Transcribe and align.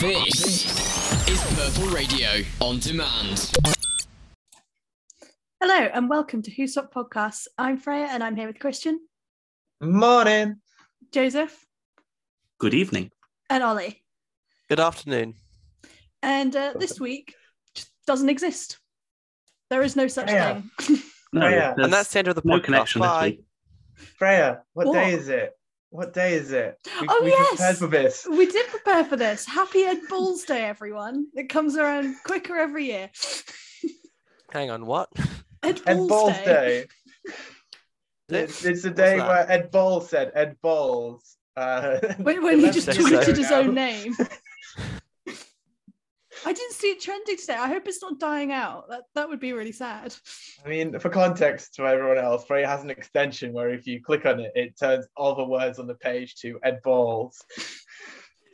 This 0.00 1.28
is 1.28 1.42
Purple 1.56 1.88
Radio 1.92 2.28
on 2.60 2.78
demand. 2.78 3.50
Hello 5.60 5.74
and 5.92 6.08
welcome 6.08 6.40
to 6.42 6.52
Who's 6.52 6.76
Up 6.76 6.94
Podcasts. 6.94 7.48
I'm 7.58 7.78
Freya 7.78 8.06
and 8.08 8.22
I'm 8.22 8.36
here 8.36 8.46
with 8.46 8.60
Christian, 8.60 9.00
Morning. 9.80 10.56
Joseph, 11.12 11.66
Good 12.58 12.74
evening. 12.74 13.10
and 13.50 13.64
Ollie. 13.64 14.04
Good 14.68 14.78
afternoon. 14.78 15.34
And 16.22 16.54
uh, 16.54 16.74
this 16.78 17.00
week 17.00 17.34
just 17.74 17.90
doesn't 18.06 18.28
exist. 18.28 18.78
There 19.68 19.82
is 19.82 19.96
no 19.96 20.06
such 20.06 20.30
Yeah. 20.30 20.60
thing. 20.78 20.98
No, 21.32 21.46
yeah. 21.48 21.74
And 21.76 21.92
that's 21.92 22.10
the 22.12 22.20
end 22.20 22.28
of 22.28 22.36
the 22.36 22.42
no 22.44 22.58
connection 22.60 23.00
Bye. 23.00 23.38
Freya, 24.18 24.62
what, 24.74 24.86
What? 24.86 24.94
day 24.94 25.12
is 25.12 25.28
it? 25.28 25.57
What 25.90 26.12
day 26.12 26.34
is 26.34 26.52
it? 26.52 26.78
We, 27.00 27.06
Oh, 27.10 27.20
we 27.24 27.30
yes. 27.30 27.48
prepared 27.50 27.76
for 27.78 27.86
this. 27.86 28.26
we 28.30 28.46
did 28.46 28.66
prepare 28.68 29.04
for 29.04 29.16
this. 29.16 29.46
Happy 29.46 29.82
Ed 29.84 30.00
Balls 30.08 30.44
Day, 30.44 30.64
everyone. 30.64 31.26
It 31.34 31.48
comes 31.48 31.76
around 31.76 32.14
quicker 32.24 32.56
every 32.56 32.86
year. 32.86 33.10
Hang 34.50 34.70
on, 34.70 34.84
what? 34.86 35.08
Ed 35.62 35.80
Balls, 35.84 35.86
Ed 35.86 36.08
Balls 36.08 36.32
Day. 36.38 36.44
Day. 36.44 36.86
It's, 38.30 38.62
it's 38.62 38.82
the 38.82 38.90
day 38.90 39.16
where 39.16 39.50
Ed 39.50 39.70
Balls 39.70 40.10
said 40.10 40.32
Ed 40.34 40.56
Balls. 40.60 41.38
Uh, 41.56 41.98
When, 42.18 42.42
when 42.42 42.58
he 42.60 42.70
just 42.70 42.86
days 42.86 42.96
days 42.98 43.06
tweeted 43.06 43.28
ago 43.28 43.34
his 43.36 43.50
own 43.50 43.74
name. 43.74 44.14
I 46.44 46.52
didn't 46.52 46.72
see 46.72 46.88
it 46.88 47.00
trending 47.00 47.36
today. 47.36 47.54
I 47.54 47.68
hope 47.68 47.86
it's 47.86 48.02
not 48.02 48.18
dying 48.18 48.52
out. 48.52 48.88
That 48.88 49.02
that 49.14 49.28
would 49.28 49.40
be 49.40 49.52
really 49.52 49.72
sad. 49.72 50.14
I 50.64 50.68
mean, 50.68 50.98
for 50.98 51.08
context 51.08 51.74
to 51.74 51.86
everyone 51.86 52.18
else, 52.18 52.44
Freya 52.44 52.66
has 52.66 52.82
an 52.82 52.90
extension 52.90 53.52
where 53.52 53.70
if 53.70 53.86
you 53.86 54.02
click 54.02 54.26
on 54.26 54.40
it, 54.40 54.52
it 54.54 54.78
turns 54.78 55.06
all 55.16 55.34
the 55.34 55.44
words 55.44 55.78
on 55.78 55.86
the 55.86 55.94
page 55.94 56.36
to 56.36 56.58
Ed 56.62 56.80
Balls. 56.82 57.42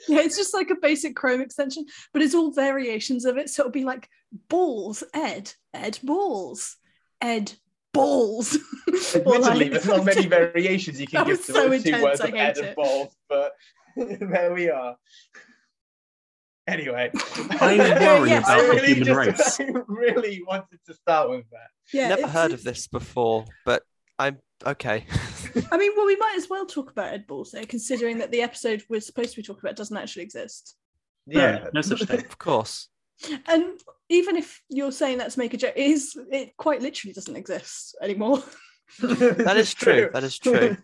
Yeah, 0.09 0.21
it's 0.21 0.37
just 0.37 0.55
like 0.55 0.71
a 0.71 0.77
basic 0.77 1.17
Chrome 1.17 1.41
extension, 1.41 1.87
but 2.13 2.23
it's 2.23 2.35
all 2.35 2.51
variations 2.51 3.25
of 3.25 3.39
it. 3.39 3.49
So 3.49 3.63
it'll 3.63 3.73
be 3.73 3.85
like 3.85 4.09
balls, 4.49 5.03
Ed, 5.15 5.53
Ed 5.73 5.99
balls, 6.03 6.77
Ed 7.21 7.53
balls. 7.93 8.59
Admittedly, 9.15 9.69
there's 9.71 9.87
not 9.87 10.05
many 10.05 10.27
variations 10.27 11.01
you 11.01 11.07
can 11.07 11.27
give 11.27 11.45
to 11.47 11.53
so 11.53 11.69
those 11.69 11.83
two 11.83 12.03
words 12.03 12.21
of 12.21 12.35
Ed 12.35 12.57
hate 12.57 12.59
and. 12.59 12.77
Balls, 12.77 13.17
but 13.29 13.53
there 13.97 14.53
we 14.53 14.69
are. 14.71 14.97
Anyway, 16.67 17.11
I 17.61 17.77
worry 18.01 18.31
Yes. 18.31 18.45
about 18.47 18.59
I 18.61 18.63
the 18.63 18.69
really 18.71 18.87
human 18.95 19.05
just 19.05 19.59
race. 19.59 19.61
I 19.77 19.81
really 19.87 20.43
wanted 20.47 20.79
to 20.87 20.95
start 20.95 21.29
with 21.31 21.45
that. 21.51 21.69
yeah, 21.93 22.09
Never 22.09 22.27
heard 22.27 22.53
of 22.53 22.63
this 22.65 22.87
before, 22.87 23.45
but 23.67 23.83
I'm 24.19 24.39
okay. 24.65 25.05
I 25.71 25.77
mean, 25.77 25.93
well, 25.97 26.07
we 26.07 26.17
might 26.17 26.35
as 26.37 26.49
well 26.49 26.65
talk 26.67 26.91
about 26.91 27.13
Ed 27.13 27.27
Balls 27.27 27.51
though, 27.53 27.65
considering 27.67 28.19
that 28.19 28.31
the 28.31 28.41
episode 28.43 28.83
we're 28.89 29.01
supposed 29.01 29.31
to 29.31 29.37
be 29.37 29.43
talking 29.43 29.61
about 29.63 29.77
doesn't 29.77 29.97
actually 29.97 30.23
exist. 30.23 30.77
Yeah, 31.27 31.67
no 31.75 31.81
such 31.83 32.03
thing. 32.05 32.21
of 32.25 32.39
course. 32.39 32.89
And 33.47 33.79
even 34.09 34.37
if 34.37 34.61
you're 34.69 34.91
saying 34.93 35.19
that 35.19 35.31
to 35.31 35.39
make 35.39 35.55
a 35.55 35.57
joke, 35.57 35.75
it 35.77 35.87
is 35.87 36.17
it 36.33 36.57
quite 36.57 36.83
literally 36.83 37.13
doesn't 37.13 37.37
exist 37.37 37.97
anymore. 38.03 38.43
That 39.01 39.57
is 39.57 39.73
true. 39.73 40.11
That 40.13 40.25
is 40.25 40.39
true. 40.39 40.77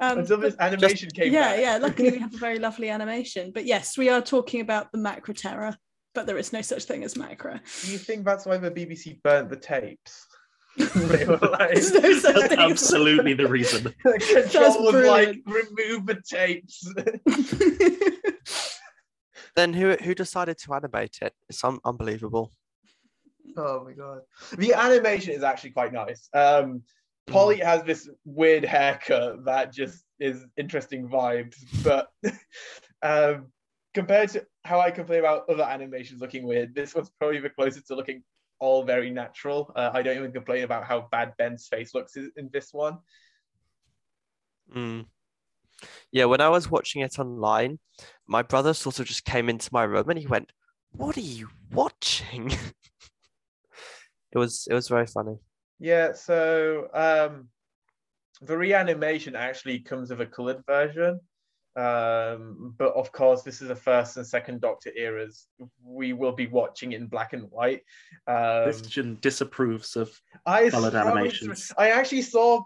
Um, 0.00 0.18
Until 0.18 0.38
this 0.38 0.56
but- 0.56 0.64
animation 0.66 1.08
came 1.10 1.32
yeah, 1.32 1.50
back. 1.52 1.60
yeah. 1.60 1.76
Luckily, 1.78 2.10
we 2.10 2.18
have 2.18 2.34
a 2.34 2.38
very 2.48 2.58
lovely 2.58 2.90
animation. 2.90 3.52
But 3.54 3.64
yes, 3.66 3.96
we 3.96 4.08
are 4.08 4.20
talking 4.20 4.60
about 4.60 4.90
the 4.92 4.98
Macra 4.98 5.36
Terror, 5.36 5.76
but 6.14 6.26
there 6.26 6.36
is 6.38 6.52
no 6.52 6.62
such 6.62 6.84
thing 6.84 7.04
as 7.04 7.14
Macra. 7.14 7.60
Do 7.84 7.92
you 7.92 7.98
think 7.98 8.24
that's 8.24 8.44
why 8.46 8.56
the 8.58 8.70
BBC 8.70 9.22
burnt 9.22 9.50
the 9.50 9.56
tapes? 9.56 10.26
they 10.76 11.24
were 11.24 11.36
like, 11.36 11.74
no 11.76 11.80
such 11.80 12.34
That's 12.34 12.46
thing. 12.48 12.58
absolutely 12.58 13.34
the 13.34 13.46
reason. 13.46 13.94
Control 14.02 14.82
was 14.82 15.06
like, 15.06 15.38
remove 15.46 16.04
the 16.06 16.20
tapes. 16.28 16.84
Then 19.56 19.72
who 19.72 19.92
who 20.02 20.16
decided 20.16 20.58
to 20.58 20.74
animate 20.74 21.18
it? 21.22 21.32
It's 21.48 21.62
un- 21.62 21.78
unbelievable. 21.84 22.52
oh 23.56 23.84
my 23.84 23.92
god, 23.92 24.22
the 24.58 24.74
animation 24.74 25.32
is 25.32 25.44
actually 25.44 25.70
quite 25.70 25.92
nice. 25.92 26.28
Um, 26.34 26.82
Polly 27.26 27.58
has 27.58 27.82
this 27.84 28.08
weird 28.24 28.64
haircut 28.64 29.44
that 29.44 29.72
just 29.72 30.04
is 30.20 30.44
interesting 30.56 31.08
vibes, 31.08 31.56
but 31.82 32.08
um, 33.02 33.46
compared 33.94 34.28
to 34.30 34.46
how 34.64 34.80
I 34.80 34.90
complain 34.90 35.20
about 35.20 35.48
other 35.48 35.62
animations 35.62 36.20
looking 36.20 36.46
weird, 36.46 36.74
this 36.74 36.94
one's 36.94 37.10
probably 37.18 37.40
the 37.40 37.50
closest 37.50 37.86
to 37.88 37.96
looking 37.96 38.22
all 38.60 38.84
very 38.84 39.10
natural. 39.10 39.72
Uh, 39.74 39.90
I 39.92 40.02
don't 40.02 40.16
even 40.16 40.32
complain 40.32 40.64
about 40.64 40.84
how 40.84 41.08
bad 41.10 41.32
Ben's 41.38 41.66
face 41.66 41.94
looks 41.94 42.16
in 42.16 42.30
in 42.36 42.50
this 42.52 42.72
one. 42.72 42.98
Mm. 44.74 45.06
Yeah, 46.12 46.26
when 46.26 46.40
I 46.40 46.48
was 46.48 46.70
watching 46.70 47.02
it 47.02 47.18
online, 47.18 47.78
my 48.26 48.42
brother 48.42 48.74
sort 48.74 49.00
of 49.00 49.06
just 49.06 49.24
came 49.24 49.48
into 49.48 49.68
my 49.72 49.82
room 49.84 50.08
and 50.08 50.18
he 50.18 50.26
went, 50.26 50.52
"What 50.92 51.16
are 51.16 51.20
you 51.20 51.48
watching?" 51.72 52.50
it 54.32 54.38
was 54.38 54.66
it 54.70 54.74
was 54.74 54.88
very 54.88 55.06
funny. 55.06 55.36
Yeah, 55.78 56.12
so 56.12 56.88
um, 56.94 57.48
the 58.42 58.56
reanimation 58.56 59.36
actually 59.36 59.80
comes 59.80 60.10
with 60.10 60.20
a 60.20 60.26
colored 60.26 60.64
version. 60.66 61.20
Um, 61.76 62.72
but 62.78 62.94
of 62.94 63.10
course, 63.10 63.42
this 63.42 63.60
is 63.60 63.66
the 63.66 63.74
first 63.74 64.16
and 64.16 64.24
second 64.24 64.60
Doctor 64.60 64.92
eras. 64.96 65.48
We 65.82 66.12
will 66.12 66.30
be 66.30 66.46
watching 66.46 66.92
it 66.92 67.00
in 67.00 67.08
black 67.08 67.32
and 67.32 67.50
white. 67.50 67.82
Um, 68.28 68.64
Christian 68.64 69.18
disapproves 69.20 69.96
of 69.96 70.16
I 70.46 70.70
coloured 70.70 70.94
animations. 70.94 71.72
I 71.76 71.90
actually 71.90 72.22
saw 72.22 72.62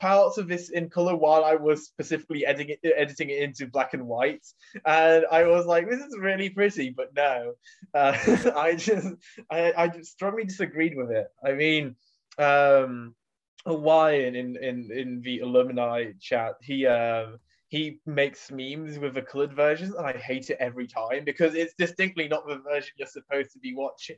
parts 0.00 0.38
of 0.38 0.46
this 0.46 0.70
in 0.70 0.90
color 0.90 1.16
while 1.16 1.44
I 1.44 1.56
was 1.56 1.86
specifically 1.86 2.46
editing 2.46 2.76
it, 2.82 2.94
editing 2.96 3.30
it 3.30 3.42
into 3.42 3.66
black 3.66 3.94
and 3.94 4.06
white, 4.06 4.46
and 4.86 5.24
I 5.32 5.44
was 5.44 5.66
like, 5.66 5.90
"This 5.90 6.00
is 6.00 6.16
really 6.16 6.48
pretty," 6.48 6.90
but 6.90 7.12
no, 7.16 7.54
uh, 7.94 8.16
I 8.56 8.76
just 8.76 9.08
I, 9.50 9.72
I 9.76 9.88
just 9.88 10.12
strongly 10.12 10.44
disagreed 10.44 10.96
with 10.96 11.10
it. 11.10 11.26
I 11.44 11.52
mean, 11.52 11.96
um, 12.38 13.14
Hawaiian 13.66 14.34
in 14.34 14.56
in 14.56 14.90
in 14.92 15.20
the 15.22 15.40
alumni 15.40 16.12
chat, 16.20 16.54
he 16.62 16.86
um 16.86 17.38
he 17.68 18.00
makes 18.04 18.50
memes 18.50 18.98
with 18.98 19.14
the 19.14 19.22
colored 19.22 19.54
versions, 19.54 19.94
and 19.94 20.06
I 20.06 20.12
hate 20.12 20.50
it 20.50 20.58
every 20.60 20.86
time 20.86 21.24
because 21.24 21.54
it's 21.54 21.72
distinctly 21.78 22.28
not 22.28 22.46
the 22.46 22.58
version 22.58 22.92
you're 22.98 23.08
supposed 23.08 23.52
to 23.52 23.58
be 23.58 23.74
watching. 23.74 24.16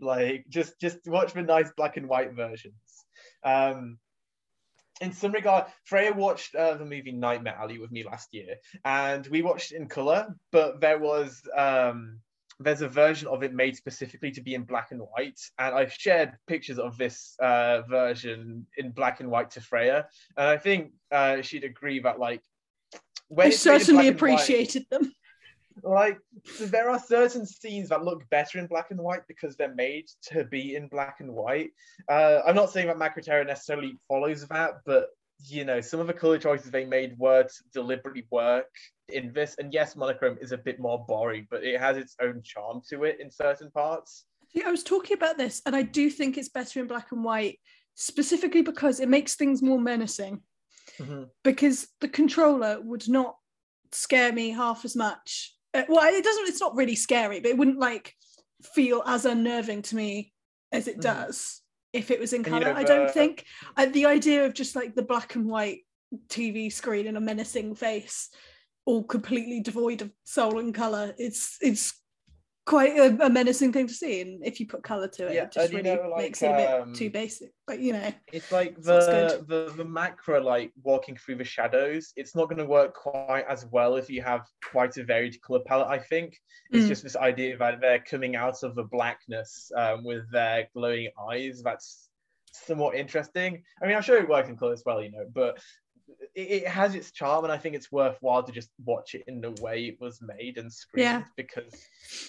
Like, 0.00 0.46
just 0.48 0.80
just 0.80 0.98
watch 1.06 1.34
the 1.34 1.42
nice 1.42 1.70
black 1.76 1.96
and 1.96 2.08
white 2.08 2.32
versions. 2.32 2.74
Um, 3.44 3.98
in 5.00 5.12
some 5.12 5.30
regard, 5.32 5.66
Freya 5.84 6.12
watched 6.12 6.54
uh, 6.54 6.74
the 6.74 6.84
movie 6.84 7.12
Nightmare 7.12 7.56
Alley 7.56 7.78
with 7.78 7.92
me 7.92 8.02
last 8.02 8.32
year, 8.32 8.56
and 8.84 9.26
we 9.28 9.42
watched 9.42 9.70
it 9.70 9.76
in 9.76 9.88
color, 9.88 10.34
but 10.50 10.80
there 10.80 10.98
was 10.98 11.42
um, 11.56 12.20
there's 12.60 12.82
a 12.82 12.88
version 12.88 13.28
of 13.28 13.42
it 13.42 13.52
made 13.52 13.76
specifically 13.76 14.30
to 14.32 14.40
be 14.40 14.54
in 14.54 14.62
black 14.64 14.92
and 14.92 15.00
white, 15.00 15.40
and 15.58 15.74
I've 15.74 15.92
shared 15.92 16.32
pictures 16.46 16.78
of 16.78 16.96
this 16.96 17.34
uh, 17.40 17.82
version 17.82 18.66
in 18.76 18.90
black 18.92 19.20
and 19.20 19.30
white 19.30 19.50
to 19.52 19.60
Freya, 19.60 20.06
and 20.36 20.48
I 20.48 20.56
think 20.56 20.92
uh, 21.10 21.42
she'd 21.42 21.64
agree 21.64 22.00
that 22.00 22.18
like 22.18 22.42
when 23.28 23.46
I 23.46 23.50
it's 23.50 23.64
made 23.64 23.74
in 23.74 23.80
certainly 23.80 24.08
and 24.08 24.14
white- 24.14 24.16
appreciated 24.16 24.86
them. 24.90 25.12
like 25.82 26.18
there 26.60 26.88
are 26.88 27.00
certain 27.00 27.44
scenes 27.44 27.88
that 27.88 28.04
look 28.04 28.28
better 28.30 28.58
in 28.58 28.66
black 28.66 28.90
and 28.90 29.00
white 29.00 29.22
because 29.26 29.56
they're 29.56 29.74
made 29.74 30.06
to 30.22 30.44
be 30.44 30.76
in 30.76 30.86
black 30.86 31.16
and 31.20 31.32
white. 31.32 31.70
Uh, 32.08 32.40
I'm 32.46 32.54
not 32.54 32.70
saying 32.70 32.86
that 32.86 32.96
Macra 32.96 33.22
Terror 33.22 33.44
necessarily 33.44 33.94
follows 34.08 34.46
that, 34.48 34.74
but 34.86 35.08
you 35.38 35.64
know, 35.64 35.80
some 35.80 36.00
of 36.00 36.06
the 36.06 36.12
color 36.12 36.38
choices 36.38 36.70
they 36.70 36.84
made 36.84 37.18
were 37.18 37.42
to 37.42 37.64
deliberately 37.72 38.26
work 38.30 38.70
in 39.08 39.32
this. 39.32 39.56
And 39.58 39.72
yes, 39.72 39.96
monochrome 39.96 40.38
is 40.40 40.52
a 40.52 40.58
bit 40.58 40.80
more 40.80 41.04
boring, 41.06 41.46
but 41.50 41.64
it 41.64 41.80
has 41.80 41.96
its 41.96 42.16
own 42.20 42.42
charm 42.42 42.80
to 42.90 43.04
it 43.04 43.20
in 43.20 43.30
certain 43.30 43.70
parts. 43.70 44.24
See, 44.52 44.62
I 44.62 44.70
was 44.70 44.84
talking 44.84 45.16
about 45.16 45.36
this, 45.36 45.60
and 45.66 45.74
I 45.74 45.82
do 45.82 46.10
think 46.10 46.38
it's 46.38 46.48
better 46.48 46.80
in 46.80 46.86
black 46.86 47.12
and 47.12 47.24
white, 47.24 47.58
specifically 47.94 48.62
because 48.62 49.00
it 49.00 49.08
makes 49.08 49.34
things 49.34 49.62
more 49.62 49.80
menacing. 49.80 50.42
Mhm. 50.98 51.30
Because 51.42 51.88
the 52.00 52.08
controller 52.08 52.80
would 52.80 53.08
not 53.08 53.36
scare 53.90 54.32
me 54.32 54.50
half 54.50 54.84
as 54.84 54.94
much. 54.94 55.56
Uh, 55.72 55.82
well, 55.88 56.12
it 56.12 56.22
doesn't. 56.22 56.48
It's 56.48 56.60
not 56.60 56.76
really 56.76 56.94
scary, 56.94 57.40
but 57.40 57.50
it 57.50 57.58
wouldn't 57.58 57.80
like 57.80 58.14
feel 58.62 59.02
as 59.06 59.24
unnerving 59.26 59.82
to 59.82 59.96
me 59.96 60.32
as 60.70 60.86
it 60.88 60.98
Mhm. 60.98 61.02
does 61.02 61.62
if 61.94 62.10
it 62.10 62.20
was 62.20 62.32
in 62.32 62.38
And, 62.44 62.46
you 62.46 62.52
color. 62.52 62.74
know, 62.74 62.78
I 62.78 62.84
don't 62.84 63.06
the- 63.06 63.12
think. 63.12 63.44
I, 63.76 63.86
the 63.86 64.06
idea 64.06 64.44
of 64.44 64.52
just 64.52 64.76
like 64.76 64.94
the 64.94 65.02
black 65.02 65.34
and 65.36 65.46
white 65.46 65.80
TV 66.28 66.70
screen 66.72 67.06
and 67.06 67.16
a 67.16 67.20
menacing 67.20 67.74
face, 67.74 68.28
all 68.84 69.02
completely 69.04 69.60
devoid 69.60 70.02
of 70.02 70.10
soul 70.24 70.58
and 70.58 70.74
color, 70.74 71.14
it's 71.18 71.56
it's 71.62 71.94
quite 72.66 72.96
a, 72.96 73.26
a 73.26 73.30
menacing 73.30 73.72
thing 73.72 73.86
to 73.86 73.94
see. 73.94 74.20
And 74.22 74.44
if 74.44 74.58
you 74.58 74.66
put 74.66 74.82
color 74.82 75.08
to 75.08 75.28
it, 75.28 75.34
Yeah, 75.34 75.44
it 75.44 75.52
just 75.52 75.72
really 75.72 75.94
know, 75.94 76.08
like, 76.08 76.22
makes 76.22 76.42
it 76.42 76.50
a 76.50 76.56
bit 76.56 76.80
um, 76.82 76.92
too 76.92 77.10
basic. 77.10 77.50
But 77.66 77.80
you 77.80 77.92
know, 77.92 78.12
It's 78.32 78.50
like 78.50 78.80
the, 78.82 79.44
the 79.48 79.72
the 79.76 79.84
Macra 79.84 80.42
like 80.42 80.72
walking 80.82 81.16
through 81.16 81.36
the 81.36 81.44
shadows. 81.44 82.12
It's 82.16 82.34
not 82.34 82.48
going 82.48 82.58
to 82.58 82.64
work 82.66 82.94
quite 82.94 83.44
as 83.48 83.66
well 83.66 83.96
if 83.96 84.08
you 84.10 84.22
have 84.22 84.46
quite 84.70 84.96
a 84.96 85.04
varied 85.04 85.40
color 85.42 85.60
palette. 85.60 85.88
I 85.88 85.98
think 85.98 86.38
it's 86.72 86.86
Mm. 86.86 86.88
just 86.88 87.02
this 87.02 87.16
idea 87.16 87.56
that 87.58 87.80
they're 87.80 88.00
coming 88.00 88.34
out 88.36 88.62
of 88.62 88.74
the 88.74 88.84
blackness 88.84 89.70
um, 89.76 90.04
with 90.04 90.30
their 90.32 90.68
glowing 90.74 91.10
eyes. 91.30 91.62
That's 91.62 92.08
somewhat 92.52 92.94
interesting. 92.96 93.62
I 93.82 93.86
mean, 93.86 93.96
I'm 93.96 94.02
sure 94.02 94.18
it 94.18 94.28
works 94.28 94.48
in 94.48 94.56
color 94.56 94.72
as 94.72 94.82
well, 94.86 95.02
you 95.02 95.10
know, 95.12 95.26
but 95.32 95.58
it, 96.34 96.40
it 96.64 96.68
has 96.68 96.94
its 96.94 97.10
charm, 97.12 97.44
and 97.44 97.52
I 97.52 97.58
think 97.58 97.74
it's 97.76 97.90
worthwhile 97.92 98.42
to 98.42 98.52
just 98.52 98.70
watch 98.84 99.14
it 99.14 99.24
in 99.26 99.40
the 99.40 99.50
way 99.62 99.86
it 99.86 99.98
was 100.00 100.20
made 100.22 100.58
and 100.58 100.72
screened 100.72 101.04
Yeah. 101.04 101.22
because 101.36 101.72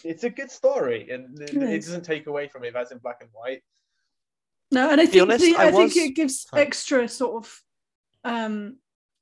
it's 0.03 0.23
a 0.23 0.29
good 0.29 0.51
story, 0.51 1.09
and 1.11 1.39
it, 1.41 1.49
It 1.51 1.63
it 1.63 1.69
is. 1.69 1.85
doesn't 1.85 2.03
take 2.05 2.27
away 2.27 2.47
from 2.47 2.63
it. 2.63 2.67
If 2.69 2.73
that's 2.73 2.91
in 2.91 2.97
black 2.99 3.17
and 3.21 3.29
white. 3.33 3.61
No, 4.71 4.89
and 4.89 4.99
I 4.99 5.05
think 5.05 5.23
honest, 5.23 5.45
the, 5.45 5.55
I 5.55 5.65
I, 5.67 5.71
think 5.71 5.93
was- 5.93 5.97
it 5.97 6.15
gives 6.15 6.41
Sorry. 6.43 6.61
extra 6.63 7.07
sort 7.07 7.45
of 7.45 7.61
um 8.23 8.77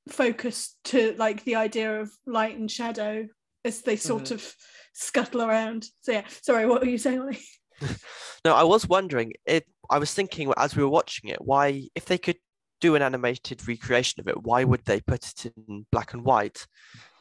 focus 0.09 0.75
to 0.85 1.15
like 1.17 1.43
the 1.43 1.55
idea 1.55 2.01
of 2.01 2.11
light 2.25 2.57
and 2.57 2.69
shadow 2.69 3.27
as 3.65 3.81
they 3.81 3.95
sort 3.95 4.23
Mm-hmm. 4.25 4.33
of 4.35 4.55
scuttle 4.93 5.41
around. 5.41 5.85
So 6.01 6.11
yeah, 6.13 6.25
sorry, 6.41 6.65
what 6.65 6.81
were 6.81 6.87
you 6.87 6.97
saying, 6.97 7.21
Ollie? 7.21 7.39
No, 8.45 8.53
I 8.53 8.63
was 8.63 8.85
wondering 8.87 9.31
if 9.45 9.63
I 9.89 9.99
was 9.99 10.13
thinking 10.13 10.51
as 10.57 10.75
we 10.75 10.83
were 10.83 10.89
watching 10.89 11.29
it, 11.29 11.39
why 11.41 11.87
if 11.95 12.03
they 12.05 12.17
could 12.17 12.35
do 12.83 12.95
an 12.95 13.01
animated 13.01 13.65
recreation 13.65 14.19
of 14.19 14.27
it, 14.27 14.43
why 14.43 14.65
would 14.65 14.83
they 14.83 14.99
put 14.99 15.25
it 15.25 15.53
in 15.55 15.85
black 15.89 16.13
and 16.13 16.25
white? 16.25 16.67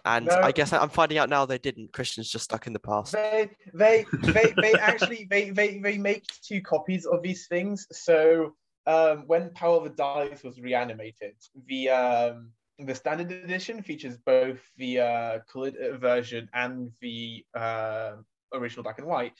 And 0.04 0.26
No. 0.26 0.40
I 0.42 0.50
guess 0.50 0.72
I'm 0.72 0.88
finding 0.88 1.18
out 1.18 1.28
now 1.30 1.46
they 1.46 1.58
didn't. 1.58 1.92
Christian's 1.92 2.28
just 2.28 2.44
stuck 2.44 2.66
in 2.66 2.72
the 2.72 2.80
past. 2.80 3.12
They 3.12 3.48
they 3.72 4.04
they 4.20 4.52
they 4.60 4.72
actually 4.74 5.28
they, 5.30 5.50
they 5.50 5.78
they 5.78 5.98
make 5.98 6.24
two 6.42 6.60
copies 6.60 7.06
of 7.06 7.22
these 7.22 7.46
things. 7.46 7.86
So 7.92 8.56
um, 8.88 9.28
when 9.28 9.50
Power 9.54 9.76
of 9.76 9.84
the 9.84 9.90
Daleks 9.90 10.42
was 10.42 10.60
reanimated, 10.60 11.36
the 11.68 11.90
um, 11.90 12.50
the 12.80 12.96
standard 12.96 13.30
edition 13.30 13.80
features 13.84 14.16
both 14.16 14.58
the 14.76 14.98
uh, 14.98 15.38
colored 15.52 15.76
uh, 15.76 15.96
version 15.98 16.48
and 16.52 16.90
the 17.00 17.44
uh, 17.54 18.14
original 18.54 18.82
black 18.82 18.98
and 18.98 19.06
white. 19.06 19.32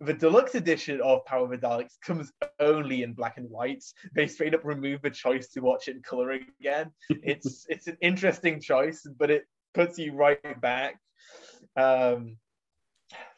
The 0.00 0.14
deluxe 0.14 0.54
edition 0.54 1.00
of 1.00 1.24
Power 1.24 1.44
of 1.44 1.50
the 1.50 1.58
Daleks 1.58 2.00
comes 2.04 2.32
only 2.60 3.02
in 3.02 3.12
black 3.12 3.36
and 3.36 3.48
white. 3.48 3.84
They 4.14 4.26
straight 4.26 4.54
up 4.54 4.64
remove 4.64 5.02
the 5.02 5.10
choice 5.10 5.48
to 5.50 5.60
watch 5.60 5.88
it 5.88 5.96
in 5.96 6.02
color 6.02 6.32
again. 6.32 6.90
It's 7.22 7.66
it's 7.68 7.86
an 7.86 7.96
interesting 8.00 8.60
choice, 8.60 9.06
but 9.18 9.30
it 9.30 9.44
puts 9.72 9.98
you 9.98 10.12
right 10.12 10.60
back. 10.60 10.98
Um, 11.76 12.36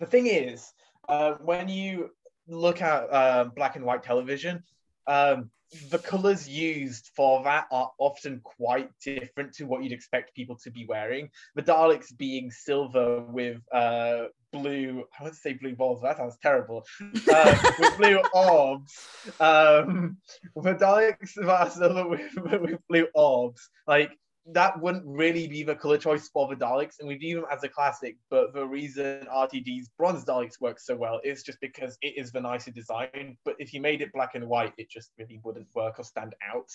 the 0.00 0.06
thing 0.06 0.26
is, 0.26 0.72
uh, 1.08 1.32
when 1.40 1.68
you 1.68 2.10
look 2.48 2.82
at 2.82 3.12
um, 3.12 3.52
black 3.54 3.76
and 3.76 3.84
white 3.84 4.02
television, 4.02 4.62
um, 5.06 5.50
the 5.90 5.98
colors 5.98 6.48
used 6.48 7.10
for 7.16 7.42
that 7.44 7.66
are 7.70 7.90
often 7.98 8.40
quite 8.42 8.90
different 9.04 9.52
to 9.54 9.64
what 9.64 9.82
you'd 9.82 9.92
expect 9.92 10.34
people 10.34 10.56
to 10.62 10.70
be 10.70 10.86
wearing. 10.86 11.30
The 11.54 11.62
Daleks 11.62 12.16
being 12.16 12.50
silver 12.50 13.22
with 13.22 13.60
uh, 13.72 14.24
blue, 14.52 15.04
I 15.18 15.22
want 15.22 15.34
to 15.34 15.40
say 15.40 15.54
blue 15.54 15.74
balls, 15.74 16.02
that 16.02 16.18
sounds 16.18 16.38
terrible, 16.40 16.84
uh, 17.32 17.72
with 17.78 17.98
blue 17.98 18.20
orbs. 18.32 18.94
Um, 19.40 20.18
the 20.54 20.74
Daleks 20.74 21.36
are 21.46 21.70
silver 21.70 22.08
with, 22.08 22.32
with 22.60 22.80
blue 22.88 23.08
orbs, 23.14 23.68
like 23.86 24.12
that 24.52 24.80
wouldn't 24.80 25.04
really 25.04 25.48
be 25.48 25.64
the 25.64 25.74
color 25.74 25.98
choice 25.98 26.28
for 26.28 26.46
the 26.46 26.54
Daleks, 26.54 27.00
and 27.00 27.08
we 27.08 27.16
view 27.16 27.36
them 27.36 27.46
as 27.50 27.64
a 27.64 27.68
classic. 27.68 28.16
But 28.30 28.54
the 28.54 28.64
reason 28.64 29.26
RTD's 29.32 29.88
bronze 29.98 30.24
Daleks 30.24 30.60
work 30.60 30.78
so 30.78 30.94
well 30.94 31.20
is 31.24 31.42
just 31.42 31.60
because 31.60 31.98
it 32.00 32.14
is 32.16 32.30
the 32.30 32.40
nicer 32.40 32.70
design. 32.70 33.36
But 33.44 33.56
if 33.58 33.74
you 33.74 33.80
made 33.80 34.02
it 34.02 34.12
black 34.12 34.34
and 34.34 34.46
white, 34.46 34.72
it 34.78 34.88
just 34.88 35.10
really 35.18 35.40
wouldn't 35.42 35.66
work 35.74 35.98
or 35.98 36.04
stand 36.04 36.34
out. 36.54 36.70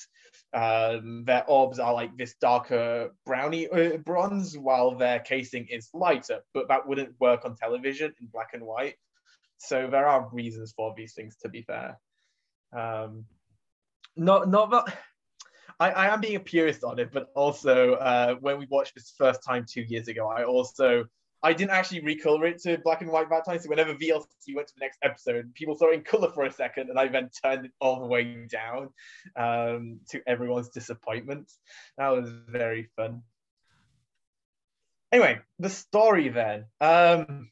Um, 0.54 1.24
their 1.26 1.46
orbs 1.48 1.80
are 1.80 1.94
like 1.94 2.18
this 2.18 2.36
darker 2.42 3.12
browny 3.26 3.70
uh, 3.70 3.98
bronze, 3.98 4.58
while 4.58 4.96
their 4.96 5.20
casing 5.20 5.68
is 5.68 5.90
lighter. 5.94 6.42
But 6.54 6.68
that 6.68 6.86
wouldn't 6.88 7.20
work 7.22 7.46
on 7.46 7.56
television 7.56 8.14
in 8.20 8.28
black 8.28 8.50
and 8.54 8.64
white. 8.64 8.96
So 9.58 9.88
there 9.90 10.08
are 10.08 10.30
reasons 10.34 10.74
for 10.76 10.94
these 10.98 11.14
things. 11.14 11.38
To 11.44 11.50
be 11.50 11.62
fair, 11.62 11.98
um, 12.76 13.26
not 14.18 14.50
not 14.50 14.72
that. 14.72 14.98
I, 15.80 15.92
I 15.92 16.14
am 16.14 16.22
being 16.22 16.36
a 16.36 16.40
purist 16.40 16.84
on 16.84 17.00
it, 17.00 17.12
but 17.12 17.28
also 17.36 17.94
uh, 17.94 18.36
when 18.36 18.60
we 18.60 18.68
watched 18.70 18.96
this 18.96 19.14
first 19.18 19.44
time 19.44 19.66
two 19.68 19.82
years 19.82 20.08
ago, 20.08 20.28
I 20.28 20.44
also 20.44 21.06
I 21.44 21.54
didn't 21.54 21.72
actually 21.72 22.02
recolor 22.02 22.50
it 22.50 22.62
to 22.64 22.78
black 22.78 23.02
and 23.02 23.12
white 23.12 23.30
that 23.30 23.46
time. 23.46 23.60
So 23.60 23.70
whenever 23.70 23.96
VLC 23.96 24.56
went 24.56 24.68
to 24.68 24.74
the 24.76 24.82
next 24.82 25.00
episode, 25.02 25.54
people 25.56 25.76
saw 25.76 25.90
it 25.90 25.96
in 25.96 26.02
color 26.04 26.30
for 26.32 26.46
a 26.46 26.52
second, 26.52 26.90
and 26.90 27.00
I 27.00 27.08
then 27.08 27.30
turned 27.44 27.66
it 27.66 27.72
all 27.80 28.00
the 28.00 28.06
way 28.06 28.46
down 28.48 28.90
um, 29.36 30.00
to 30.10 30.22
everyone's 30.28 30.70
disappointment. 30.70 31.52
That 31.98 32.10
was 32.10 32.30
very 32.48 32.90
fun. 32.96 33.24
Anyway, 35.12 35.40
the 35.58 35.70
story 35.70 36.30
then. 36.30 36.66
Um, 36.80 37.50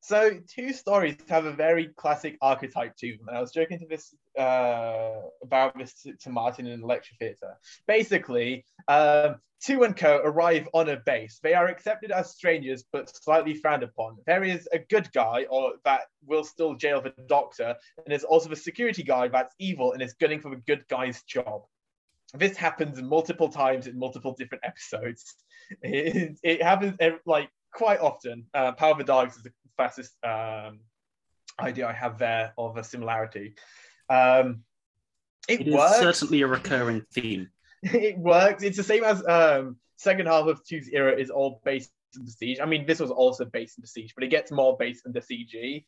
so 0.00 0.38
two 0.48 0.72
stories 0.72 1.16
have 1.28 1.44
a 1.44 1.52
very 1.52 1.88
classic 1.88 2.38
archetype 2.40 2.96
to 2.98 3.16
them. 3.16 3.28
And 3.28 3.36
I 3.36 3.40
was 3.40 3.52
joking 3.52 3.80
to 3.80 3.86
this 3.86 4.14
uh, 4.38 5.12
about 5.42 5.76
this 5.76 5.94
to, 6.02 6.14
to 6.14 6.30
Martin 6.30 6.66
in 6.66 6.80
the 6.80 6.86
lecture 6.86 7.14
theatre. 7.18 7.56
Basically, 7.86 8.64
um, 8.88 9.36
two 9.62 9.84
and 9.84 9.96
co 9.96 10.20
arrive 10.24 10.68
on 10.74 10.88
a 10.88 10.96
base. 10.96 11.38
They 11.42 11.54
are 11.54 11.68
accepted 11.68 12.10
as 12.10 12.30
strangers, 12.30 12.84
but 12.92 13.14
slightly 13.14 13.54
frowned 13.54 13.82
upon. 13.82 14.18
There 14.26 14.44
is 14.44 14.68
a 14.72 14.78
good 14.78 15.10
guy, 15.12 15.46
or 15.50 15.74
that 15.84 16.02
will 16.26 16.44
still 16.44 16.74
jail 16.74 17.00
the 17.00 17.14
doctor, 17.26 17.76
and 17.98 18.06
there's 18.06 18.24
also 18.24 18.48
the 18.48 18.56
security 18.56 19.02
guy 19.02 19.28
that's 19.28 19.54
evil 19.58 19.92
and 19.92 20.02
is 20.02 20.14
gunning 20.14 20.40
for 20.40 20.50
the 20.50 20.62
good 20.66 20.86
guy's 20.88 21.22
job. 21.22 21.62
This 22.34 22.56
happens 22.56 23.00
multiple 23.02 23.48
times 23.48 23.86
in 23.86 23.98
multiple 23.98 24.34
different 24.38 24.64
episodes. 24.64 25.34
It, 25.80 26.36
it 26.42 26.62
happens 26.62 26.98
like 27.24 27.48
quite 27.72 28.00
often. 28.00 28.44
Uh, 28.52 28.72
Power 28.72 28.90
of 28.92 28.98
the 28.98 29.04
Dogs 29.04 29.36
is 29.36 29.42
the 29.42 29.52
fastest 29.78 30.12
um, 30.22 30.80
idea 31.58 31.88
I 31.88 31.92
have 31.92 32.18
there 32.18 32.52
of 32.58 32.76
a 32.76 32.84
similarity. 32.84 33.54
Um, 34.12 34.64
it, 35.48 35.62
It 35.62 35.68
is 35.68 35.74
works. 35.74 35.98
certainly 35.98 36.42
a 36.42 36.46
recurring 36.46 37.04
theme. 37.12 37.48
it 37.82 38.18
works. 38.18 38.62
It's 38.62 38.76
the 38.76 38.82
same 38.84 39.04
as 39.04 39.26
um, 39.26 39.76
second 39.96 40.26
half 40.26 40.46
of 40.46 40.64
Two's 40.64 40.88
era 40.88 41.16
is 41.16 41.30
all 41.30 41.60
based 41.64 41.90
in 42.16 42.24
the 42.24 42.30
siege. 42.30 42.58
I 42.60 42.66
mean, 42.66 42.86
this 42.86 43.00
was 43.00 43.10
also 43.10 43.44
based 43.44 43.78
in 43.78 43.82
the 43.82 43.88
siege, 43.88 44.14
but 44.14 44.24
it 44.24 44.28
gets 44.28 44.52
more 44.52 44.76
based 44.76 45.06
in 45.06 45.12
the 45.12 45.20
CG. 45.20 45.84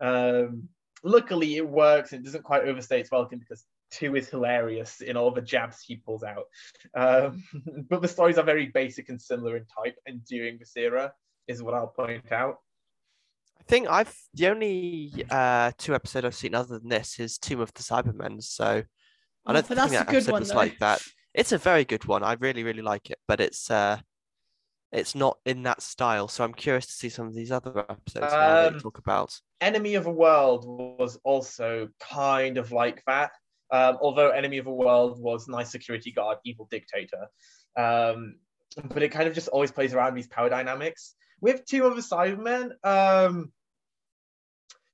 Um, 0.00 0.68
luckily, 1.04 1.56
it 1.56 1.68
works 1.68 2.12
and 2.12 2.22
it 2.22 2.24
doesn't 2.24 2.44
quite 2.44 2.64
overstay 2.64 3.00
its 3.00 3.10
welcome 3.10 3.38
because 3.38 3.64
two 3.90 4.16
is 4.16 4.28
hilarious 4.28 5.00
in 5.00 5.16
all 5.16 5.30
the 5.30 5.42
jabs 5.42 5.82
he 5.82 5.96
pulls 5.96 6.24
out. 6.24 6.46
Um, 6.96 7.44
but 7.90 8.02
the 8.02 8.08
stories 8.08 8.38
are 8.38 8.44
very 8.44 8.66
basic 8.66 9.08
and 9.08 9.20
similar 9.20 9.56
in 9.56 9.66
type 9.66 9.96
and 10.06 10.24
during 10.24 10.58
this 10.58 10.72
era 10.76 11.12
is 11.46 11.62
what 11.62 11.74
I'll 11.74 11.86
point 11.86 12.32
out. 12.32 12.56
I 13.66 13.68
think 13.68 13.88
I've 13.88 14.14
the 14.34 14.46
only 14.48 15.24
uh, 15.28 15.72
two 15.76 15.94
episodes 15.94 16.24
I've 16.24 16.34
seen 16.36 16.54
other 16.54 16.78
than 16.78 16.88
this 16.88 17.18
is 17.18 17.36
Tomb 17.36 17.60
of 17.60 17.72
the 17.74 17.82
Cybermen. 17.82 18.40
So 18.42 18.64
I 18.64 19.50
Oh, 19.50 19.52
don't 19.52 19.54
but 19.54 19.66
think 19.66 19.76
that's 19.76 19.92
a 19.92 19.96
that 19.96 20.06
good 20.06 20.16
episode 20.16 20.32
one, 20.32 20.40
was 20.42 20.48
though. 20.50 20.56
like 20.56 20.78
that. 20.78 21.02
It's 21.34 21.52
a 21.52 21.58
very 21.58 21.84
good 21.84 22.04
one. 22.04 22.22
I 22.22 22.34
really, 22.34 22.62
really 22.62 22.82
like 22.82 23.10
it, 23.10 23.18
but 23.26 23.40
it's 23.40 23.70
uh, 23.70 23.98
it's 24.92 25.14
not 25.16 25.38
in 25.44 25.64
that 25.64 25.82
style. 25.82 26.28
So 26.28 26.44
I'm 26.44 26.54
curious 26.54 26.86
to 26.86 26.92
see 26.92 27.08
some 27.08 27.26
of 27.26 27.34
these 27.34 27.50
other 27.50 27.78
episodes 27.90 28.32
now 28.32 28.54
that 28.54 28.74
Um, 28.74 28.80
talk 28.80 28.98
about. 28.98 29.36
Enemy 29.60 29.94
of 29.96 30.04
the 30.04 30.10
World 30.10 30.64
was 30.66 31.18
also 31.24 31.88
kind 31.98 32.58
of 32.58 32.70
like 32.70 33.02
that. 33.06 33.32
Um, 33.72 33.98
although 34.00 34.30
Enemy 34.30 34.58
of 34.58 34.66
the 34.66 34.70
World 34.70 35.20
was 35.20 35.48
nice 35.48 35.70
security 35.70 36.12
guard, 36.12 36.38
evil 36.44 36.68
dictator. 36.70 37.26
Um, 37.76 38.36
but 38.84 39.02
it 39.02 39.08
kind 39.10 39.26
of 39.28 39.34
just 39.34 39.48
always 39.48 39.72
plays 39.72 39.92
around 39.92 40.14
these 40.14 40.28
power 40.28 40.48
dynamics. 40.48 41.14
With 41.46 41.64
Tomb 41.64 41.84
of 41.84 41.94
the 41.94 42.02
Cybermen, 42.02 42.70
um, 42.82 43.52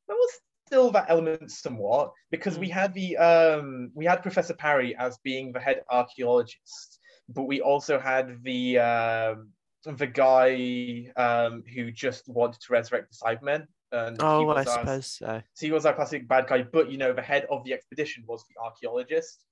there 0.07 0.17
was 0.17 0.31
still 0.67 0.91
that 0.91 1.07
element 1.09 1.51
somewhat 1.51 2.13
because 2.31 2.59
we 2.59 2.69
had 2.69 2.93
the 2.93 3.17
um, 3.17 3.91
we 3.95 4.05
had 4.05 4.21
Professor 4.21 4.53
Parry 4.53 4.95
as 4.95 5.17
being 5.25 5.53
the 5.53 5.61
head 5.61 5.81
archaeologist, 5.89 6.99
but 7.31 7.45
we 7.45 7.63
also 7.63 7.99
had 7.99 8.45
the 8.45 8.79
um, 8.81 9.49
the 9.97 10.07
guy 10.07 11.07
um, 11.17 11.65
who 11.75 11.91
just 11.91 12.29
wanted 12.29 12.61
to 12.61 12.71
resurrect 12.75 13.07
the 13.11 13.17
Cybermen. 13.25 13.67
And 13.91 14.19
Oh, 14.21 14.43
I 14.51 14.55
was 14.55 14.67
our- 14.67 14.81
suppose 14.81 15.07
so. 15.07 15.43
so 15.55 15.67
he 15.67 15.73
was 15.73 15.87
our 15.87 15.95
classic 15.95 16.29
bad 16.29 16.49
guy, 16.49 16.65
but 16.65 16.91
you 16.93 16.99
know, 16.99 17.15
the 17.15 17.23
head 17.23 17.47
of 17.51 17.65
the 17.65 17.73
expedition 17.73 18.25
was 18.27 18.45
the 18.51 18.61
archaeologist. 18.63 19.43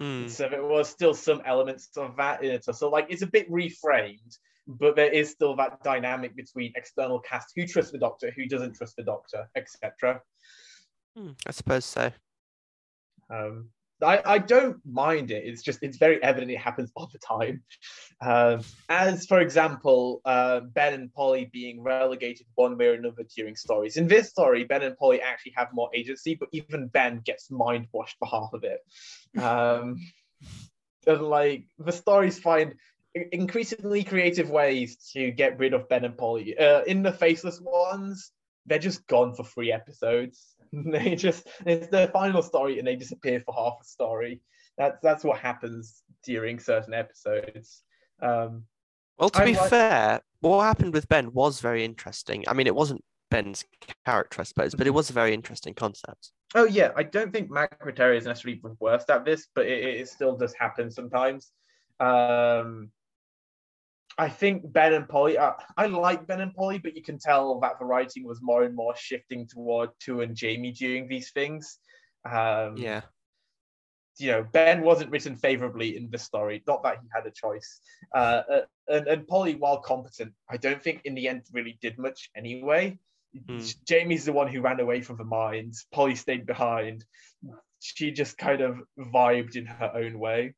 Hmm. 0.00 0.28
So 0.28 0.50
there 0.50 0.62
was 0.66 0.90
still 0.90 1.14
some 1.14 1.40
elements 1.46 1.88
of 1.96 2.16
that 2.18 2.44
in 2.44 2.50
it. 2.50 2.62
So 2.66 2.90
like 2.90 3.06
it's 3.08 3.22
a 3.22 3.26
bit 3.26 3.50
reframed, 3.50 4.36
but 4.66 4.96
there 4.96 5.10
is 5.10 5.30
still 5.30 5.56
that 5.56 5.82
dynamic 5.82 6.36
between 6.36 6.72
external 6.76 7.20
cast 7.20 7.52
who 7.54 7.66
trusts 7.66 7.92
the 7.92 7.98
doctor, 7.98 8.30
who 8.30 8.46
doesn't 8.46 8.74
trust 8.74 8.96
the 8.96 9.02
doctor, 9.02 9.48
etc. 9.56 10.20
Hmm, 11.16 11.30
I 11.46 11.50
suppose 11.50 11.84
so. 11.84 12.10
Um, 13.30 13.70
I, 14.02 14.20
I 14.24 14.38
don't 14.38 14.78
mind 14.84 15.30
it. 15.30 15.44
It's 15.44 15.62
just 15.62 15.82
it's 15.82 15.96
very 15.96 16.22
evident 16.22 16.50
it 16.50 16.58
happens 16.58 16.90
all 16.96 17.08
the 17.12 17.18
time. 17.18 17.62
Um, 18.20 18.62
as 18.88 19.26
for 19.26 19.40
example, 19.40 20.20
uh, 20.24 20.60
Ben 20.60 20.94
and 20.94 21.12
Polly 21.14 21.48
being 21.52 21.82
relegated 21.82 22.46
one 22.56 22.76
way 22.76 22.88
or 22.88 22.94
another 22.94 23.24
during 23.36 23.54
stories. 23.56 23.96
In 23.96 24.08
this 24.08 24.30
story, 24.30 24.64
Ben 24.64 24.82
and 24.82 24.96
Polly 24.96 25.20
actually 25.20 25.52
have 25.56 25.68
more 25.72 25.88
agency, 25.94 26.34
but 26.34 26.48
even 26.52 26.88
Ben 26.88 27.20
gets 27.24 27.50
mind 27.50 27.86
washed 27.92 28.16
for 28.18 28.26
half 28.26 28.52
of 28.52 28.64
it. 28.64 28.80
Um, 29.40 30.00
and 31.06 31.22
like 31.22 31.64
the 31.78 31.92
stories 31.92 32.38
find 32.38 32.72
i- 32.72 32.74
increasingly 33.14 34.04
creative 34.04 34.50
ways 34.50 34.96
to 35.12 35.30
get 35.30 35.58
rid 35.58 35.74
of 35.74 35.88
Ben 35.88 36.04
and 36.04 36.16
Polly. 36.16 36.56
Uh, 36.58 36.82
in 36.84 37.02
the 37.02 37.12
Faceless 37.12 37.60
ones, 37.60 38.30
they're 38.66 38.78
just 38.78 39.06
gone 39.06 39.34
for 39.34 39.44
three 39.44 39.72
episodes. 39.72 40.54
they 40.72 41.14
just 41.14 41.46
it's 41.66 41.88
the 41.88 42.08
final 42.12 42.42
story 42.42 42.78
and 42.78 42.86
they 42.88 42.96
disappear 42.96 43.40
for 43.44 43.54
half 43.54 43.78
a 43.82 43.84
story. 43.84 44.40
That's 44.78 44.98
that's 45.02 45.24
what 45.24 45.38
happens 45.38 46.02
during 46.24 46.58
certain 46.58 46.94
episodes. 46.94 47.82
Um, 48.22 48.64
Well, 49.18 49.28
to 49.30 49.42
I 49.42 49.44
be 49.44 49.54
like- 49.56 49.68
fair, 49.70 50.20
what 50.40 50.62
happened 50.64 50.94
with 50.94 51.08
Ben 51.08 51.32
was 51.32 51.60
very 51.60 51.84
interesting. 51.84 52.44
I 52.48 52.54
mean, 52.54 52.66
it 52.66 52.74
wasn't 52.74 53.04
Ben's 53.30 53.64
character, 54.06 54.40
I 54.40 54.44
suppose, 54.44 54.74
but 54.74 54.86
it 54.86 54.90
was 54.90 55.10
a 55.10 55.12
very 55.12 55.34
interesting 55.34 55.74
concept. 55.74 56.32
oh 56.54 56.64
yeah, 56.64 56.92
I 56.96 57.02
don't 57.02 57.32
think 57.32 57.50
Macra 57.50 57.94
Terror 57.94 58.14
is 58.14 58.24
necessarily 58.26 58.60
the 58.62 58.76
worst 58.80 59.10
at 59.10 59.24
this, 59.24 59.48
but 59.54 59.66
it, 59.66 59.82
it 60.00 60.08
still 60.08 60.36
does 60.36 60.54
happen 60.54 60.90
sometimes. 60.90 61.50
Um, 62.00 62.90
I 64.18 64.28
think 64.28 64.70
Ben 64.72 64.92
and 64.92 65.08
Polly. 65.08 65.38
Uh, 65.38 65.52
I 65.76 65.86
like 65.86 66.26
Ben 66.26 66.40
and 66.40 66.54
Polly, 66.54 66.78
but 66.78 66.94
you 66.96 67.02
can 67.02 67.18
tell 67.18 67.58
that 67.60 67.78
the 67.78 67.84
writing 67.84 68.24
was 68.24 68.40
more 68.42 68.62
and 68.64 68.74
more 68.74 68.94
shifting 68.96 69.46
toward 69.46 69.90
Tu 70.00 70.20
and 70.20 70.36
Jamie 70.36 70.72
doing 70.72 71.08
these 71.08 71.30
things. 71.32 71.78
Um, 72.30 72.76
Yeah. 72.76 73.02
you 74.18 74.30
know, 74.30 74.44
Ben 74.44 74.82
wasn't 74.82 75.10
written 75.10 75.34
favorably 75.36 75.96
in 75.96 76.10
the 76.10 76.18
story. 76.18 76.62
Not 76.66 76.82
that 76.82 76.98
he 77.02 77.08
had 77.14 77.26
a 77.26 77.30
choice. 77.30 77.80
Uh, 78.14 78.42
uh, 78.50 78.60
and, 78.88 79.06
and 79.08 79.26
Polly, 79.26 79.54
while 79.54 79.80
competent, 79.80 80.34
I 80.50 80.58
don't 80.58 80.82
think 80.82 81.00
in 81.04 81.14
the 81.14 81.28
end 81.28 81.46
really 81.52 81.78
did 81.80 81.98
much 81.98 82.30
anyway. 82.36 82.98
Hmm. 83.48 83.60
Jamie's 83.88 84.26
the 84.26 84.32
one 84.34 84.48
who 84.48 84.60
ran 84.60 84.78
away 84.78 85.00
from 85.00 85.16
the 85.16 85.24
mines. 85.24 85.86
Polly 85.90 86.14
stayed 86.14 86.44
behind. 86.44 87.04
She 87.80 88.12
just 88.12 88.36
kind 88.36 88.60
of 88.60 88.78
vibed 88.98 89.56
in 89.56 89.64
her 89.66 89.90
own 89.94 90.18
way. 90.18 90.54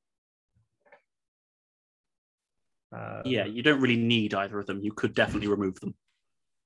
Uh, 2.94 3.22
Yeah, 3.24 3.44
you 3.46 3.62
don't 3.62 3.80
really 3.80 3.96
need 3.96 4.34
either 4.34 4.58
of 4.58 4.66
them. 4.66 4.80
You 4.82 4.92
could 4.92 5.14
definitely 5.14 5.48
remove 5.48 5.80
them. 5.80 5.94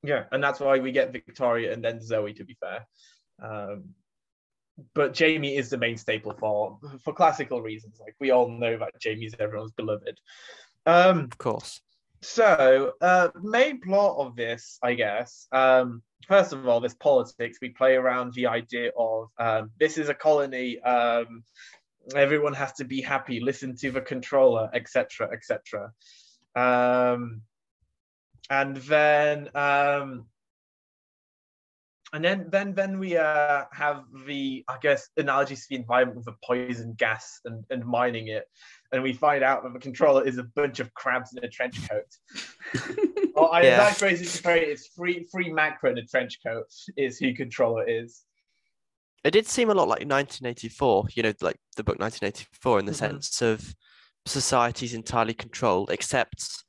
Yeah, 0.03 0.25
and 0.31 0.43
that's 0.43 0.61
why 0.61 0.79
we 0.79 0.93
get 0.93 1.13
Victoria 1.13 1.73
and 1.73 1.83
then 1.85 2.01
Zoe, 2.01 2.33
to 2.35 2.45
be 2.45 2.57
fair. 2.61 2.87
Um, 3.43 3.95
but 4.95 5.13
Jamie 5.13 5.57
is 5.57 5.71
the 5.71 5.79
main 5.79 5.97
staple 5.97 6.35
for 6.39 6.79
for 7.05 7.13
classical 7.13 7.61
reasons. 7.63 7.99
Like 8.01 8.15
we 8.21 8.31
all 8.31 8.49
know 8.49 8.79
that 8.79 9.01
Jamie's 9.01 9.35
everyone's 9.39 9.73
beloved. 9.73 10.17
Um, 10.87 11.19
Of 11.25 11.39
course. 11.39 11.81
so, 12.23 12.93
uh, 13.01 13.29
main 13.43 13.81
plot 13.81 14.17
of 14.19 14.37
this, 14.37 14.79
I 14.83 14.95
guess. 14.95 15.49
Um, 15.51 16.03
first 16.29 16.53
of 16.53 16.67
all, 16.69 16.79
this 16.81 16.95
politics. 16.95 17.59
We 17.61 17.71
play 17.71 17.95
around 17.97 18.35
the 18.35 18.47
idea 18.47 18.93
of 18.97 19.31
um, 19.39 19.71
this 19.81 19.99
is 19.99 20.09
a 20.09 20.15
colony. 20.15 20.81
Um, 20.81 21.43
everyone 22.15 22.55
has 22.55 22.73
to 22.75 22.85
be 22.85 23.01
happy. 23.01 23.41
Listen 23.41 23.77
to 23.77 23.91
the 23.91 24.01
controller, 24.01 24.71
etc., 24.73 25.31
etc. 25.33 25.93
Um, 26.55 27.43
and 28.51 28.77
then, 28.77 29.51
um, 29.55 30.27
and 32.13 32.25
then, 32.25 32.47
then, 32.49 32.75
then 32.75 32.99
we 32.99 33.17
uh, 33.17 33.65
have 33.71 34.05
the, 34.27 34.65
I 34.69 34.79
guess, 34.81 35.09
analogies 35.17 35.63
to 35.63 35.67
the 35.71 35.77
environment 35.77 36.17
with 36.17 36.25
the 36.25 36.37
poison 36.43 36.95
gas 36.97 37.41
and, 37.45 37.65
and 37.69 37.85
mining 37.85 38.29
it 38.29 38.47
and 38.93 39.03
we 39.03 39.13
find 39.13 39.45
out 39.45 39.63
that 39.63 39.73
the 39.73 39.79
controller 39.79 40.27
is 40.27 40.39
a 40.39 40.43
bunch 40.43 40.81
of 40.81 40.93
crabs 40.95 41.33
in 41.37 41.45
a 41.45 41.49
trench 41.49 41.77
coat. 41.89 42.07
or 43.35 43.55
I, 43.55 43.63
Yeah. 43.63 43.77
that 43.77 43.97
phrase 43.97 44.21
is 44.21 44.41
great. 44.41 44.69
It's 44.69 44.87
free, 44.89 45.27
free 45.31 45.51
Macra 45.51 45.91
in 45.91 45.99
a 45.99 46.07
trench 46.07 46.39
coat 46.45 46.67
is 46.97 47.19
who 47.19 47.35
controller 47.35 47.87
is. 47.87 48.23
It 49.25 49.33
did 49.33 49.47
seem 49.47 49.71
a 49.71 49.75
lot 49.75 49.89
like 49.89 50.07
1984, 50.07 51.09
you 51.15 51.23
know, 51.23 51.33
like 51.41 51.57
the 51.77 51.85
book 51.85 51.99
1984 51.99 52.79
in 52.79 52.87
the 52.87 52.93
Mhm. 52.93 52.97
sense 52.97 53.43
of 53.43 53.75
society's 54.27 54.95
entirely 54.95 55.35
controlled, 55.35 55.91
except 55.91 56.65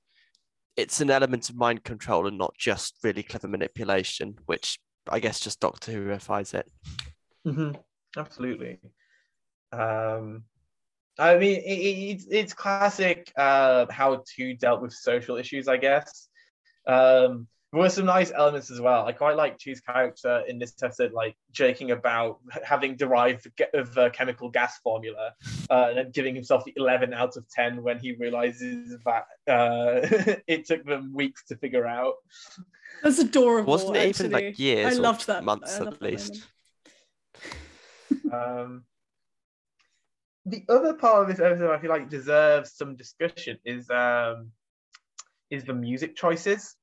it's 0.76 1.02
an 1.02 1.12
element 1.12 1.50
of 1.50 1.56
mind 1.58 1.84
control 1.84 2.28
and 2.28 2.38
not 2.38 2.56
just 2.58 2.98
really 3.04 3.24
clever 3.24 3.48
manipulation, 3.48 4.38
which 4.46 4.80
I 5.10 5.20
guess 5.20 5.40
just 5.40 5.60
Doctor 5.60 5.92
Who 5.92 6.06
it. 6.54 6.72
Absolutely. 8.18 8.80
Um, 9.72 10.44
I 11.18 11.38
mean, 11.38 11.58
it, 11.58 11.80
it, 11.80 11.98
it's 12.12 12.28
it's 12.30 12.54
classic 12.54 13.32
uh, 13.38 13.86
how 13.90 14.24
to 14.36 14.56
dealt 14.56 14.82
with 14.82 14.94
social 14.94 15.36
issues, 15.36 15.68
I 15.68 15.78
guess. 15.78 16.30
Um, 16.88 17.48
there 17.72 17.82
were 17.82 17.90
some 17.90 18.06
nice 18.06 18.32
elements 18.36 18.72
as 18.72 18.82
well. 18.82 19.06
I 19.06 19.12
quite 19.12 19.36
like 19.36 19.60
Chu's 19.60 19.80
character 19.80 20.44
in 20.48 20.58
this 20.58 20.74
episode, 20.82 21.12
like 21.12 21.36
joking 21.52 21.92
about 21.92 22.40
having 22.64 22.96
derived 22.96 23.44
the 23.44 23.80
of 23.80 23.94
the 23.94 24.10
chemical 24.10 24.50
gas 24.50 24.80
formula, 24.80 25.34
uh, 25.70 25.86
and 25.90 25.98
then 25.98 26.12
giving 26.12 26.34
himself 26.34 26.64
11 26.76 27.14
out 27.14 27.38
of 27.38 27.48
10 27.50 27.84
when 27.84 28.00
he 28.00 28.14
realizes 28.14 28.98
that 29.06 29.26
uh, 29.48 30.36
it 30.48 30.66
took 30.66 30.84
them 30.84 31.14
weeks 31.14 31.46
to 31.46 31.58
figure 31.58 31.86
out. 31.86 32.16
That's 33.04 33.20
adorable. 33.20 33.72
Wasn't 33.72 33.96
it 33.96 34.20
even 34.20 34.32
like 34.32 34.58
years 34.58 34.96
I 34.96 34.98
or 34.98 35.02
loved 35.02 35.28
that. 35.28 35.44
months 35.44 35.80
I 35.80 35.86
at 35.86 35.92
that 35.92 36.02
least? 36.02 36.48
Um, 38.34 38.84
the 40.46 40.64
other 40.70 40.94
part 40.94 41.22
of 41.22 41.28
this 41.28 41.40
episode 41.40 41.72
I 41.72 41.80
feel 41.80 41.92
like 41.92 42.10
deserves 42.10 42.74
some 42.74 42.96
discussion 42.96 43.60
is 43.64 43.90
um, 43.92 44.52
is 45.52 45.64
the 45.66 45.74
music 45.74 46.16
choices. 46.16 46.76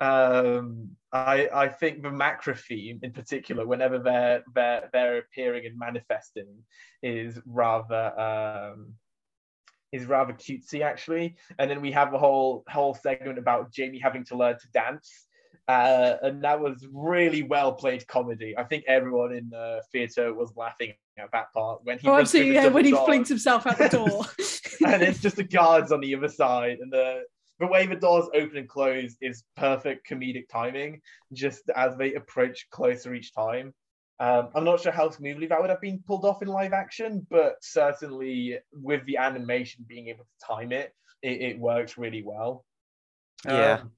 Um, 0.00 0.90
I 1.12 1.48
I 1.52 1.68
think 1.68 2.02
the 2.02 2.10
Macra 2.10 2.58
theme 2.58 3.00
in 3.02 3.12
particular, 3.12 3.66
whenever 3.66 3.98
they're 3.98 4.44
they're 4.54 4.90
they're 4.92 5.18
appearing 5.18 5.66
and 5.66 5.78
manifesting, 5.78 6.48
is 7.02 7.40
rather 7.46 8.18
um, 8.18 8.94
is 9.92 10.04
rather 10.06 10.32
cutesy 10.34 10.82
actually. 10.82 11.36
And 11.58 11.70
then 11.70 11.80
we 11.80 11.92
have 11.92 12.12
a 12.12 12.18
whole 12.18 12.64
whole 12.68 12.94
segment 12.94 13.38
about 13.38 13.72
Jamie 13.72 13.98
having 13.98 14.24
to 14.26 14.36
learn 14.36 14.58
to 14.58 14.68
dance. 14.72 15.26
Uh, 15.68 16.16
and 16.22 16.44
that 16.44 16.60
was 16.60 16.86
really 16.92 17.42
well 17.42 17.72
played 17.72 18.06
comedy. 18.06 18.56
I 18.56 18.62
think 18.62 18.84
everyone 18.86 19.32
in 19.32 19.50
the 19.50 19.82
theatre 19.90 20.32
was 20.32 20.52
laughing 20.56 20.92
at 21.18 21.32
that 21.32 21.52
part 21.52 21.80
when 21.82 21.98
he 21.98 22.06
Oh, 22.06 22.14
absolutely. 22.14 22.54
Yeah, 22.54 22.68
when 22.68 22.84
he 22.84 22.92
flings 22.92 23.28
himself 23.28 23.66
out 23.66 23.78
the 23.78 23.88
door. 23.88 24.24
and 24.86 25.02
it's 25.02 25.20
just 25.20 25.36
the 25.36 25.42
guards 25.42 25.90
on 25.90 26.00
the 26.00 26.14
other 26.14 26.28
side, 26.28 26.78
and 26.80 26.92
the 26.92 27.22
the 27.58 27.66
way 27.66 27.86
the 27.86 27.96
doors 27.96 28.28
open 28.34 28.56
and 28.56 28.68
close 28.68 29.16
is 29.20 29.44
perfect 29.56 30.08
comedic 30.08 30.48
timing, 30.48 31.00
just 31.32 31.62
as 31.74 31.96
they 31.96 32.14
approach 32.14 32.68
closer 32.70 33.14
each 33.14 33.34
time. 33.34 33.72
Um, 34.18 34.48
I'm 34.54 34.64
not 34.64 34.80
sure 34.80 34.92
how 34.92 35.10
smoothly 35.10 35.46
that 35.46 35.60
would 35.60 35.70
have 35.70 35.80
been 35.80 36.02
pulled 36.06 36.24
off 36.24 36.42
in 36.42 36.48
live 36.48 36.72
action, 36.72 37.26
but 37.30 37.56
certainly 37.60 38.58
with 38.72 39.04
the 39.06 39.18
animation 39.18 39.84
being 39.86 40.08
able 40.08 40.24
to 40.24 40.46
time 40.46 40.72
it, 40.72 40.94
it, 41.22 41.40
it 41.42 41.58
works 41.58 41.98
really 41.98 42.22
well. 42.22 42.64
Yeah. 43.44 43.80
Um, 43.82 43.92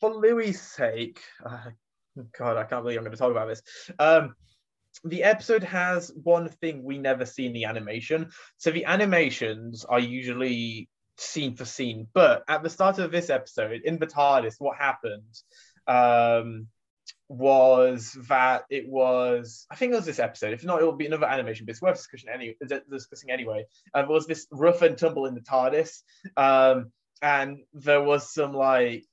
for 0.00 0.14
Louis' 0.14 0.60
sake, 0.60 1.20
uh, 1.44 1.70
God, 2.36 2.56
I 2.56 2.64
can't 2.64 2.82
believe 2.82 2.98
I'm 2.98 3.04
going 3.04 3.12
to 3.12 3.18
talk 3.18 3.30
about 3.30 3.48
this. 3.48 3.62
Um, 3.98 4.34
the 5.04 5.22
episode 5.22 5.64
has 5.64 6.12
one 6.22 6.48
thing 6.48 6.82
we 6.82 6.98
never 6.98 7.24
see 7.24 7.46
in 7.46 7.52
the 7.52 7.64
animation. 7.64 8.30
So 8.58 8.70
the 8.70 8.84
animations 8.84 9.84
are 9.84 10.00
usually 10.00 10.88
scene 11.16 11.54
for 11.54 11.64
scene, 11.64 12.06
but 12.12 12.44
at 12.48 12.62
the 12.62 12.70
start 12.70 12.98
of 12.98 13.10
this 13.10 13.30
episode, 13.30 13.82
in 13.84 13.98
the 13.98 14.06
TARDIS, 14.06 14.56
what 14.58 14.76
happened 14.76 15.22
um, 15.86 16.68
was 17.28 18.16
that 18.28 18.64
it 18.70 18.88
was, 18.88 19.66
I 19.70 19.76
think 19.76 19.92
it 19.92 19.96
was 19.96 20.06
this 20.06 20.18
episode. 20.18 20.52
If 20.52 20.64
not, 20.64 20.80
it 20.80 20.84
will 20.84 20.92
be 20.92 21.06
another 21.06 21.26
animation, 21.26 21.66
but 21.66 21.72
it's 21.72 21.82
worth 21.82 21.96
discussion 21.96 22.28
any, 22.32 22.56
discussing 22.90 23.30
anyway. 23.30 23.66
Uh, 23.92 24.02
there 24.02 24.10
was 24.10 24.26
this 24.26 24.46
rough 24.50 24.82
and 24.82 24.98
tumble 24.98 25.26
in 25.26 25.34
the 25.34 25.40
TARDIS, 25.40 26.02
um, 26.36 26.92
and 27.22 27.58
there 27.72 28.02
was 28.02 28.32
some 28.32 28.52
like 28.52 29.04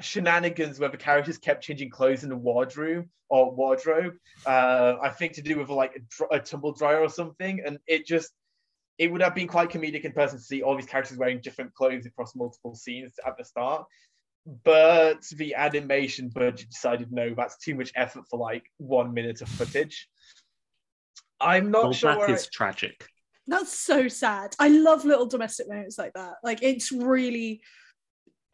shenanigans 0.00 0.78
where 0.78 0.90
the 0.90 0.96
characters 0.96 1.38
kept 1.38 1.64
changing 1.64 1.90
clothes 1.90 2.22
in 2.22 2.28
the 2.28 2.36
wardrobe 2.36 3.08
or 3.28 3.54
wardrobe. 3.54 4.14
Uh, 4.44 4.94
I 5.02 5.10
think 5.10 5.34
to 5.34 5.42
do 5.42 5.58
with 5.58 5.70
like 5.70 6.00
a, 6.30 6.36
a 6.36 6.40
tumble 6.40 6.72
dryer 6.72 7.00
or 7.00 7.08
something, 7.08 7.62
and 7.64 7.78
it 7.86 8.06
just 8.06 8.30
it 8.98 9.12
would 9.12 9.20
have 9.22 9.34
been 9.34 9.46
quite 9.48 9.68
comedic 9.70 10.02
in 10.04 10.12
person 10.12 10.38
to 10.38 10.44
see 10.44 10.62
all 10.62 10.76
these 10.76 10.86
characters 10.86 11.18
wearing 11.18 11.40
different 11.40 11.74
clothes 11.74 12.06
across 12.06 12.34
multiple 12.34 12.74
scenes 12.74 13.14
at 13.26 13.36
the 13.36 13.44
start. 13.44 13.84
But 14.64 15.22
the 15.36 15.54
animation 15.54 16.28
budget 16.28 16.70
decided 16.70 17.12
no, 17.12 17.34
that's 17.34 17.58
too 17.58 17.74
much 17.74 17.92
effort 17.96 18.24
for 18.30 18.38
like 18.38 18.64
one 18.78 19.12
minute 19.12 19.42
of 19.42 19.48
footage. 19.48 20.08
I'm 21.40 21.70
not 21.70 21.84
Well, 21.84 21.92
sure. 21.92 22.10
that 22.12 22.18
where 22.20 22.30
is 22.30 22.44
I- 22.46 22.48
tragic. 22.52 23.06
That's 23.48 23.72
so 23.78 24.08
sad. 24.08 24.56
I 24.58 24.68
love 24.68 25.04
little 25.04 25.26
domestic 25.26 25.68
moments 25.68 25.98
like 25.98 26.12
that. 26.14 26.34
Like 26.42 26.62
it's 26.62 26.90
really 26.90 27.52
s- 27.52 27.60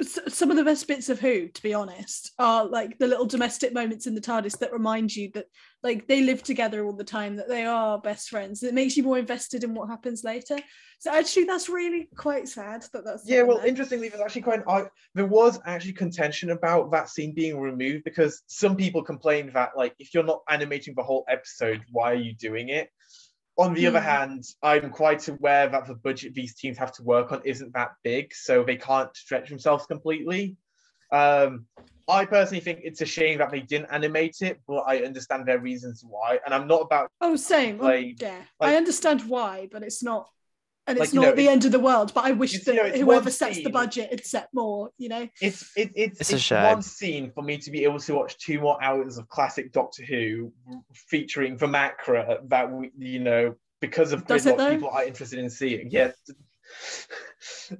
some 0.02 0.50
of 0.50 0.56
the 0.56 0.64
best 0.64 0.86
bits 0.88 1.08
of 1.08 1.20
Who, 1.20 1.48
to 1.48 1.62
be 1.62 1.74
honest, 1.74 2.32
are 2.38 2.64
like 2.64 2.98
the 2.98 3.06
little 3.06 3.26
domestic 3.26 3.72
moments 3.72 4.06
in 4.06 4.14
the 4.14 4.20
TARDIS 4.20 4.58
that 4.58 4.72
remind 4.72 5.14
you 5.14 5.30
that 5.34 5.46
like 5.82 6.06
they 6.06 6.22
live 6.22 6.42
together 6.42 6.84
all 6.84 6.92
the 6.92 7.04
time, 7.04 7.36
that 7.36 7.48
they 7.48 7.64
are 7.64 7.98
best 7.98 8.28
friends. 8.30 8.62
It 8.62 8.74
makes 8.74 8.96
you 8.96 9.02
more 9.02 9.18
invested 9.18 9.64
in 9.64 9.74
what 9.74 9.88
happens 9.88 10.24
later. 10.24 10.58
So 11.00 11.12
actually, 11.12 11.44
that's 11.44 11.68
really 11.68 12.08
quite 12.16 12.48
sad 12.48 12.84
that 12.92 13.04
that's 13.04 13.28
Yeah, 13.28 13.42
well, 13.42 13.58
there. 13.58 13.66
interestingly, 13.66 14.08
there's 14.08 14.22
actually 14.22 14.42
quite 14.42 14.60
an 14.60 14.64
ar- 14.68 14.92
there 15.14 15.26
was 15.26 15.58
actually 15.66 15.94
contention 15.94 16.50
about 16.50 16.92
that 16.92 17.08
scene 17.08 17.34
being 17.34 17.58
removed 17.60 18.04
because 18.04 18.42
some 18.46 18.76
people 18.76 19.02
complained 19.02 19.52
that 19.54 19.70
like 19.76 19.94
if 19.98 20.14
you're 20.14 20.22
not 20.22 20.42
animating 20.48 20.94
the 20.96 21.02
whole 21.02 21.24
episode, 21.28 21.82
why 21.90 22.12
are 22.12 22.16
you 22.16 22.34
doing 22.34 22.68
it? 22.68 22.90
On 23.58 23.74
the 23.74 23.86
other 23.86 24.00
Hmm. 24.00 24.06
hand, 24.06 24.44
I'm 24.62 24.90
quite 24.90 25.28
aware 25.28 25.68
that 25.68 25.86
the 25.86 25.94
budget 25.94 26.34
these 26.34 26.54
teams 26.54 26.78
have 26.78 26.92
to 26.92 27.02
work 27.02 27.32
on 27.32 27.42
isn't 27.44 27.72
that 27.74 27.92
big, 28.02 28.34
so 28.34 28.64
they 28.64 28.76
can't 28.76 29.14
stretch 29.14 29.50
themselves 29.50 29.84
completely. 29.86 30.56
Um, 31.10 31.66
I 32.08 32.24
personally 32.24 32.60
think 32.60 32.80
it's 32.82 33.02
a 33.02 33.06
shame 33.06 33.38
that 33.38 33.50
they 33.50 33.60
didn't 33.60 33.90
animate 33.92 34.36
it, 34.40 34.60
but 34.66 34.80
I 34.86 35.02
understand 35.04 35.46
their 35.46 35.58
reasons 35.58 36.02
why. 36.02 36.40
And 36.44 36.54
I'm 36.54 36.66
not 36.66 36.80
about 36.80 37.10
Oh, 37.20 37.36
same. 37.36 37.76
Well, 37.78 37.90
Like- 37.90 38.20
yeah, 38.20 38.42
like- 38.58 38.70
I 38.72 38.76
understand 38.76 39.28
why, 39.28 39.68
but 39.70 39.82
it's 39.82 40.02
not, 40.02 40.30
and 40.86 40.98
Like, 40.98 41.06
it's 41.06 41.14
you 41.14 41.20
not 41.20 41.26
know, 41.30 41.34
the 41.36 41.42
it's- 41.42 41.52
end 41.52 41.64
of 41.64 41.72
the 41.72 41.78
world. 41.80 42.12
But 42.14 42.24
I 42.24 42.32
wish 42.32 42.54
it's, 42.54 42.66
you 42.66 42.74
that 42.74 42.94
know, 42.94 43.04
whoever 43.04 43.24
one 43.24 43.32
sets 43.32 43.62
the 43.62 43.70
budget 43.70 44.10
had 44.10 44.24
set 44.26 44.48
more. 44.52 44.90
You 44.98 45.08
know, 45.10 45.28
it's 45.40 45.70
it, 45.76 45.92
it's 45.94 46.20
It's 46.20 46.30
a 46.32 46.34
it's 46.34 46.42
shame. 46.44 46.62
one 46.64 46.82
scene 46.82 47.30
for 47.32 47.42
me 47.42 47.58
to 47.58 47.70
be 47.70 47.84
able 47.84 48.00
to 48.00 48.14
watch 48.14 48.36
two 48.38 48.60
more 48.60 48.82
hours 48.82 49.16
of 49.18 49.28
classic 49.28 49.72
Doctor 49.72 50.04
Who 50.04 50.52
featuring 50.92 51.56
Vermacra 51.56 52.38
that 52.48 52.70
we 52.72 52.90
you 52.98 53.20
know 53.20 53.54
because 53.80 54.12
of 54.12 54.26
Does 54.26 54.46
it 54.46 54.56
Gridlock 54.56 54.70
people 54.70 54.90
are 54.90 55.04
interested 55.04 55.38
in 55.38 55.50
seeing. 55.50 55.90
Yeah. 55.90 56.12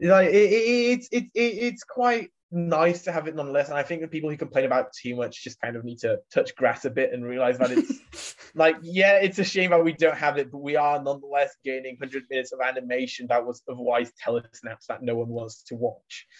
like 0.00 0.28
it, 0.28 0.34
it, 0.34 0.90
it's 0.98 1.08
it, 1.12 1.24
it, 1.34 1.40
it's 1.40 1.84
quite 1.84 2.30
nice 2.50 3.02
to 3.02 3.12
have 3.12 3.28
it 3.28 3.34
nonetheless. 3.34 3.68
And 3.68 3.76
I 3.76 3.82
think 3.82 4.00
the 4.00 4.08
people 4.08 4.30
who 4.30 4.36
complain 4.36 4.64
about 4.64 4.86
it 4.86 4.92
too 5.00 5.16
much 5.16 5.44
just 5.44 5.60
kind 5.60 5.76
of 5.76 5.84
need 5.84 5.98
to 5.98 6.18
touch 6.32 6.54
grass 6.56 6.84
a 6.84 6.90
bit 6.90 7.12
and 7.12 7.24
realize 7.24 7.58
that 7.58 7.70
it's 7.70 8.36
like, 8.54 8.76
yeah, 8.82 9.16
it's 9.16 9.38
a 9.38 9.44
shame 9.44 9.70
that 9.70 9.84
we 9.84 9.92
don't 9.92 10.16
have 10.16 10.38
it, 10.38 10.50
but 10.50 10.62
we 10.62 10.76
are 10.76 11.02
nonetheless 11.02 11.56
gaining 11.64 11.96
100 11.98 12.24
minutes 12.30 12.52
of 12.52 12.60
animation 12.60 13.26
that 13.28 13.44
was 13.44 13.62
otherwise 13.70 14.12
telesnaps 14.24 14.86
that 14.88 15.02
no 15.02 15.16
one 15.16 15.28
wants 15.28 15.62
to 15.64 15.74
watch. 15.74 16.26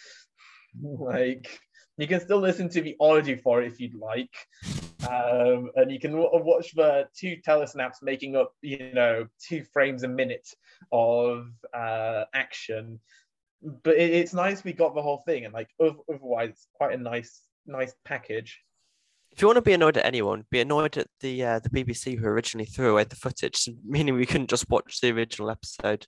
Like, 0.81 1.59
you 1.97 2.07
can 2.07 2.21
still 2.21 2.39
listen 2.39 2.69
to 2.69 2.81
the 2.81 2.95
audio 3.01 3.37
for 3.37 3.63
it 3.63 3.73
if 3.73 3.81
you'd 3.81 3.95
like. 3.95 4.31
Um, 5.09 5.71
and 5.75 5.91
you 5.91 5.99
can 5.99 6.13
w- 6.13 6.31
watch 6.33 6.73
the 6.75 7.09
two 7.17 7.37
telesnaps 7.47 8.03
making 8.03 8.37
up, 8.37 8.53
you 8.63 8.93
know, 8.93 9.27
two 9.45 9.65
frames 9.73 10.05
a 10.05 10.09
minute 10.09 10.49
of 10.93 11.49
uh, 11.75 12.25
action. 12.35 13.01
But 13.63 13.97
it, 13.97 14.11
it's 14.11 14.35
nice 14.35 14.65
we 14.65 14.73
got 14.73 14.95
the 14.95 15.03
whole 15.03 15.23
thing, 15.27 15.45
and 15.45 15.55
like 15.55 15.69
otherwise, 15.81 16.51
it's 16.51 16.69
quite 16.75 16.95
a 16.95 17.03
nice, 17.03 17.43
nice 17.67 17.95
package. 18.05 18.61
If 19.33 19.43
you 19.43 19.49
want 19.49 19.57
to 19.57 19.63
be 19.63 19.73
annoyed 19.73 19.97
at 19.97 20.07
anyone, 20.07 20.45
be 20.51 20.61
annoyed 20.61 20.97
at 20.97 21.09
the 21.21 21.45
uh, 21.45 21.59
the 21.61 21.71
BBC 21.71 22.19
who 22.19 22.27
originally 22.27 22.67
threw 22.67 22.93
away 22.93 23.05
the 23.05 23.17
footage, 23.17 23.69
meaning 23.85 24.15
we 24.15 24.27
couldn't 24.27 24.51
just 24.51 24.69
watch 24.69 25.01
the 25.01 25.11
original 25.11 25.51
episode. 25.51 26.07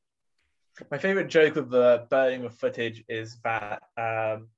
My 0.91 0.99
favorite 0.99 1.29
joke 1.29 1.57
of 1.57 1.69
the 1.69 2.07
burning 2.09 2.45
of 2.45 2.55
footage 2.55 3.05
is 3.09 3.39
that 3.45 3.83
um, 3.99 4.49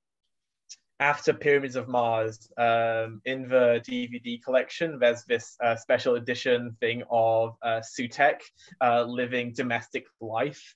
after 0.99 1.33
Pyramids 1.33 1.75
of 1.75 1.89
Mars, 1.89 2.49
um, 2.57 3.21
in 3.25 3.49
the 3.49 3.81
DVD 3.85 4.41
collection, 4.41 4.99
there's 4.99 5.25
this 5.25 5.57
uh, 5.61 5.75
special 5.75 6.15
edition 6.15 6.77
thing 6.79 7.03
of 7.09 7.55
uh, 7.61 7.81
Sutekh 7.81 8.39
uh, 8.79 9.03
living 9.03 9.51
domestic 9.53 10.05
life. 10.21 10.75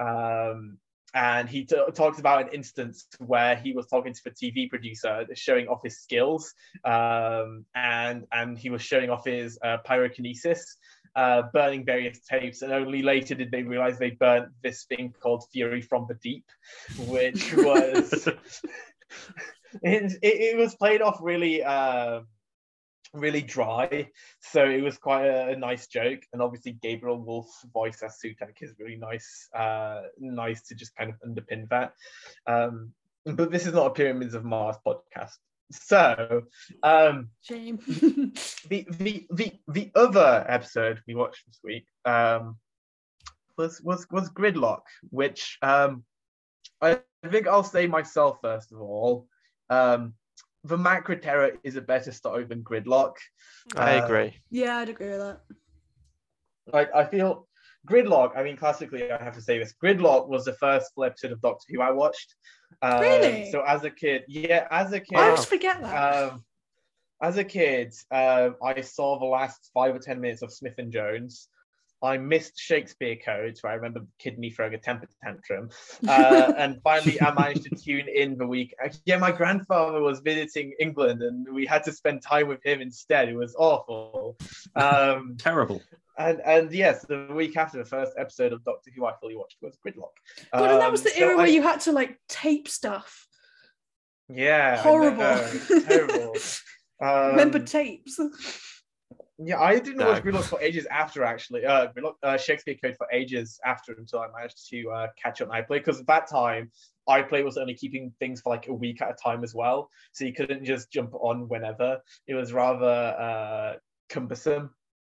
Um, 0.00 0.78
and 1.14 1.48
he 1.48 1.64
t- 1.64 1.76
talks 1.94 2.18
about 2.18 2.42
an 2.42 2.48
instance 2.52 3.06
where 3.18 3.56
he 3.56 3.72
was 3.72 3.86
talking 3.86 4.12
to 4.12 4.24
the 4.24 4.30
TV 4.30 4.68
producer, 4.68 5.26
showing 5.34 5.68
off 5.68 5.80
his 5.82 5.98
skills, 6.00 6.54
um, 6.84 7.64
and 7.74 8.26
and 8.32 8.58
he 8.58 8.70
was 8.70 8.82
showing 8.82 9.10
off 9.10 9.24
his 9.24 9.58
uh, 9.64 9.78
pyrokinesis, 9.86 10.60
uh, 11.16 11.42
burning 11.52 11.84
various 11.84 12.20
tapes, 12.20 12.62
and 12.62 12.72
only 12.72 13.02
later 13.02 13.34
did 13.34 13.50
they 13.50 13.62
realize 13.62 13.98
they 13.98 14.10
burnt 14.10 14.48
this 14.62 14.84
thing 14.84 15.14
called 15.20 15.44
Fury 15.52 15.80
from 15.80 16.06
the 16.08 16.14
Deep, 16.14 16.44
which 17.06 17.52
was 17.56 18.28
it, 19.82 20.12
it, 20.22 20.22
it 20.22 20.56
was 20.56 20.74
played 20.74 21.02
off 21.02 21.18
really 21.22 21.62
uh, 21.62 22.20
really 23.12 23.42
dry, 23.42 24.08
so 24.40 24.64
it 24.64 24.82
was 24.82 24.98
quite 24.98 25.26
a, 25.26 25.48
a 25.50 25.56
nice 25.56 25.86
joke. 25.86 26.20
And 26.32 26.42
obviously, 26.42 26.72
Gabriel 26.72 27.20
Woolf's 27.20 27.64
voice 27.72 28.02
as 28.02 28.18
Sutekh 28.22 28.62
is 28.62 28.74
really 28.78 28.96
nice, 28.96 29.48
uh, 29.54 30.02
nice 30.18 30.62
to 30.68 30.74
just 30.74 30.94
kind 30.96 31.10
of 31.10 31.28
underpin 31.28 31.68
that. 31.70 31.94
Um, 32.46 32.92
but 33.24 33.50
this 33.50 33.66
is 33.66 33.74
not 33.74 33.86
a 33.86 33.90
Pyramids 33.90 34.34
of 34.34 34.44
Mars 34.44 34.76
podcast. 34.86 35.36
So, 35.70 36.44
um, 36.82 37.28
shame. 37.42 37.78
the 38.68 38.86
the 38.90 39.26
the 39.30 39.52
the 39.68 39.90
other 39.94 40.44
episode 40.48 41.02
we 41.06 41.14
watched 41.14 41.46
this 41.46 41.60
week 41.62 41.86
um 42.04 42.56
was 43.56 43.80
was 43.82 44.06
was 44.10 44.30
gridlock 44.30 44.82
which 45.10 45.58
um 45.62 46.04
i 46.80 46.98
think 47.28 47.46
i'll 47.46 47.64
say 47.64 47.86
myself 47.86 48.38
first 48.40 48.72
of 48.72 48.80
all 48.80 49.26
um 49.68 50.14
the 50.64 50.76
Macra 50.76 51.20
Terror 51.20 51.52
is 51.62 51.76
a 51.76 51.80
better 51.80 52.12
story 52.12 52.44
than 52.44 52.62
gridlock 52.62 53.14
I 53.76 53.98
Uh, 53.98 54.04
agree. 54.04 54.36
yeah, 54.50 54.78
I'd 54.78 54.88
agree 54.88 55.10
with 55.10 55.20
that. 55.20 55.40
like 56.72 56.90
i 56.94 57.04
feel 57.04 57.46
gridlock 57.88 58.36
i 58.36 58.42
mean 58.42 58.56
classically 58.56 59.10
i 59.10 59.22
have 59.22 59.34
to 59.34 59.40
say 59.40 59.58
this 59.58 59.74
gridlock 59.82 60.28
was 60.28 60.44
the 60.44 60.52
first 60.54 60.92
full 60.94 61.04
episode 61.04 61.32
of 61.32 61.40
doctor 61.40 61.64
who 61.72 61.80
i 61.80 61.90
watched 61.90 62.34
um, 62.82 63.00
Really? 63.00 63.50
so 63.50 63.62
as 63.62 63.84
a 63.84 63.90
kid 63.90 64.24
yeah 64.28 64.66
as 64.70 64.92
a 64.92 65.00
kid 65.00 65.16
I 65.18 65.30
always 65.30 65.46
forget 65.46 65.80
that. 65.82 65.94
Um, 66.32 66.44
as 67.20 67.36
a 67.36 67.42
kid, 67.42 67.92
um, 68.12 68.54
I 68.62 68.80
saw 68.80 69.18
the 69.18 69.24
last 69.26 69.70
five 69.74 69.92
or 69.96 69.98
ten 69.98 70.20
minutes 70.20 70.42
of 70.42 70.52
Smith 70.52 70.74
and 70.78 70.92
Jones. 70.92 71.48
I 72.00 72.16
missed 72.16 72.58
Shakespeare 72.58 73.16
codes, 73.16 73.60
so 73.60 73.68
I 73.68 73.74
remember 73.74 74.02
kid 74.20 74.38
me 74.38 74.50
throwing 74.50 74.74
a 74.74 74.78
temper 74.78 75.08
tantrum. 75.22 75.70
Uh, 76.08 76.52
and 76.56 76.80
finally, 76.82 77.20
I 77.20 77.34
managed 77.34 77.64
to 77.64 77.70
tune 77.70 78.06
in 78.08 78.38
the 78.38 78.46
week. 78.46 78.72
Yeah, 79.04 79.18
my 79.18 79.32
grandfather 79.32 80.00
was 80.00 80.20
visiting 80.20 80.74
England, 80.78 81.22
and 81.22 81.46
we 81.52 81.66
had 81.66 81.82
to 81.84 81.92
spend 81.92 82.22
time 82.22 82.46
with 82.48 82.64
him 82.64 82.80
instead. 82.80 83.28
It 83.28 83.34
was 83.36 83.54
awful. 83.58 84.36
Um, 84.76 85.36
Terrible. 85.38 85.82
and 86.18 86.40
and 86.44 86.70
yes, 86.72 87.04
the 87.08 87.26
week 87.34 87.56
after 87.56 87.78
the 87.78 87.84
first 87.84 88.12
episode 88.16 88.52
of 88.52 88.62
Doctor 88.64 88.90
Who 88.94 89.06
I 89.06 89.12
fully 89.20 89.34
watched 89.36 89.56
was 89.60 89.76
Gridlock. 89.84 90.14
God, 90.52 90.70
and 90.70 90.80
that 90.80 90.90
was 90.92 91.00
Um, 91.00 91.04
the 91.04 91.10
so 91.10 91.24
era 91.24 91.36
where 91.36 91.48
you 91.48 91.62
had 91.62 91.80
to 91.82 91.92
like 91.92 92.18
tape 92.28 92.68
stuff. 92.68 93.26
yeah 94.28 94.76
Horrible. 94.82 95.18
know, 95.18 95.50
it's 95.52 95.84
terrible. 95.86 96.34
Remember 97.00 97.58
Um, 97.58 97.64
tapes? 97.64 98.18
Yeah, 99.40 99.60
I 99.60 99.78
didn't 99.78 99.98
No. 99.98 100.08
watch 100.08 100.22
Gridlock 100.22 100.44
for 100.44 100.60
ages 100.60 100.86
after 100.86 101.22
actually. 101.22 101.64
Uh, 101.64 101.88
Gridlock, 101.92 102.14
uh, 102.24 102.36
Shakespeare 102.36 102.74
Code 102.82 102.96
for 102.96 103.06
ages 103.12 103.60
after 103.64 103.92
until 103.92 104.20
I 104.20 104.26
managed 104.36 104.68
to 104.70 104.90
uh, 104.90 105.06
catch 105.22 105.40
up 105.40 105.50
on 105.50 105.62
iPlay 105.62 105.78
because 105.78 106.00
at 106.00 106.06
that 106.08 106.28
time 106.28 106.72
iPlay 107.08 107.44
was 107.44 107.56
only 107.56 107.74
keeping 107.74 108.12
things 108.18 108.40
for 108.40 108.50
like 108.52 108.66
a 108.66 108.74
week 108.74 109.00
at 109.00 109.10
a 109.10 109.14
time 109.14 109.44
as 109.44 109.54
well, 109.54 109.90
so 110.12 110.24
you 110.24 110.32
couldn't 110.32 110.64
just 110.64 110.90
jump 110.90 111.14
on 111.14 111.48
whenever. 111.48 112.00
It 112.26 112.34
was 112.34 112.52
rather 112.52 112.86
uh, 112.86 113.72
cumbersome. 114.08 114.70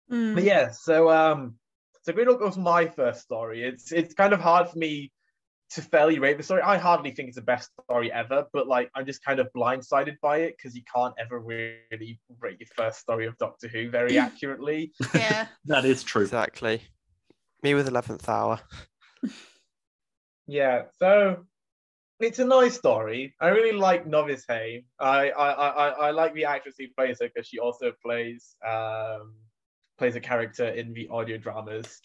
Mm. 0.09 0.35
But 0.35 0.43
yeah, 0.43 0.71
so 0.71 1.09
um, 1.09 1.55
so 2.03 2.13
Gridlock 2.13 2.39
was 2.39 2.57
my 2.57 2.87
first 2.87 3.21
story. 3.21 3.63
It's 3.63 3.91
it's 3.91 4.13
kind 4.13 4.33
of 4.33 4.39
hard 4.39 4.69
for 4.69 4.77
me 4.77 5.11
to 5.73 5.81
fairly 5.81 6.19
rate 6.19 6.37
the 6.37 6.43
story. 6.43 6.61
I 6.61 6.77
hardly 6.77 7.11
think 7.11 7.27
it's 7.29 7.35
the 7.35 7.41
best 7.41 7.69
story 7.87 8.11
ever, 8.11 8.45
but 8.53 8.67
like 8.67 8.89
I'm 8.95 9.05
just 9.05 9.23
kind 9.23 9.39
of 9.39 9.47
blindsided 9.55 10.15
by 10.21 10.37
it 10.37 10.55
because 10.57 10.75
you 10.75 10.83
can't 10.93 11.13
ever 11.19 11.39
really 11.39 12.19
rate 12.39 12.59
your 12.59 12.67
first 12.75 12.99
story 12.99 13.25
of 13.25 13.37
Doctor 13.37 13.67
Who 13.67 13.89
very 13.89 14.17
accurately. 14.27 14.93
Yeah. 15.13 15.47
That 15.65 15.85
is 15.85 16.03
true. 16.03 16.23
Exactly. 16.23 16.81
Me 17.61 17.73
with 17.73 17.87
eleventh 17.87 18.27
hour. 18.27 18.59
Yeah, 20.47 20.83
so 20.99 21.45
it's 22.19 22.39
a 22.39 22.45
nice 22.45 22.75
story. 22.75 23.33
I 23.39 23.49
really 23.49 23.71
like 23.77 24.05
Novice 24.05 24.45
Hame. 24.47 24.83
I 24.99 25.29
I, 25.31 25.51
I, 25.51 25.67
I- 25.69 26.07
I 26.07 26.11
like 26.11 26.33
the 26.33 26.45
actress 26.45 26.75
who 26.77 26.85
plays 26.97 27.19
her 27.21 27.29
because 27.33 27.47
she 27.47 27.59
also 27.59 27.91
plays 28.05 28.55
um 28.67 29.35
plays 29.97 30.15
a 30.15 30.19
character 30.19 30.67
in 30.67 30.93
the 30.93 31.07
audio 31.09 31.37
dramas. 31.37 32.01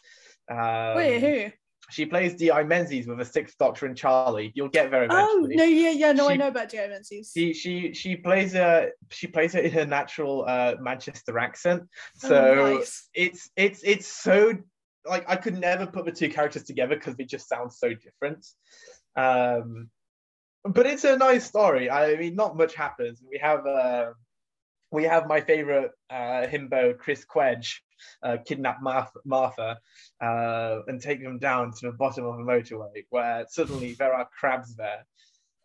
Um, 0.50 0.96
Wait, 0.96 1.20
who? 1.20 1.52
She 1.90 2.04
plays 2.04 2.34
Di 2.34 2.62
Menzies 2.64 3.06
with 3.06 3.20
a 3.20 3.24
Sixth 3.24 3.56
Doctor 3.58 3.86
and 3.86 3.96
Charlie. 3.96 4.52
You'll 4.54 4.68
get 4.68 4.90
there 4.90 5.06
Oh 5.10 5.46
no, 5.48 5.64
yeah, 5.64 5.90
yeah, 5.90 6.12
no, 6.12 6.28
I 6.28 6.36
know 6.36 6.48
about 6.48 6.68
Di 6.68 6.86
Menzies. 6.86 7.32
She 7.34 7.54
she 7.54 7.94
she 7.94 8.16
plays 8.16 8.54
a 8.54 8.90
she 9.10 9.26
plays 9.26 9.54
it 9.54 9.64
in 9.64 9.70
her 9.72 9.86
natural 9.86 10.44
uh, 10.46 10.74
Manchester 10.80 11.38
accent. 11.38 11.84
Oh, 12.24 12.28
So 12.28 12.54
nice. 12.74 13.08
it's 13.14 13.50
it's 13.56 13.82
it's 13.84 14.06
so 14.06 14.54
like 15.06 15.24
I 15.28 15.36
could 15.36 15.58
never 15.58 15.86
put 15.86 16.04
the 16.04 16.12
two 16.12 16.28
characters 16.28 16.64
together 16.64 16.94
because 16.94 17.16
they 17.16 17.24
just 17.24 17.48
sound 17.48 17.72
so 17.72 17.94
different. 17.94 18.46
Um, 19.16 19.88
but 20.64 20.86
it's 20.86 21.04
a 21.04 21.16
nice 21.16 21.44
story. 21.44 21.90
I 21.90 22.16
mean, 22.16 22.34
not 22.34 22.56
much 22.56 22.74
happens. 22.74 23.22
We 23.26 23.38
have 23.38 23.66
uh, 23.66 24.10
we 24.90 25.04
have 25.04 25.26
my 25.26 25.40
favorite 25.40 25.90
uh, 26.10 26.46
himbo 26.46 26.96
Chris 26.98 27.24
Quedge 27.24 27.80
uh, 28.22 28.36
kidnap 28.46 28.80
Martha, 28.82 29.18
Martha 29.24 29.78
uh, 30.20 30.78
and 30.86 31.00
take 31.00 31.22
them 31.22 31.38
down 31.38 31.72
to 31.72 31.86
the 31.86 31.92
bottom 31.92 32.24
of 32.24 32.34
a 32.38 32.42
motorway 32.42 33.04
where 33.10 33.44
suddenly 33.48 33.94
there 33.94 34.14
are 34.14 34.28
crabs 34.38 34.74
there. 34.76 35.04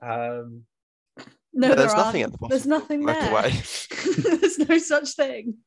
Um, 0.02 0.64
no, 1.54 1.70
But 1.70 1.76
there 1.76 1.76
there's 1.76 1.94
nothing 1.96 2.22
at 2.24 2.32
aren't. 2.32 2.42
the 2.42 2.48
There's 2.50 2.66
bottom 2.66 2.70
nothing 2.70 3.10
of 3.10 3.16
the 3.16 3.22
there. 3.22 3.32
motorway. 3.32 4.40
there's 4.42 4.60
no 4.70 4.78
such 4.80 5.12
thing. 5.16 5.58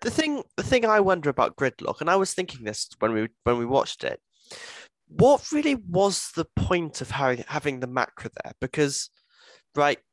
The 0.00 0.10
thing, 0.10 0.42
the 0.56 0.64
thing 0.64 0.84
I 0.84 0.98
wonder 1.00 1.30
about 1.30 1.54
Gridlock, 1.56 2.00
and 2.00 2.10
I 2.10 2.16
was 2.16 2.34
thinking 2.34 2.64
this 2.64 2.88
when 2.98 3.12
we 3.12 3.28
when 3.44 3.58
we 3.58 3.66
watched 3.66 4.02
it, 4.02 4.20
what 5.06 5.52
really 5.52 5.76
was 5.76 6.32
the 6.34 6.46
point 6.56 7.00
of 7.00 7.10
having 7.12 7.44
having 7.46 7.78
the 7.78 7.86
Macra 7.86 8.30
there? 8.42 8.52
Because, 8.60 9.10
right, 9.76 9.98
th- 9.98 10.04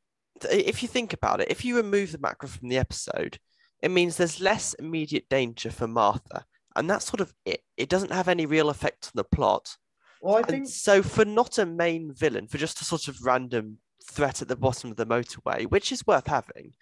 if 0.45 0.82
you 0.82 0.88
think 0.88 1.13
about 1.13 1.41
it, 1.41 1.49
if 1.49 1.65
you 1.65 1.75
remove 1.75 2.12
the 2.12 2.17
Macra 2.17 2.47
from 2.47 2.69
the 2.69 2.78
episode, 2.78 3.39
it 3.82 3.91
means 3.91 4.17
there's 4.17 4.41
less 4.41 4.73
immediate 4.75 5.28
danger 5.30 5.71
for 5.71 5.88
Martha, 5.88 6.45
and 6.75 6.89
that's 6.89 7.06
sort 7.06 7.21
of 7.21 7.34
it. 7.45 7.62
It 7.78 7.89
doesn't 7.89 8.12
have 8.12 8.28
any 8.28 8.45
real 8.45 8.69
effect 8.69 9.08
on 9.08 9.12
the 9.15 9.23
plot. 9.23 9.75
well, 10.21 10.36
I 10.38 10.43
And 10.47 10.47
think 10.47 10.67
so, 10.67 11.02
for 11.02 11.25
not 11.25 11.58
a 11.58 11.65
main 11.65 12.13
villain, 12.13 12.47
for 12.47 12.58
just 12.58 12.82
a 12.82 12.86
sort 12.86 13.08
of 13.08 13.23
random 13.25 13.78
threat 14.04 14.41
at 14.41 14.47
the 14.47 14.56
bottom 14.56 14.91
of 14.91 14.97
the 14.97 15.06
motorway, 15.06 15.65
which 15.69 15.91
is 15.91 16.06
worth 16.06 16.28
having. 16.28 16.73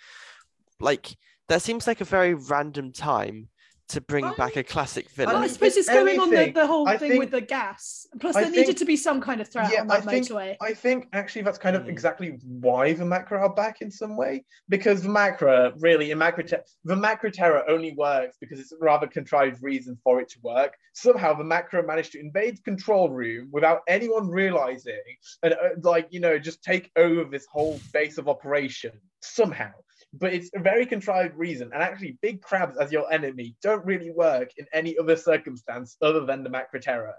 Like 0.79 1.15
there 1.47 1.59
seems 1.59 1.87
like 1.87 2.01
a 2.01 2.05
very 2.05 2.33
random 2.33 2.91
time 2.91 3.49
to 3.89 4.01
bring 4.01 4.25
I- 4.25 4.35
back 4.35 4.55
a 4.57 4.63
classic 4.63 5.07
Well, 5.17 5.27
villain. 5.27 5.43
I 5.43 5.47
suppose 5.47 5.77
it's 5.77 5.87
going 5.87 6.19
on 6.19 6.29
the, 6.29 6.51
the 6.51 6.67
whole 6.67 6.87
I 6.87 6.97
thing 6.97 7.11
think- 7.11 7.19
with 7.21 7.31
the 7.31 7.41
gas. 7.41 8.05
Plus, 8.19 8.35
I 8.35 8.43
there 8.43 8.51
needed 8.51 8.77
to 8.77 8.85
be 8.85 8.97
some 8.97 9.21
kind 9.21 9.39
of 9.39 9.47
threat 9.47 9.71
Yeah, 9.71 9.81
on 9.81 9.91
I 9.91 9.99
that 10.01 10.09
think- 10.09 10.27
motorway. 10.27 10.55
I 10.61 10.73
think 10.73 11.07
actually 11.13 11.43
that's 11.43 11.57
kind 11.57 11.75
of 11.75 11.83
Hmm. 11.83 11.89
exactly 11.89 12.37
why 12.43 12.93
the 12.93 13.05
Macra 13.05 13.39
are 13.39 13.53
back 13.53 13.81
in 13.81 13.89
some 13.89 14.17
way. 14.17 14.43
Because 14.67 15.01
the 15.03 15.09
Macra, 15.09 15.73
really, 15.79 16.11
in 16.11 16.19
Macra, 16.19 16.45
te- 16.45 16.63
the 16.83 16.95
Macra 16.95 17.31
Terror 17.31 17.63
only 17.69 17.93
works 17.97 18.37
because 18.41 18.59
it's 18.59 18.73
a 18.73 18.77
rather 18.79 19.07
contrived 19.07 19.63
reason 19.63 19.97
for 20.03 20.19
it 20.19 20.27
to 20.29 20.39
work. 20.43 20.75
Somehow 20.93 21.33
the 21.33 21.43
Macra 21.45 21.85
managed 21.85 22.11
to 22.13 22.19
invade 22.19 22.63
control 22.65 23.09
room 23.09 23.47
without 23.51 23.81
anyone 23.87 24.27
realizing 24.29 24.99
and, 25.43 25.53
uh, 25.53 25.57
like, 25.81 26.07
you 26.09 26.19
know, 26.19 26.37
just 26.37 26.61
take 26.61 26.91
over 26.97 27.29
this 27.29 27.45
whole 27.49 27.79
base 27.93 28.17
of 28.17 28.27
operation 28.27 28.91
somehow. 29.21 29.71
But 30.13 30.33
it's 30.33 30.49
a 30.55 30.59
very 30.59 30.85
contrived 30.85 31.35
reason. 31.35 31.71
And 31.73 31.83
actually, 31.83 32.17
big 32.21 32.41
crabs 32.41 32.77
as 32.77 32.91
your 32.91 33.11
enemy 33.11 33.55
don't 33.61 33.85
really 33.85 34.11
work 34.11 34.51
in 34.57 34.65
any 34.73 34.97
other 34.97 35.15
circumstance 35.15 35.97
other 36.01 36.25
than 36.25 36.43
the 36.43 36.49
Macra 36.49 36.81
Terror. 36.81 37.15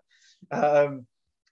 Um, 0.50 1.06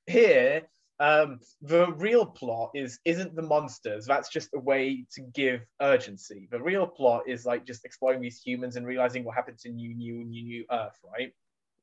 here, 0.06 0.62
um, 0.98 1.40
the 1.60 1.92
real 1.92 2.24
plot 2.24 2.70
is 2.74 2.98
isn't 3.04 3.36
the 3.36 3.42
monsters. 3.42 4.06
That's 4.06 4.30
just 4.30 4.54
a 4.54 4.58
way 4.58 5.04
to 5.12 5.22
give 5.34 5.60
urgency. 5.80 6.48
The 6.50 6.62
real 6.62 6.86
plot 6.86 7.24
is 7.26 7.44
like 7.44 7.66
just 7.66 7.84
exploring 7.84 8.22
these 8.22 8.40
humans 8.40 8.76
and 8.76 8.86
realizing 8.86 9.24
what 9.24 9.34
happened 9.34 9.58
to 9.60 9.70
New 9.70 9.94
New 9.94 10.24
New 10.24 10.42
New 10.42 10.64
Earth, 10.70 10.98
right? 11.04 11.32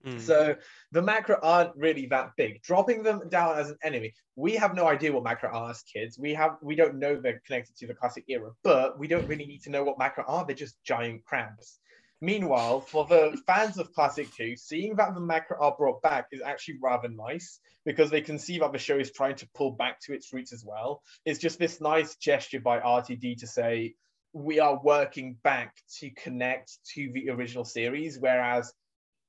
Mm. 0.06 0.20
So 0.20 0.56
the 0.92 1.02
Macra 1.02 1.40
aren't 1.42 1.76
really 1.76 2.08
that 2.08 2.32
big. 2.36 2.62
Dropping 2.62 3.04
them 3.04 3.30
down 3.30 3.58
as 3.58 3.70
an 3.70 3.78
enemy, 3.84 4.14
we 4.36 4.56
have 4.56 4.76
no 4.76 4.88
idea 4.88 5.14
what 5.14 5.24
Macra 5.24 5.54
are 5.54 5.72
as 5.72 5.82
kids. 5.84 6.20
We 6.20 6.34
have 6.34 6.58
we 6.62 6.76
don't 6.76 7.00
know 7.00 7.16
they're 7.16 7.42
connected 7.46 7.78
to 7.78 7.88
the 7.88 7.94
classic 7.94 8.26
era, 8.28 8.52
but 8.64 9.00
we 9.00 9.08
don't 9.08 9.28
really 9.28 9.46
need 9.46 9.64
to 9.64 9.70
know 9.70 9.84
what 9.84 9.98
Macra 9.98 10.24
are. 10.28 10.46
They're 10.46 10.56
just 10.56 10.84
giant 10.84 11.24
crabs. 11.24 11.80
Meanwhile, 12.24 12.80
for 12.80 13.06
the 13.06 13.38
fans 13.46 13.78
of 13.78 13.92
Classic 13.92 14.34
2, 14.34 14.56
seeing 14.56 14.96
that 14.96 15.14
the 15.14 15.20
Macra 15.20 15.60
are 15.60 15.76
brought 15.78 16.02
back 16.02 16.28
is 16.32 16.42
actually 16.42 16.80
rather 16.82 17.10
nice 17.10 17.60
because 17.86 18.10
they 18.10 18.22
can 18.22 18.40
see 18.40 18.60
that 18.60 18.72
the 18.72 18.78
show 18.78 18.98
is 18.98 19.12
trying 19.12 19.36
to 19.36 19.50
pull 19.54 19.72
back 19.72 20.00
to 20.04 20.14
its 20.14 20.32
roots 20.32 20.54
as 20.54 20.64
well. 20.66 21.02
It's 21.26 21.38
just 21.40 21.60
this 21.60 21.82
nice 21.82 22.16
gesture 22.16 22.62
by 22.62 22.80
RTD 22.80 23.40
to 23.40 23.48
say, 23.48 23.96
we 24.32 24.62
are 24.62 24.80
working 24.82 25.36
back 25.44 25.76
to 26.00 26.10
connect 26.12 26.78
to 26.94 27.12
the 27.14 27.30
original 27.30 27.66
series, 27.66 28.18
whereas 28.18 28.72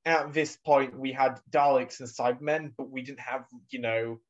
at 0.07 0.33
this 0.33 0.57
point 0.57 0.99
we 0.99 1.13
had 1.13 1.41
Daleks 1.51 2.01
and 2.01 2.09
Cybermen, 2.09 2.73
but 2.77 2.91
we 2.91 3.03
didn't 3.03 3.21
have, 3.21 3.45
you 3.71 3.81
know, 3.81 4.21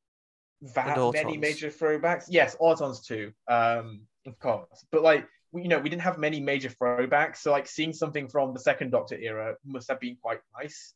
that 0.73 0.97
many 1.13 1.37
major 1.37 1.69
throwbacks. 1.69 2.25
Yes, 2.29 2.55
Autons 2.61 3.05
too, 3.05 3.31
um, 3.47 4.01
of 4.25 4.39
course. 4.39 4.85
But 4.91 5.03
like, 5.03 5.27
we, 5.51 5.63
you 5.63 5.67
know, 5.67 5.79
we 5.79 5.89
didn't 5.89 6.01
have 6.01 6.17
many 6.17 6.39
major 6.39 6.69
throwbacks. 6.69 7.37
So 7.37 7.51
like 7.51 7.67
seeing 7.67 7.93
something 7.93 8.27
from 8.27 8.53
the 8.53 8.59
second 8.59 8.91
Doctor 8.91 9.17
era 9.17 9.55
must 9.65 9.89
have 9.89 9.99
been 9.99 10.17
quite 10.21 10.39
nice. 10.57 10.93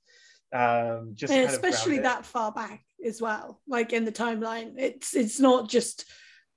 Um, 0.52 1.12
just 1.14 1.32
And 1.32 1.48
kind 1.48 1.56
especially 1.56 1.98
ground 1.98 2.06
that 2.06 2.26
far 2.26 2.52
back 2.52 2.84
as 3.06 3.22
well 3.22 3.62
like 3.68 3.94
in 3.94 4.04
the 4.04 4.12
timeline 4.12 4.74
it's 4.78 5.16
it's 5.16 5.40
not 5.40 5.70
just 5.70 6.06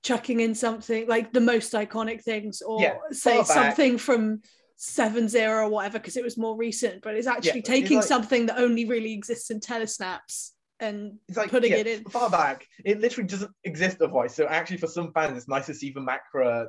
chucking 0.03 0.41
in 0.41 0.53
something 0.53 1.07
like 1.07 1.31
the 1.31 1.39
most 1.39 1.73
iconic 1.73 2.21
things 2.23 2.61
or 2.61 2.81
Yeah, 2.81 2.95
say 3.11 3.43
something 3.43 3.97
from 3.97 4.41
seven 4.85 5.29
zero 5.29 5.65
or 5.65 5.69
whatever 5.69 5.97
because 5.97 6.17
it 6.17 6.23
was 6.23 6.37
more 6.37 6.57
recent 6.57 7.01
but 7.01 7.15
it's 7.15 7.25
actually 7.25 7.59
it's 7.59 7.69
taking 7.69 7.97
like- 7.97 8.05
something 8.05 8.47
that 8.47 8.59
only 8.59 8.83
really 8.83 9.13
exists 9.13 9.49
in 9.49 9.61
telesnaps 9.61 10.49
and 10.81 11.17
It's 11.29 11.37
like 11.37 11.49
putting 11.49 11.71
yeah, 11.71 11.77
it 11.77 11.87
in 11.87 12.03
far 12.05 12.29
back. 12.29 12.67
It 12.83 12.99
literally 12.99 13.27
doesn't 13.29 13.51
exist 13.63 14.01
otherwise. 14.01 14.35
So 14.35 14.45
actually, 14.47 14.77
for 14.77 14.87
some 14.87 15.13
fans, 15.13 15.37
it's 15.37 15.47
nice 15.47 15.67
to 15.67 15.73
see 15.73 15.91
the 15.91 16.01
macra 16.01 16.67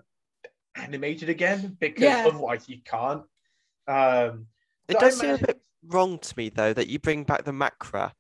animated 0.77 1.29
again 1.31 1.77
because 1.81 2.03
Yeah. 2.05 2.25
otherwise 2.29 2.69
you 2.69 2.79
can't. 2.85 3.23
Um, 3.89 4.47
It 4.87 4.93
so 4.93 4.99
I 4.99 5.01
does 5.01 5.19
seem 5.19 5.31
a 5.31 5.39
bit 5.39 5.61
wrong 5.89 6.19
to 6.21 6.35
me 6.37 6.49
though 6.51 6.73
that 6.73 6.87
you 6.87 7.01
bring 7.01 7.25
back 7.25 7.45
the 7.45 7.51
macra 7.51 8.13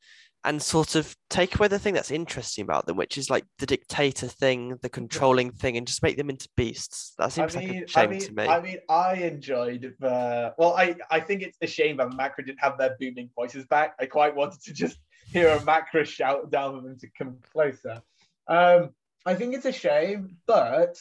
and 0.44 0.62
sort 0.62 0.94
of 0.94 1.16
take 1.30 1.54
away 1.54 1.68
the 1.68 1.78
thing 1.78 1.94
that's 1.94 2.10
interesting 2.10 2.62
about 2.62 2.86
them, 2.86 2.96
which 2.96 3.16
is 3.16 3.30
like 3.30 3.44
the 3.58 3.66
dictator 3.66 4.28
thing, 4.28 4.78
the 4.82 4.88
controlling 4.88 5.50
thing, 5.50 5.76
and 5.76 5.86
just 5.86 6.02
make 6.02 6.16
them 6.16 6.28
into 6.28 6.48
beasts. 6.56 7.14
That 7.16 7.24
I 7.24 7.28
seems 7.28 7.56
mean, 7.56 7.68
like 7.68 7.84
a 7.84 7.88
shame 7.88 8.10
mean, 8.10 8.20
to 8.20 8.32
me. 8.34 8.44
I 8.44 8.60
mean, 8.60 8.78
I 8.88 9.14
enjoyed 9.14 9.94
the. 10.00 10.54
Well, 10.58 10.74
I 10.74 10.96
I 11.10 11.20
think 11.20 11.42
it's 11.42 11.56
a 11.62 11.66
shame 11.66 11.96
that 11.96 12.10
Macra 12.10 12.44
didn't 12.44 12.60
have 12.60 12.76
their 12.78 12.96
booming 13.00 13.30
voices 13.34 13.64
back. 13.66 13.94
I 13.98 14.06
quite 14.06 14.34
wanted 14.34 14.60
to 14.62 14.74
just 14.74 14.98
hear 15.32 15.48
a 15.48 15.58
Macra 15.60 16.04
shout 16.04 16.50
down 16.50 16.76
for 16.76 16.86
them 16.86 16.98
to 16.98 17.08
come 17.16 17.38
closer. 17.52 18.02
Um, 18.46 18.90
I 19.24 19.34
think 19.34 19.54
it's 19.54 19.64
a 19.64 19.72
shame, 19.72 20.36
but 20.46 21.00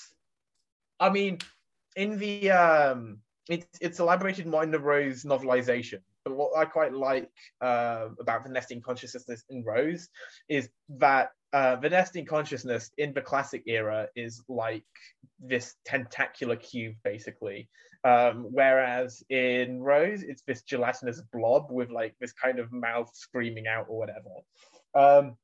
I 0.99 1.09
mean, 1.09 1.39
in 1.97 2.17
the 2.17 2.51
um, 2.51 3.19
it's 3.49 3.79
it's 3.81 3.99
elaborated 3.99 4.47
more 4.47 4.63
in 4.63 4.71
the 4.71 4.79
Rose 4.79 5.23
novelization. 5.23 5.99
But 6.25 6.35
what 6.35 6.57
I 6.57 6.65
quite 6.65 6.93
like 6.93 7.29
uh, 7.61 8.07
about 8.19 8.43
the 8.43 8.49
Nestene 8.49 8.81
consciousness 8.81 9.43
in 9.49 9.63
Rose 9.63 10.09
is 10.47 10.69
that 10.97 11.31
uh, 11.51 11.75
the 11.75 11.89
Nestene 11.89 12.25
consciousness 12.25 12.91
in 12.97 13.13
the 13.13 13.21
classic 13.21 13.63
era 13.67 14.07
is 14.15 14.43
like 14.47 14.85
this 15.39 15.75
tentacular 15.85 16.55
cube, 16.55 16.95
basically. 17.03 17.69
Um, 18.05 18.47
whereas 18.51 19.23
in 19.29 19.81
Rose, 19.81 20.23
it's 20.23 20.43
this 20.43 20.63
gelatinous 20.63 21.21
blob 21.31 21.67
with 21.69 21.89
like 21.89 22.15
this 22.19 22.33
kind 22.33 22.59
of 22.59 22.71
mouth 22.71 23.09
screaming 23.13 23.67
out 23.67 23.87
or 23.89 23.97
whatever. 23.97 24.29
Um, 24.95 25.37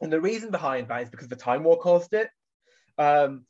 and 0.00 0.12
the 0.12 0.20
reason 0.20 0.50
behind 0.50 0.88
that 0.88 1.02
is 1.02 1.10
because 1.10 1.28
the 1.28 1.36
Time 1.36 1.64
War 1.64 1.78
caused 1.78 2.12
it. 2.12 2.28
Um, 2.98 3.46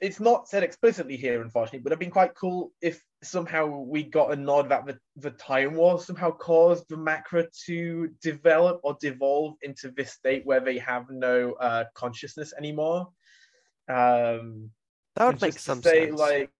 it's 0.00 0.20
not 0.20 0.48
said 0.48 0.62
explicitly 0.62 1.16
here, 1.16 1.42
unfortunately, 1.42 1.80
but 1.80 1.92
it'd 1.92 1.98
been 1.98 2.10
quite 2.10 2.34
cool 2.34 2.72
if 2.80 3.02
somehow 3.22 3.66
we 3.66 4.02
got 4.02 4.32
a 4.32 4.36
nod 4.36 4.68
that 4.68 4.86
the, 4.86 4.98
the 5.16 5.30
Time 5.30 5.74
War 5.74 6.00
somehow 6.00 6.30
caused 6.30 6.88
the 6.88 6.96
Macra 6.96 7.46
to 7.66 8.10
develop 8.22 8.80
or 8.84 8.96
devolve 9.00 9.54
into 9.62 9.90
this 9.90 10.12
state 10.12 10.46
where 10.46 10.60
they 10.60 10.78
have 10.78 11.10
no 11.10 11.52
uh, 11.54 11.84
consciousness 11.94 12.52
anymore. 12.56 13.08
Um, 13.88 14.70
that 15.16 15.26
would 15.26 15.40
make 15.40 15.58
some 15.58 15.82
say, 15.82 16.06
sense. 16.06 16.20
Like, 16.20 16.52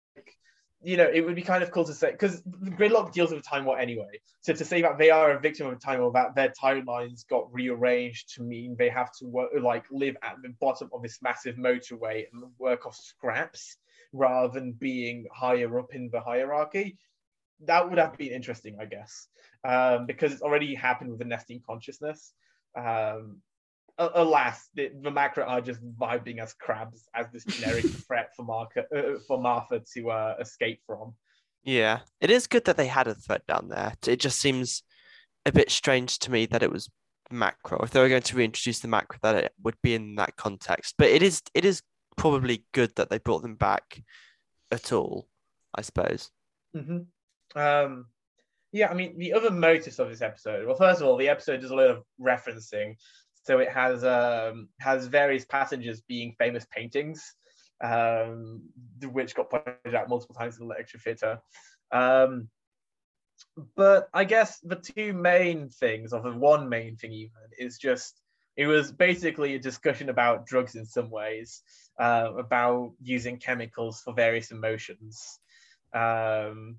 you 0.81 0.97
know, 0.97 1.09
it 1.13 1.21
would 1.21 1.35
be 1.35 1.41
kind 1.41 1.63
of 1.63 1.71
cool 1.71 1.85
to 1.85 1.93
say 1.93 2.11
because 2.11 2.41
Gridlock 2.41 3.13
deals 3.13 3.31
with 3.31 3.43
time 3.43 3.65
war 3.65 3.77
anyway. 3.77 4.19
So 4.41 4.53
to 4.53 4.65
say 4.65 4.81
that 4.81 4.97
they 4.97 5.09
are 5.09 5.31
a 5.31 5.39
victim 5.39 5.67
of 5.67 5.73
a 5.73 5.75
time 5.77 6.01
war, 6.01 6.11
that 6.13 6.35
their 6.35 6.49
timelines 6.61 7.27
got 7.27 7.53
rearranged 7.53 8.35
to 8.35 8.43
mean 8.43 8.75
they 8.77 8.89
have 8.89 9.11
to 9.19 9.25
work, 9.25 9.51
like 9.61 9.85
live 9.91 10.17
at 10.23 10.35
the 10.41 10.53
bottom 10.59 10.89
of 10.93 11.01
this 11.01 11.21
massive 11.21 11.55
motorway 11.55 12.25
and 12.31 12.43
work 12.57 12.85
off 12.85 12.95
scraps 12.95 13.77
rather 14.13 14.59
than 14.59 14.73
being 14.73 15.25
higher 15.33 15.79
up 15.79 15.93
in 15.93 16.09
the 16.11 16.21
hierarchy. 16.21 16.97
That 17.65 17.89
would 17.89 17.99
have 17.99 18.17
been 18.17 18.31
interesting, 18.31 18.77
I 18.79 18.85
guess, 18.85 19.27
um, 19.63 20.05
because 20.05 20.31
it's 20.31 20.41
already 20.41 20.73
happened 20.75 21.09
with 21.09 21.19
the 21.19 21.25
Nestene 21.25 21.61
consciousness. 21.65 22.33
Um, 22.77 23.41
alas, 23.97 24.69
the, 24.75 24.91
the 25.01 25.09
Macra 25.09 25.45
are 25.45 25.61
just 25.61 25.81
vibing 25.99 26.39
as 26.39 26.53
crabs 26.53 27.07
as 27.13 27.27
this 27.33 27.43
generic 27.43 27.85
threat 28.07 28.29
for 28.35 28.43
Martha, 28.43 28.85
uh, 28.95 29.19
for 29.27 29.41
Martha 29.41 29.81
to 29.93 30.11
uh, 30.11 30.35
escape 30.39 30.81
from. 30.85 31.13
Yeah, 31.63 31.99
it 32.21 32.31
is 32.31 32.47
good 32.47 32.65
that 32.65 32.77
they 32.77 32.87
had 32.87 33.07
a 33.07 33.13
threat 33.13 33.45
down 33.45 33.67
there. 33.69 33.93
It 34.07 34.21
just 34.21 34.39
seems 34.39 34.83
a 35.45 35.51
bit 35.51 35.69
strange 35.69 36.19
to 36.19 36.31
me 36.31 36.45
that 36.47 36.63
it 36.63 36.71
was 36.71 36.89
Macra. 37.31 37.83
If 37.83 37.91
they 37.91 37.99
were 37.99 38.09
going 38.09 38.21
to 38.21 38.37
reintroduce 38.37 38.79
the 38.79 38.87
Macra, 38.87 39.19
that 39.21 39.35
it 39.35 39.51
would 39.61 39.75
be 39.83 39.93
in 39.93 40.15
that 40.15 40.35
context. 40.37 40.95
But 40.97 41.09
it 41.09 41.21
is 41.21 41.41
it 41.53 41.65
is 41.65 41.81
probably 42.19 42.65
good 42.73 42.95
that 42.97 43.09
they 43.09 43.17
brought 43.17 43.41
them 43.41 43.55
back 43.55 44.03
at 44.71 44.91
all. 44.91 45.27
I 45.73 45.81
suppose. 45.81 46.29
hmm 46.73 46.99
Um, 47.55 48.05
yeah, 48.71 48.89
I 48.89 48.93
mean, 48.93 49.17
the 49.17 49.33
other 49.33 49.49
motives 49.49 49.99
of 49.99 50.09
this 50.09 50.21
episode. 50.21 50.67
Well, 50.67 50.75
first 50.75 51.01
of 51.01 51.07
all, 51.07 51.17
the 51.17 51.29
episode 51.29 51.61
does 51.61 51.71
a 51.71 51.75
lot 51.75 51.89
of 51.89 52.03
referencing. 52.21 52.95
So 53.43 53.59
it 53.59 53.69
has 53.69 54.03
um, 54.03 54.69
has 54.79 55.07
various 55.07 55.45
passengers 55.45 56.01
being 56.01 56.35
famous 56.37 56.67
paintings, 56.75 57.33
um, 57.81 58.61
which 59.11 59.33
got 59.33 59.49
pointed 59.49 59.95
out 59.95 60.09
multiple 60.09 60.35
times 60.35 60.59
in 60.59 60.67
the 60.67 60.73
lecture 60.73 60.99
theatre. 60.99 61.39
Um, 61.91 62.49
but 63.75 64.09
I 64.13 64.25
guess 64.25 64.59
the 64.59 64.75
two 64.75 65.13
main 65.13 65.69
things, 65.69 66.13
or 66.13 66.21
the 66.21 66.33
one 66.33 66.69
main 66.69 66.97
thing 66.97 67.13
even, 67.13 67.31
is 67.57 67.77
just 67.77 68.21
it 68.59 68.67
was 68.67 68.91
basically 68.91 69.55
a 69.55 69.59
discussion 69.59 70.09
about 70.09 70.45
drugs 70.45 70.75
in 70.75 70.85
some 70.85 71.09
ways, 71.09 71.63
uh, 71.99 72.31
about 72.37 72.93
using 73.01 73.37
chemicals 73.37 74.01
for 74.01 74.13
various 74.13 74.51
emotions. 74.51 75.39
Um, 75.93 76.77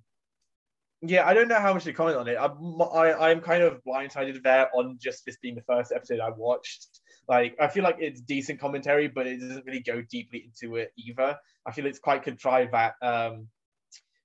yeah, 1.03 1.27
I 1.27 1.35
don't 1.35 1.49
know 1.49 1.61
how 1.61 1.73
much 1.73 1.85
to 1.85 1.93
comment 1.93 2.19
on 2.19 2.29
it. 2.29 2.37
I'm, 2.39 2.81
I, 2.83 3.31
I'm 3.31 3.41
kind 3.41 3.63
of 3.63 3.83
blindsided 3.85 4.43
there 4.43 4.69
on 4.75 4.99
just 5.01 5.25
this 5.25 5.39
being 5.39 5.55
the 5.55 5.63
first 5.63 5.93
episode 5.93 6.21
I 6.21 6.31
watched. 6.31 7.01
Like, 7.29 7.57
I 7.61 7.69
feel 7.69 7.85
like 7.85 7.97
it's 8.01 8.21
decent 8.21 8.61
commentary, 8.61 9.09
but 9.09 9.27
it 9.27 9.41
doesn't 9.41 9.65
really 9.65 9.81
go 9.81 10.03
deeply 10.11 10.45
into 10.47 10.77
it 10.77 10.93
either. 10.97 11.39
I 11.67 11.73
feel 11.73 11.87
it's 11.87 11.99
quite 11.99 12.23
contrived 12.23 12.73
that 12.73 12.95
um, 13.03 13.49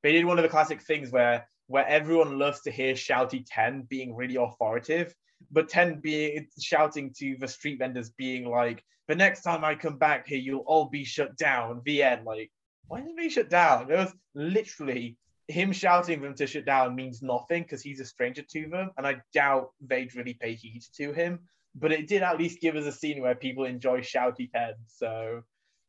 they 0.04 0.12
did 0.12 0.26
one 0.26 0.38
of 0.38 0.44
the 0.44 0.50
classic 0.50 0.82
things 0.82 1.12
where 1.12 1.48
where 1.68 1.88
everyone 1.88 2.38
loves 2.38 2.62
to 2.62 2.72
hear 2.72 2.94
Shouty 2.94 3.44
10 3.48 3.88
being 3.90 4.16
really 4.16 4.36
authoritative, 4.36 5.16
but 5.56 5.70
Ten 5.70 6.02
being 6.02 6.48
shouting 6.60 7.14
to 7.18 7.38
the 7.40 7.48
street 7.48 7.80
vendors, 7.80 8.10
being 8.12 8.46
like, 8.46 8.84
"The 9.08 9.16
next 9.16 9.42
time 9.42 9.64
I 9.64 9.74
come 9.74 9.98
back 9.98 10.28
here, 10.28 10.38
you'll 10.38 10.66
all 10.68 10.90
be 10.90 11.06
shut 11.06 11.38
down." 11.38 11.82
The 11.86 12.04
end. 12.04 12.26
Like, 12.26 12.52
why 12.88 13.00
is 13.00 13.08
it 13.08 13.18
being 13.18 13.30
shut 13.30 13.50
down? 13.50 13.90
It 13.90 13.96
was 13.96 14.14
literally 14.36 15.18
him 15.48 15.72
shouting 15.72 16.22
them 16.22 16.36
to 16.36 16.46
shut 16.46 16.66
down 16.66 16.94
means 16.96 17.22
nothing 17.22 17.64
because 17.64 17.82
he's 17.82 18.02
a 18.02 18.06
stranger 18.06 18.44
to 18.52 18.68
them, 18.68 18.92
and 18.98 19.08
I 19.08 19.22
doubt 19.34 19.72
they'd 19.80 20.14
really 20.14 20.34
pay 20.34 20.56
heed 20.56 20.84
to 20.98 21.14
him. 21.14 21.40
But 21.74 21.94
it 21.94 22.08
did 22.08 22.22
at 22.22 22.38
least 22.38 22.60
give 22.60 22.76
us 22.76 22.86
a 22.86 22.92
scene 22.92 23.22
where 23.22 23.36
people 23.36 23.64
enjoy 23.64 24.02
shouty 24.02 24.52
Ten. 24.52 24.74
So, 24.88 25.44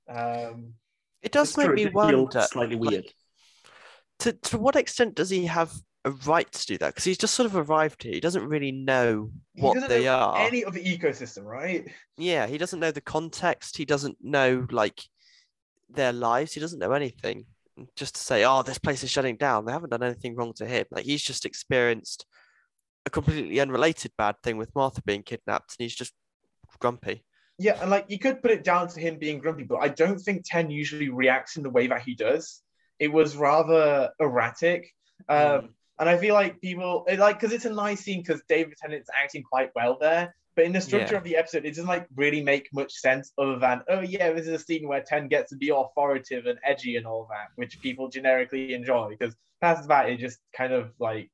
um, 0.08 0.74
It 1.22 1.32
does 1.32 1.56
make 1.56 1.66
true, 1.66 1.74
me 1.74 1.82
it 1.82 1.84
did 1.86 1.92
feel 1.92 2.22
wonder 2.24 2.40
Slightly 2.42 2.76
like, 2.76 2.90
weird. 2.90 3.12
to 4.20 4.32
to 4.32 4.58
what 4.58 4.76
extent 4.76 5.16
does 5.16 5.30
he 5.30 5.46
have 5.46 5.72
a 6.06 6.10
right 6.10 6.50
to 6.50 6.66
do 6.66 6.78
that? 6.78 6.88
Because 6.88 7.04
he's 7.04 7.18
just 7.18 7.34
sort 7.34 7.46
of 7.46 7.56
arrived 7.56 8.02
here. 8.02 8.14
He 8.14 8.20
doesn't 8.20 8.46
really 8.46 8.72
know 8.72 9.30
he 9.54 9.62
what 9.62 9.74
doesn't 9.74 9.88
they 9.90 10.04
know 10.04 10.14
are. 10.14 10.38
any 10.38 10.64
of 10.64 10.72
the 10.72 10.82
ecosystem, 10.82 11.44
right? 11.44 11.86
Yeah, 12.16 12.46
he 12.46 12.56
doesn't 12.56 12.80
know 12.80 12.92
the 12.92 13.00
context. 13.00 13.76
He 13.76 13.84
doesn't 13.84 14.16
know 14.22 14.66
like 14.70 15.02
their 15.90 16.12
lives. 16.12 16.52
He 16.52 16.60
doesn't 16.60 16.78
know 16.78 16.92
anything. 16.92 17.46
Just 17.96 18.14
to 18.14 18.20
say, 18.22 18.44
oh, 18.44 18.62
this 18.62 18.78
place 18.78 19.02
is 19.02 19.10
shutting 19.10 19.36
down. 19.36 19.66
They 19.66 19.72
haven't 19.72 19.90
done 19.90 20.02
anything 20.02 20.36
wrong 20.36 20.54
to 20.54 20.64
him. 20.64 20.86
Like 20.90 21.04
he's 21.04 21.22
just 21.22 21.44
experienced 21.44 22.24
a 23.04 23.10
completely 23.10 23.60
unrelated 23.60 24.12
bad 24.16 24.36
thing 24.42 24.56
with 24.56 24.74
Martha 24.74 25.02
being 25.02 25.22
kidnapped, 25.22 25.74
and 25.78 25.84
he's 25.84 25.94
just 25.94 26.14
grumpy. 26.78 27.24
Yeah, 27.58 27.78
and 27.80 27.90
like 27.90 28.06
you 28.08 28.18
could 28.18 28.42
put 28.42 28.50
it 28.50 28.64
down 28.64 28.88
to 28.88 29.00
him 29.00 29.18
being 29.18 29.38
grumpy, 29.38 29.64
but 29.64 29.78
I 29.78 29.88
don't 29.88 30.18
think 30.18 30.44
Ten 30.44 30.70
usually 30.70 31.08
reacts 31.08 31.56
in 31.56 31.62
the 31.62 31.70
way 31.70 31.88
that 31.88 32.02
he 32.02 32.14
does. 32.14 32.62
It 32.98 33.12
was 33.12 33.36
rather 33.36 34.10
erratic. 34.20 34.90
Um, 35.28 35.70
And 35.98 36.08
I 36.08 36.18
feel 36.18 36.34
like 36.34 36.60
people 36.60 37.04
it, 37.08 37.18
like 37.18 37.40
because 37.40 37.54
it's 37.54 37.64
a 37.64 37.70
nice 37.72 38.00
scene 38.00 38.20
because 38.22 38.42
David 38.48 38.74
Tennant's 38.76 39.10
acting 39.14 39.42
quite 39.42 39.70
well 39.74 39.96
there. 40.00 40.34
But 40.54 40.64
in 40.64 40.72
the 40.72 40.80
structure 40.80 41.14
Yeah. 41.14 41.18
of 41.18 41.24
the 41.24 41.36
episode, 41.36 41.64
it 41.66 41.70
doesn't 41.70 41.86
like 41.86 42.06
really 42.16 42.42
make 42.42 42.68
much 42.72 42.92
sense 42.92 43.32
other 43.38 43.58
than 43.58 43.82
oh 43.88 44.00
yeah, 44.00 44.32
this 44.32 44.46
is 44.46 44.52
a 44.60 44.64
scene 44.64 44.88
where 44.88 45.02
Ten 45.02 45.28
gets 45.28 45.50
to 45.50 45.56
be 45.56 45.70
authoritative 45.70 46.46
and 46.46 46.58
edgy 46.64 46.96
and 46.96 47.06
all 47.06 47.26
that, 47.30 47.48
which 47.56 47.80
people 47.80 48.08
generically 48.08 48.74
enjoy. 48.74 49.16
Because 49.18 49.34
past 49.60 49.88
that, 49.88 50.08
it 50.08 50.18
just 50.18 50.38
kind 50.56 50.72
of 50.72 50.92
like 50.98 51.30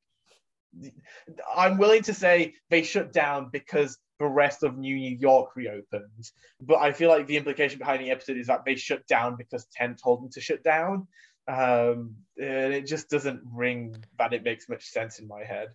I'm 1.55 1.79
willing 1.79 2.03
to 2.05 2.15
say 2.15 2.55
they 2.71 2.83
shut 2.83 3.13
down 3.13 3.51
because 3.53 3.99
the 4.19 4.27
rest 4.27 4.63
of 4.63 4.79
New 4.79 4.95
York 4.97 5.55
reopened. 5.57 6.31
But 6.61 6.77
I 6.77 6.93
feel 6.93 7.09
like 7.11 7.27
the 7.27 7.37
implication 7.37 7.79
behind 7.79 8.03
the 8.03 8.11
episode 8.11 8.37
is 8.37 8.47
that 8.47 8.65
they 8.65 8.77
shut 8.77 9.07
down 9.07 9.37
because 9.37 9.67
Ten 9.67 9.97
told 9.97 10.23
them 10.23 10.31
to 10.31 10.41
shut 10.41 10.63
down. 10.63 11.09
Um, 11.49 12.17
and 12.39 12.73
it 12.73 12.87
just 12.87 13.11
doesn't 13.11 13.41
ring 13.53 13.97
that 14.19 14.33
it 14.33 14.45
makes 14.45 14.69
much 14.69 14.87
sense 14.87 15.19
in 15.19 15.27
my 15.29 15.45
head. 15.45 15.69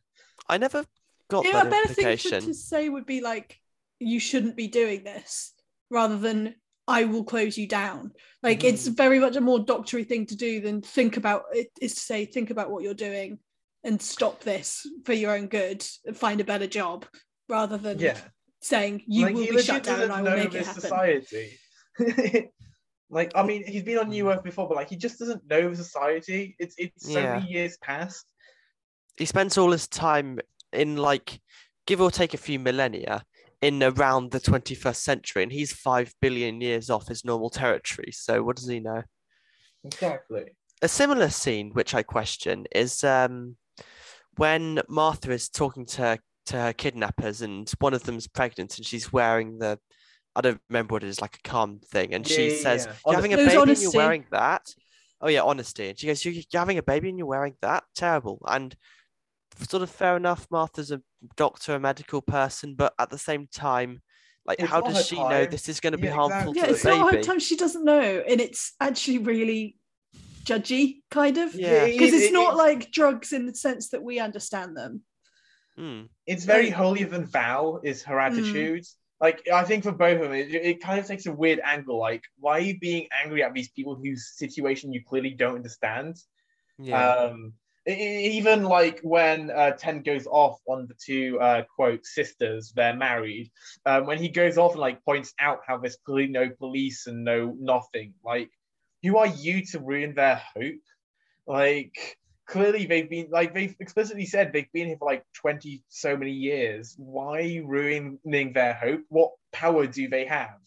I 0.48 0.58
never 0.58 0.86
got 1.30 1.46
Yeah, 1.46 1.62
a 1.62 1.64
that 1.66 1.70
better 1.70 1.94
thing 1.94 2.18
to 2.18 2.54
say 2.54 2.90
would 2.90 3.06
be 3.06 3.22
like, 3.22 3.60
you 4.00 4.20
shouldn't 4.20 4.56
be 4.56 4.68
doing 4.68 5.04
this, 5.04 5.54
rather 5.90 6.18
than 6.18 6.56
I 6.88 7.04
will 7.04 7.24
close 7.24 7.58
you 7.58 7.68
down. 7.68 8.14
Like 8.44 8.60
Mm-hmm. 8.60 8.68
it's 8.68 8.88
very 8.88 9.20
much 9.20 9.36
a 9.36 9.42
more 9.42 9.60
doctory 9.60 10.04
thing 10.04 10.26
to 10.28 10.36
do 10.36 10.62
than 10.62 10.82
think 10.82 11.18
about 11.18 11.44
it 11.52 11.68
is 11.82 11.96
to 11.96 12.00
say 12.02 12.26
think 12.26 12.50
about 12.50 12.70
what 12.72 12.84
you're 12.84 12.94
doing 12.94 13.40
and 13.84 14.02
stop 14.02 14.42
this 14.42 14.86
for 15.06 15.14
your 15.14 15.32
own 15.36 15.48
good 15.48 15.86
and 16.06 16.16
find 16.16 16.40
a 16.40 16.46
better 16.46 16.68
job 16.68 17.06
rather 17.50 17.78
than 17.78 18.00
Yeah, 18.00 18.18
saying 18.62 19.04
you 19.08 19.26
like 19.26 19.36
will 19.36 19.48
be 19.48 19.58
shut 19.60 19.84
down 19.84 20.02
and 20.02 20.12
doesn't 20.12 20.28
I 20.28 20.30
will 20.30 20.44
make 20.44 20.56
it 20.56 20.66
happen. 20.66 20.82
society. 20.82 21.60
like 23.10 23.32
I 23.36 23.44
mean, 23.44 23.64
he's 23.66 23.84
been 23.84 23.98
on 24.00 24.10
New 24.10 24.30
Earth 24.32 24.44
before, 24.44 24.68
but 24.68 24.76
like 24.76 24.90
he 24.90 24.96
just 24.98 25.20
doesn't 25.20 25.48
know 25.50 25.74
society. 25.74 26.56
It's 26.60 26.76
it's 26.78 27.12
so 27.14 27.22
Yeah. 27.22 27.40
many 27.40 27.52
years 27.52 27.78
past. 27.82 28.26
he 29.18 29.26
spends 29.26 29.58
all 29.58 29.72
his 29.72 29.88
time 29.88 30.40
in 30.74 30.98
like 30.98 31.40
give 31.86 32.02
or 32.02 32.12
take 32.12 32.34
a 32.34 32.38
few 32.38 32.60
millennia 32.60 33.24
in 33.62 33.82
around 33.82 34.30
the 34.32 34.40
21st 34.40 34.98
century 35.02 35.42
and 35.42 35.52
he's 35.52 35.72
5 35.74 36.14
billion 36.22 36.62
years 36.62 36.90
off 36.92 37.08
his 37.08 37.26
normal 37.26 37.50
territory 37.50 38.12
so 38.12 38.44
what 38.44 38.56
does 38.58 38.68
he 38.68 38.80
know 38.80 39.02
Exactly. 39.84 40.44
a 40.82 40.88
similar 40.88 41.30
scene 41.30 41.72
which 41.74 41.96
i 41.96 42.04
question 42.04 42.66
is 42.76 43.04
um 43.04 43.56
when 44.36 44.82
martha 44.90 45.32
is 45.32 45.50
talking 45.50 45.86
to 45.86 46.20
to 46.46 46.58
her 46.58 46.74
kidnappers 46.74 47.42
and 47.42 47.72
one 47.80 47.94
of 47.94 48.04
them's 48.04 48.28
pregnant 48.28 48.78
and 48.78 48.86
she's 48.86 49.12
wearing 49.12 49.58
the 49.58 49.80
i 50.38 50.42
don't 50.42 50.62
remember 50.70 50.94
what 50.94 51.04
it 51.04 51.10
is 51.10 51.20
like 51.22 51.36
a 51.44 51.48
calm 51.50 51.80
thing 51.92 52.14
and 52.14 52.30
Yeah, 52.30 52.36
she 52.38 52.50
yeah, 52.56 52.62
says 52.62 52.86
yeah. 52.86 52.94
you're 53.06 53.16
having 53.16 53.34
a 53.34 53.38
It 53.38 53.44
was 53.46 53.54
baby 53.54 53.72
and 53.72 53.82
you're 53.82 53.92
wearing 53.92 54.26
that 54.32 54.74
oh 55.22 55.28
yeah 55.30 55.42
honesty 55.42 55.90
and 55.90 55.98
she 56.00 56.08
goes 56.08 56.24
you're, 56.24 56.34
you're 56.36 56.60
having 56.60 56.78
a 56.78 56.84
baby 56.84 57.10
and 57.10 57.18
you're 57.18 57.28
wearing 57.28 57.56
that 57.62 57.84
terrible 57.96 58.40
and 58.48 58.76
sort 59.68 59.82
of 59.84 59.90
fair 59.90 60.16
enough 60.16 60.46
martha's 60.52 60.92
a 60.92 61.02
doctor 61.36 61.74
a 61.76 61.80
medical 61.80 62.22
person 62.22 62.76
but 62.76 62.94
at 63.00 63.10
the 63.10 63.18
same 63.18 63.48
time 63.52 64.02
like 64.46 64.60
It's 64.62 64.70
how 64.70 64.80
does 64.82 64.96
her 64.98 65.04
she 65.04 65.16
know 65.18 65.46
this 65.46 65.68
is 65.68 65.80
going 65.82 65.92
to 65.92 65.98
be 65.98 66.08
Yeah, 66.08 66.14
harmful 66.14 66.52
exactly. 66.54 66.60
yeah, 66.62 66.66
to 66.68 66.72
it's 66.74 66.84
the 66.84 66.90
not 66.90 67.06
baby 67.12 67.18
her 67.18 67.24
time. 67.24 67.40
She 67.40 67.58
doesn't 67.58 67.84
know, 67.84 68.24
and 68.30 68.40
it's 68.40 68.74
actually 68.80 69.18
really 69.18 69.76
judgy, 70.46 71.02
kind 71.12 71.38
of. 71.38 71.54
yeah 71.54 71.86
Because 71.86 72.14
It- 72.14 72.16
it's 72.16 72.26
it- 72.28 72.32
not 72.34 72.54
it's- 72.54 72.58
like 72.58 72.92
drugs 72.92 73.34
in 73.34 73.46
the 73.46 73.54
sense 73.54 73.90
that 73.90 74.02
we 74.02 74.20
understand 74.20 74.78
them. 74.78 75.02
Mm. 75.78 76.08
it's 76.26 76.46
very 76.46 76.68
Like- 76.68 76.76
holier 76.76 77.08
than 77.08 77.26
thou 77.30 77.82
is 77.84 78.04
her 78.04 78.16
Mm. 78.16 78.26
Like 79.20 79.48
I 79.52 79.64
think 79.64 79.84
for 79.84 79.92
both 79.92 80.18
of 80.18 80.24
them, 80.24 80.34
it, 80.34 80.54
it 80.54 80.82
kind 80.82 81.00
of 81.00 81.08
takes 81.08 81.26
a 81.26 81.32
weird 81.32 81.60
angle. 81.64 81.98
Like, 81.98 82.24
why 82.40 82.58
are 82.58 82.62
you 82.62 82.80
being 82.80 83.08
angry 83.24 83.44
at 83.44 83.54
these 83.54 83.70
people 83.70 83.96
whose 83.96 84.32
situation 84.36 84.94
you 84.94 85.04
clearly 85.04 85.32
don't 85.32 85.56
understand? 85.56 86.18
yeah 86.78 87.24
Um, 87.26 87.54
even 87.88 88.64
like 88.64 89.00
when 89.02 89.50
uh, 89.50 89.72
Ten 89.72 90.02
goes 90.02 90.28
off 90.28 90.60
on 90.68 90.88
the 90.88 90.94
two 90.94 91.40
uh, 91.40 91.64
quote 91.74 92.06
sisters, 92.06 92.74
they're 92.76 92.96
married. 92.96 93.50
Um, 93.86 94.06
when 94.06 94.18
he 94.18 94.28
goes 94.28 94.58
off 94.58 94.74
and 94.74 94.82
like 94.82 95.04
points 95.06 95.34
out 95.40 95.62
how 95.66 95.78
there's 95.78 95.98
clearly 96.06 96.28
no 96.28 96.50
police 96.50 97.08
and 97.08 97.24
no 97.24 97.56
nothing. 97.58 98.14
Like, 98.26 98.52
who 99.04 99.18
are 99.18 99.28
you 99.28 99.66
to 99.68 99.80
ruin 99.80 100.16
their 100.16 100.42
hope? 100.54 100.82
Like, 101.46 102.18
clearly 102.48 102.86
they've 102.86 103.10
been 103.10 103.28
like 103.30 103.54
they've 103.54 103.76
explicitly 103.80 104.26
said 104.26 104.52
they've 104.52 104.72
been 104.74 104.88
here 104.88 104.98
for 104.98 105.06
like 105.06 105.24
twenty 105.34 105.84
so 105.90 106.16
many 106.18 106.32
years. 106.32 106.96
Why 106.98 107.40
are 107.40 107.42
you 107.42 107.68
ruining 107.68 108.54
their 108.54 108.74
hope? 108.74 109.02
What 109.10 109.32
power 109.52 109.86
do 109.86 110.08
they 110.08 110.26
have? 110.26 110.58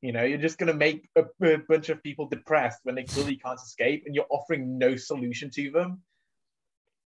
You 0.00 0.12
know, 0.12 0.22
you're 0.22 0.38
just 0.38 0.58
going 0.58 0.70
to 0.70 0.74
make 0.78 1.08
a, 1.16 1.24
a 1.46 1.58
bunch 1.68 1.88
of 1.88 2.02
people 2.02 2.28
depressed 2.28 2.80
when 2.82 2.94
they 2.94 3.04
clearly 3.04 3.36
can't 3.36 3.58
escape, 3.58 4.04
and 4.06 4.14
you're 4.14 4.26
offering 4.30 4.78
no 4.78 4.96
solution 4.96 5.50
to 5.50 5.70
them. 5.70 6.02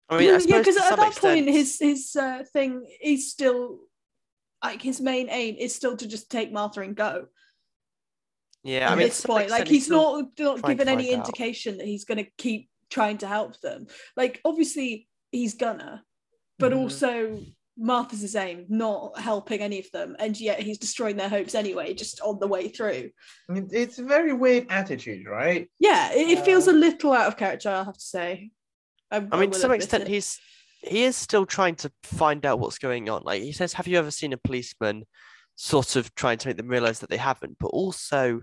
i 0.08 0.18
mean 0.18 0.34
I 0.34 0.38
yeah, 0.38 0.58
because 0.58 0.76
at 0.76 0.96
that 0.96 1.08
extent, 1.08 1.46
point, 1.46 1.48
his 1.56 1.78
his 1.78 2.16
uh, 2.16 2.44
thing 2.52 2.86
is 3.02 3.30
still 3.30 3.80
like 4.64 4.80
his 4.80 5.00
main 5.00 5.28
aim 5.30 5.56
is 5.58 5.74
still 5.74 5.96
to 5.96 6.06
just 6.06 6.30
take 6.30 6.52
Martha 6.52 6.80
and 6.80 6.96
go. 6.96 7.26
yeah 8.62 8.86
at 8.86 8.92
i 8.92 8.94
mean 8.96 9.08
this 9.08 9.20
point, 9.20 9.50
like 9.50 9.62
extent, 9.62 9.68
he's 9.68 9.88
not 9.88 10.24
not 10.38 10.58
trying 10.58 10.76
given 10.76 10.88
any 10.88 11.08
find 11.08 11.20
out. 11.20 11.26
indication 11.26 11.78
that 11.78 11.86
he's 11.86 12.04
going 12.04 12.24
to 12.24 12.30
keep 12.38 12.68
trying 12.90 13.18
to 13.18 13.26
help 13.26 13.60
them. 13.60 13.86
Like 14.16 14.40
obviously 14.44 15.08
he's 15.32 15.54
gonna, 15.54 16.02
but 16.58 16.72
Mhm. 16.72 16.78
also 16.78 17.42
Martha's 17.78 18.22
his 18.22 18.36
aim, 18.36 18.64
not 18.68 19.18
helping 19.18 19.60
any 19.60 19.78
of 19.78 19.90
them, 19.90 20.16
and 20.18 20.38
yet 20.40 20.60
he's 20.60 20.78
destroying 20.78 21.16
their 21.16 21.28
hopes 21.28 21.54
anyway, 21.54 21.92
just 21.92 22.20
on 22.22 22.38
the 22.38 22.46
way 22.46 22.68
through. 22.68 23.10
I 23.48 23.52
mean, 23.52 23.68
it's 23.70 23.98
a 23.98 24.04
very 24.04 24.32
weird 24.32 24.66
attitude, 24.70 25.26
right? 25.26 25.70
Yeah, 25.78 26.10
it, 26.12 26.28
it 26.30 26.44
feels 26.44 26.68
a 26.68 26.70
Um, 26.70 26.80
little 26.80 27.12
out 27.12 27.28
of 27.28 27.36
character, 27.36 27.68
I 27.68 27.84
have 27.84 27.98
to 27.98 28.00
say. 28.00 28.50
I 29.10 29.20
mean, 29.20 29.50
to 29.50 29.58
some 29.58 29.72
extent, 29.72 30.04
it. 30.04 30.08
he's 30.08 30.38
he 30.82 31.04
is 31.04 31.16
still 31.16 31.44
trying 31.46 31.74
to 31.74 31.90
find 32.02 32.46
out 32.46 32.60
what's 32.60 32.78
going 32.78 33.08
on. 33.10 33.22
Like 33.24 33.42
he 33.42 33.52
says, 33.52 33.74
"Have 33.74 33.86
you 33.86 33.98
ever 33.98 34.10
seen 34.10 34.32
a 34.32 34.38
policeman?" 34.38 35.04
Sort 35.58 35.96
of 35.96 36.14
trying 36.14 36.38
to 36.38 36.48
make 36.48 36.56
them 36.58 36.68
realize 36.68 37.00
that 37.00 37.08
they 37.10 37.16
haven't, 37.16 37.58
but 37.58 37.68
also 37.68 38.42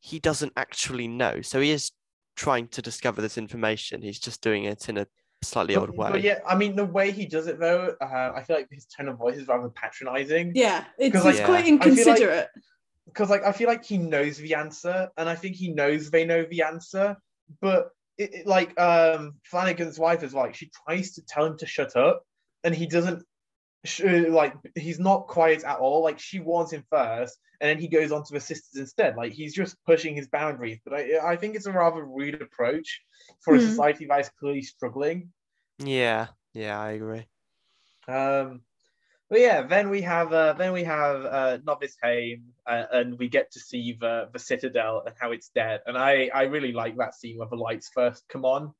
he 0.00 0.18
doesn't 0.18 0.52
actually 0.56 1.06
know. 1.08 1.40
So 1.40 1.60
he 1.60 1.70
is 1.70 1.92
trying 2.38 2.68
to 2.68 2.80
discover 2.80 3.20
this 3.20 3.36
information. 3.36 4.00
He's 4.00 4.20
just 4.20 4.40
doing 4.42 4.64
it 4.64 4.88
in 4.88 4.96
a 4.98 5.06
slightly 5.42 5.74
But, 5.74 5.82
odd 5.82 5.96
way. 5.96 6.10
but 6.12 6.22
yeah, 6.22 6.38
I 6.46 6.54
mean, 6.54 6.76
the 6.76 6.84
way 6.84 7.10
he 7.10 7.26
does 7.26 7.46
it 7.48 7.58
though, 7.58 7.96
uh, 8.00 8.32
I 8.34 8.42
feel 8.44 8.56
like 8.56 8.68
his 8.70 8.86
tone 8.86 9.08
of 9.08 9.18
voice 9.18 9.36
is 9.36 9.48
rather 9.48 9.68
patronizing. 9.70 10.52
Yeah, 10.54 10.84
it's, 10.98 11.14
'Cause, 11.14 11.24
like, 11.24 11.34
it's 11.34 11.44
quite 11.44 11.66
Yeah. 11.66 11.74
I 11.74 11.78
feel 11.78 11.88
like- 11.88 11.88
inconsiderate. 11.96 12.48
because 13.06 13.30
like 13.30 13.42
I 13.42 13.52
feel 13.52 13.68
like 13.68 13.84
he 13.84 13.98
knows 13.98 14.36
the 14.38 14.54
answer, 14.54 15.08
and 15.16 15.28
I 15.28 15.34
think 15.34 15.56
he 15.56 15.68
knows 15.72 16.10
they 16.10 16.24
know 16.24 16.44
the 16.44 16.62
answer. 16.62 17.16
But 17.60 17.90
it, 18.18 18.34
it- 18.34 18.46
like 18.46 18.78
um 18.80 19.34
Brannigan's 19.50 19.98
wife 19.98 20.22
is 20.22 20.32
like 20.34 20.54
she 20.54 20.70
tries 20.84 21.12
to 21.14 21.22
tell 21.22 21.44
him 21.46 21.56
to 21.58 21.66
shut 21.66 21.96
up, 21.96 22.22
and 22.64 22.72
he 22.74 22.86
doesn't. 22.86 23.24
Sh- 23.84 24.02
uh, 24.02 24.30
like 24.30 24.54
he's 24.74 24.98
not 25.00 25.28
quiet 25.28 25.64
at 25.64 25.78
all. 25.78 26.02
Like 26.02 26.18
she 26.18 26.40
warns 26.40 26.72
him 26.72 26.84
first, 26.90 27.38
and 27.60 27.68
then 27.70 27.78
he 27.78 27.88
goes 27.88 28.12
on 28.12 28.24
to 28.24 28.34
the 28.34 28.40
sisters 28.40 28.80
instead. 28.80 29.16
Like 29.16 29.32
he's 29.32 29.54
just 29.54 29.76
pushing 29.84 30.14
his 30.16 30.28
boundaries. 30.28 30.80
But 30.84 30.94
I, 30.94 31.32
I 31.32 31.36
think 31.36 31.56
it's 31.56 31.66
a 31.66 31.72
rather 31.72 32.04
rude 32.04 32.40
approach 32.42 33.02
for 33.40 33.54
a 33.54 33.60
Hmm. 33.60 33.60
society 33.60 34.06
that 34.06 34.20
is 34.20 34.30
clearly 34.30 34.62
struggling. 34.62 35.32
Yeah, 35.78 36.28
yeah, 36.54 36.80
I 36.80 36.90
agree. 36.92 37.28
Um, 38.08 38.62
but 39.30 39.40
yeah, 39.40 39.62
then 39.62 39.90
we 39.90 40.02
have 40.02 40.32
uh, 40.32 40.54
then 40.54 40.72
we 40.72 40.84
have 40.84 41.24
uh, 41.24 41.58
Novice 41.64 41.96
Hame, 42.02 42.54
uh, 42.66 42.84
and 42.92 43.18
we 43.18 43.28
get 43.28 43.50
to 43.52 43.60
see 43.60 43.96
the 44.00 44.28
the 44.32 44.38
Citadel 44.38 45.02
and 45.06 45.14
how 45.20 45.32
it's 45.32 45.50
dead. 45.50 45.82
And 45.86 45.98
I 45.98 46.30
I 46.34 46.44
really 46.44 46.72
like 46.72 46.96
that 46.98 47.14
scene 47.14 47.38
where 47.38 47.48
the 47.48 47.56
lights 47.56 47.90
first 47.94 48.28
come 48.28 48.44
on. 48.44 48.74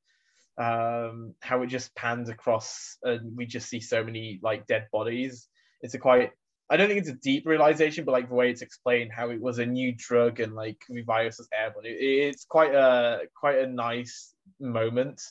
Um, 0.59 1.35
how 1.41 1.63
it 1.63 1.69
just 1.69 1.95
pans 1.95 2.29
across 2.29 2.97
and 3.05 3.37
we 3.37 3.47
just 3.47 3.69
see 3.69 3.79
so 3.79 4.03
many 4.03 4.41
like 4.43 4.67
dead 4.67 4.89
bodies. 4.91 5.47
it's 5.83 5.95
a 5.95 5.99
quite 5.99 6.33
I 6.71 6.77
don't 6.77 6.89
think 6.89 7.01
it's 7.01 7.09
a 7.09 7.15
deep 7.15 7.47
realization, 7.47 8.05
but 8.05 8.13
like 8.13 8.29
the 8.29 8.35
way 8.35 8.51
it's 8.51 8.61
explained, 8.61 9.11
how 9.11 9.31
it 9.31 9.41
was 9.41 9.59
a 9.59 9.65
new 9.65 9.95
drug 9.97 10.41
and 10.41 10.55
like 10.55 10.77
the 10.89 11.03
virus 11.03 11.39
was 11.39 11.49
airborne, 11.59 11.87
it, 11.87 11.97
it's 11.99 12.45
quite 12.45 12.75
a 12.75 13.21
quite 13.39 13.59
a 13.59 13.67
nice 13.67 14.35
moment. 14.61 15.23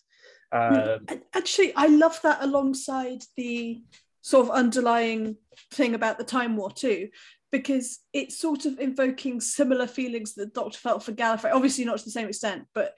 Um, 0.52 1.06
Actually, 1.34 1.76
I 1.76 1.88
love 1.88 2.20
that 2.24 2.42
alongside 2.42 3.24
the 3.36 3.84
sort 4.22 4.48
of 4.48 4.54
underlying 4.54 5.38
thing 5.72 5.94
about 5.94 6.18
the 6.18 6.24
Time 6.24 6.58
War 6.58 6.72
too, 6.72 7.10
because 7.52 8.00
it's 8.14 8.40
sort 8.40 8.66
of 8.66 8.80
invoking 8.80 9.40
similar 9.40 9.86
feelings 9.86 10.34
that 10.34 10.54
the 10.54 10.62
Doctor 10.62 10.80
felt 10.80 11.04
for 11.04 11.12
Gallifrey. 11.12 11.54
Obviously, 11.54 11.86
not 11.86 12.00
to 12.00 12.06
the 12.06 12.12
same 12.12 12.30
extent, 12.30 12.66
but 12.74 12.96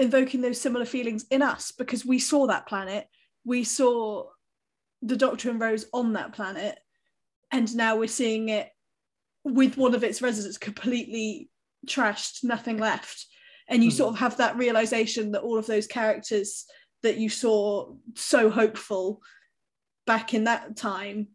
invoking 0.00 0.40
those 0.40 0.60
similar 0.60 0.86
feelings 0.86 1.26
in 1.30 1.42
us 1.42 1.72
because 1.72 2.04
we 2.06 2.18
saw 2.18 2.46
that 2.46 2.66
planet, 2.66 3.06
we 3.44 3.62
saw 3.64 4.24
the 5.02 5.16
Doctor 5.16 5.50
and 5.50 5.60
Rose 5.60 5.86
on 5.92 6.14
that 6.14 6.32
planet, 6.32 6.78
and 7.52 7.74
now 7.76 7.96
we're 7.96 8.08
seeing 8.08 8.48
it 8.48 8.70
with 9.44 9.76
one 9.76 9.94
of 9.94 10.04
its 10.04 10.22
residents 10.22 10.58
completely 10.58 11.50
trashed, 11.86 12.44
nothing 12.44 12.78
left. 12.78 13.26
And 13.68 13.84
you 13.84 13.90
Mhm. 13.90 13.96
sort 13.96 14.14
of 14.14 14.18
have 14.20 14.36
that 14.38 14.56
realization 14.56 15.32
that 15.32 15.42
all 15.42 15.56
of 15.56 15.66
those 15.66 15.86
characters 15.86 16.66
that 17.02 17.18
you 17.18 17.28
saw 17.28 17.94
so 18.14 18.50
hopeful 18.50 19.22
back 20.06 20.34
in 20.34 20.44
that 20.44 20.76
time 20.76 21.28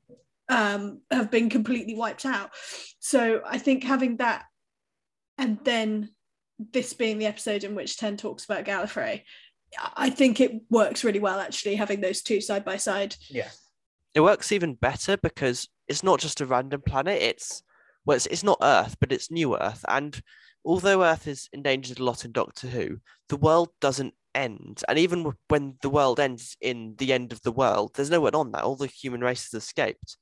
um, 0.48 1.02
have 1.10 1.32
been 1.32 1.50
completely 1.50 1.96
wiped 1.96 2.24
out. 2.26 2.52
So 3.00 3.42
I 3.46 3.58
think 3.58 3.84
having 3.84 4.18
that, 4.18 4.46
and 5.40 5.58
then 5.64 6.15
this 6.58 6.94
being 6.94 7.18
the 7.18 7.26
episode 7.26 7.64
in 7.64 7.76
which 7.76 7.98
Ten 7.98 8.18
talks 8.18 8.46
about 8.46 8.66
Gallifrey, 8.66 9.24
I 9.96 10.10
think 10.10 10.40
it 10.40 10.62
works 10.70 11.04
really 11.04 11.20
well 11.20 11.40
actually 11.40 11.76
having 11.76 12.02
those 12.02 12.22
two 12.22 12.42
side 12.42 12.66
by 12.66 12.78
side. 12.78 13.16
yeah. 13.30 13.50
It 14.14 14.22
works 14.22 14.54
even 14.54 14.76
better 14.76 15.18
because 15.18 15.68
it's 15.90 16.02
not 16.02 16.22
just 16.22 16.40
a 16.40 16.46
random 16.46 16.82
planet. 16.82 17.22
It's 17.22 17.64
well, 18.06 18.16
it's, 18.16 18.28
it's 18.28 18.44
not 18.44 18.60
Earth, 18.62 18.96
but 19.02 19.12
it's 19.12 19.30
New 19.30 19.58
Earth. 19.58 19.84
And 19.90 20.18
although 20.64 21.04
Earth 21.04 21.28
is 21.28 21.50
endangered 21.52 22.00
a 22.00 22.04
lot 22.04 22.24
in 22.24 22.32
Doctor 22.32 22.68
Who, 22.68 23.00
the 23.28 23.36
world 23.36 23.70
doesn't 23.82 24.14
end. 24.34 24.84
And 24.88 24.98
even 25.00 25.34
when 25.50 25.76
the 25.82 25.90
world 25.90 26.20
ends 26.20 26.56
in 26.62 26.96
the 26.98 27.12
end 27.12 27.34
of 27.34 27.42
the 27.42 27.52
world, 27.52 27.92
there's 27.96 28.10
no 28.10 28.22
one 28.22 28.36
on 28.36 28.52
that. 28.52 28.64
All 28.64 28.76
the 28.76 28.88
human 28.88 29.22
race 29.22 29.52
has 29.52 29.64
escaped. 29.64 30.18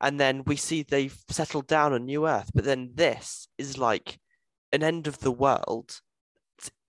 And 0.00 0.18
then 0.18 0.42
we 0.46 0.56
see 0.56 0.82
they've 0.82 1.16
settled 1.28 1.66
down 1.66 1.92
on 1.92 2.04
New 2.04 2.26
Earth. 2.26 2.50
But 2.54 2.64
then 2.64 2.92
this 2.94 3.48
is 3.58 3.78
like 3.78 4.18
an 4.74 4.82
end 4.82 5.06
of 5.06 5.20
the 5.20 5.30
world, 5.32 6.00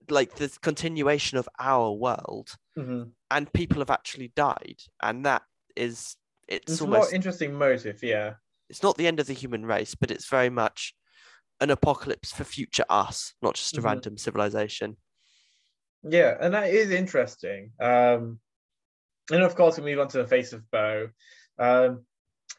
like 0.10 0.36
the 0.36 0.50
continuation 0.62 1.38
of 1.38 1.48
our 1.60 1.92
world. 1.92 2.56
Mhm. 2.78 3.12
And 3.30 3.54
people 3.54 3.80
have 3.80 3.90
actually 3.92 4.30
died. 4.30 4.80
And 5.02 5.26
that 5.26 5.44
is, 5.76 6.18
it's, 6.48 6.74
It's 6.74 6.82
almost 6.82 7.14
interesting 7.14 7.54
motive, 7.54 8.02
yeah. 8.04 8.36
it's 8.70 8.84
not 8.84 8.98
the 8.98 9.08
end 9.08 9.20
of 9.20 9.28
the 9.28 9.34
human 9.34 9.66
race, 9.66 9.94
but 9.96 10.12
it's 10.12 10.28
very 10.28 10.50
much 10.50 10.96
an 11.62 11.70
apocalypse 11.70 12.32
for 12.34 12.44
future 12.44 12.86
us, 12.90 13.34
not 13.42 13.56
just 13.56 13.78
a 13.78 13.82
Mhm. 13.82 13.86
random 13.86 14.18
civilization. 14.18 14.98
Yeah, 16.04 16.38
and 16.40 16.54
that 16.54 16.70
is 16.70 16.92
interesting. 16.92 17.72
Um, 17.80 18.40
and 19.32 19.44
of 19.44 19.56
course, 19.56 19.78
we 19.78 19.86
move 19.86 20.00
on 20.00 20.08
to 20.10 20.18
the 20.18 20.28
face 20.28 20.54
of 20.54 20.70
Bo. 20.70 21.10
Um, 21.58 22.06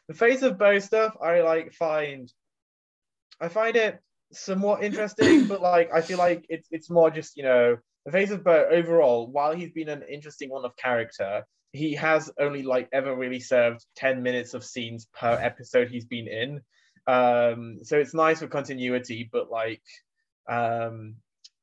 the 0.07 0.13
face 0.13 0.41
of 0.41 0.57
Bo 0.57 0.79
stuff, 0.79 1.15
I 1.21 1.41
like 1.41 1.73
find, 1.73 2.31
I 3.39 3.49
find 3.49 3.75
it 3.75 4.01
somewhat 4.31 4.83
interesting, 4.83 5.45
but 5.47 5.61
like 5.61 5.91
I 5.93 6.01
feel 6.01 6.17
like 6.17 6.45
it's 6.49 6.67
it's 6.71 6.89
more 6.89 7.09
just 7.09 7.37
you 7.37 7.43
know 7.43 7.77
the 8.05 8.11
face 8.11 8.31
of 8.31 8.43
Bo 8.43 8.67
overall. 8.71 9.27
While 9.27 9.53
he's 9.53 9.71
been 9.71 9.89
an 9.89 10.03
interesting 10.09 10.49
one 10.49 10.65
of 10.65 10.75
character, 10.77 11.45
he 11.71 11.95
has 11.95 12.31
only 12.39 12.63
like 12.63 12.89
ever 12.93 13.15
really 13.15 13.39
served 13.39 13.85
ten 13.95 14.23
minutes 14.23 14.53
of 14.53 14.63
scenes 14.63 15.07
per 15.13 15.33
episode 15.41 15.89
he's 15.89 16.05
been 16.05 16.27
in. 16.27 16.61
Um, 17.07 17.79
so 17.83 17.97
it's 17.97 18.13
nice 18.13 18.39
for 18.39 18.47
continuity, 18.47 19.29
but 19.31 19.49
like 19.49 19.83
um 20.49 21.15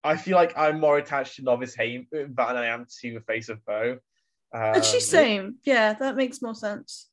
I 0.05 0.17
feel 0.19 0.37
like 0.37 0.57
I'm 0.57 0.81
more 0.81 0.99
attached 0.99 1.37
to 1.37 1.43
Novice 1.43 1.75
Hame 1.75 2.07
than 2.13 2.35
I 2.39 2.67
am 2.67 2.87
to 3.01 3.15
the 3.15 3.21
face 3.21 3.49
of 3.49 3.65
Bo. 3.65 3.99
Um, 4.53 4.75
and 4.75 4.85
she's 4.85 5.09
same. 5.09 5.57
Yeah, 5.65 5.95
that 5.95 6.15
makes 6.15 6.43
more 6.43 6.55
sense. 6.55 7.09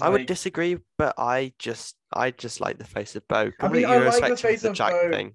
I 0.00 0.08
would 0.08 0.26
disagree, 0.26 0.78
but 0.96 1.14
I 1.18 1.52
just 1.58 1.96
I 2.16 2.30
just 2.30 2.60
like 2.60 2.78
the 2.78 2.84
face 2.84 3.16
of 3.16 3.26
Bo. 3.28 3.52
I 3.60 3.68
mean, 3.68 3.84
I 3.84 3.98
like 3.98 4.28
the 4.28 4.36
face 4.36 4.64
of 4.64 4.70
of 4.70 4.76
Jack 4.76 4.92
Bo. 4.92 5.10
thing. 5.10 5.34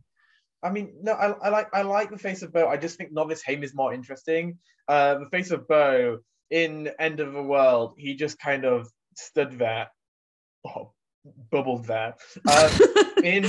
I 0.63 0.69
mean, 0.69 0.93
no, 1.01 1.13
I, 1.13 1.31
I 1.31 1.49
like 1.49 1.67
I 1.73 1.81
like 1.81 2.11
the 2.11 2.17
face 2.17 2.41
of 2.41 2.53
Bo. 2.53 2.67
I 2.67 2.77
just 2.77 2.97
think 2.97 3.11
Novice 3.11 3.41
Hame 3.43 3.63
is 3.63 3.73
more 3.73 3.93
interesting. 3.93 4.59
Uh, 4.87 5.15
the 5.15 5.29
face 5.29 5.51
of 5.51 5.67
Bo 5.67 6.19
in 6.49 6.89
End 6.99 7.19
of 7.19 7.33
the 7.33 7.41
World, 7.41 7.95
he 7.97 8.15
just 8.15 8.37
kind 8.39 8.65
of 8.65 8.87
stood 9.15 9.57
there, 9.57 9.89
oh, 10.65 10.91
bubbled 11.51 11.85
there. 11.85 12.15
Um, 12.51 12.71
in 13.23 13.45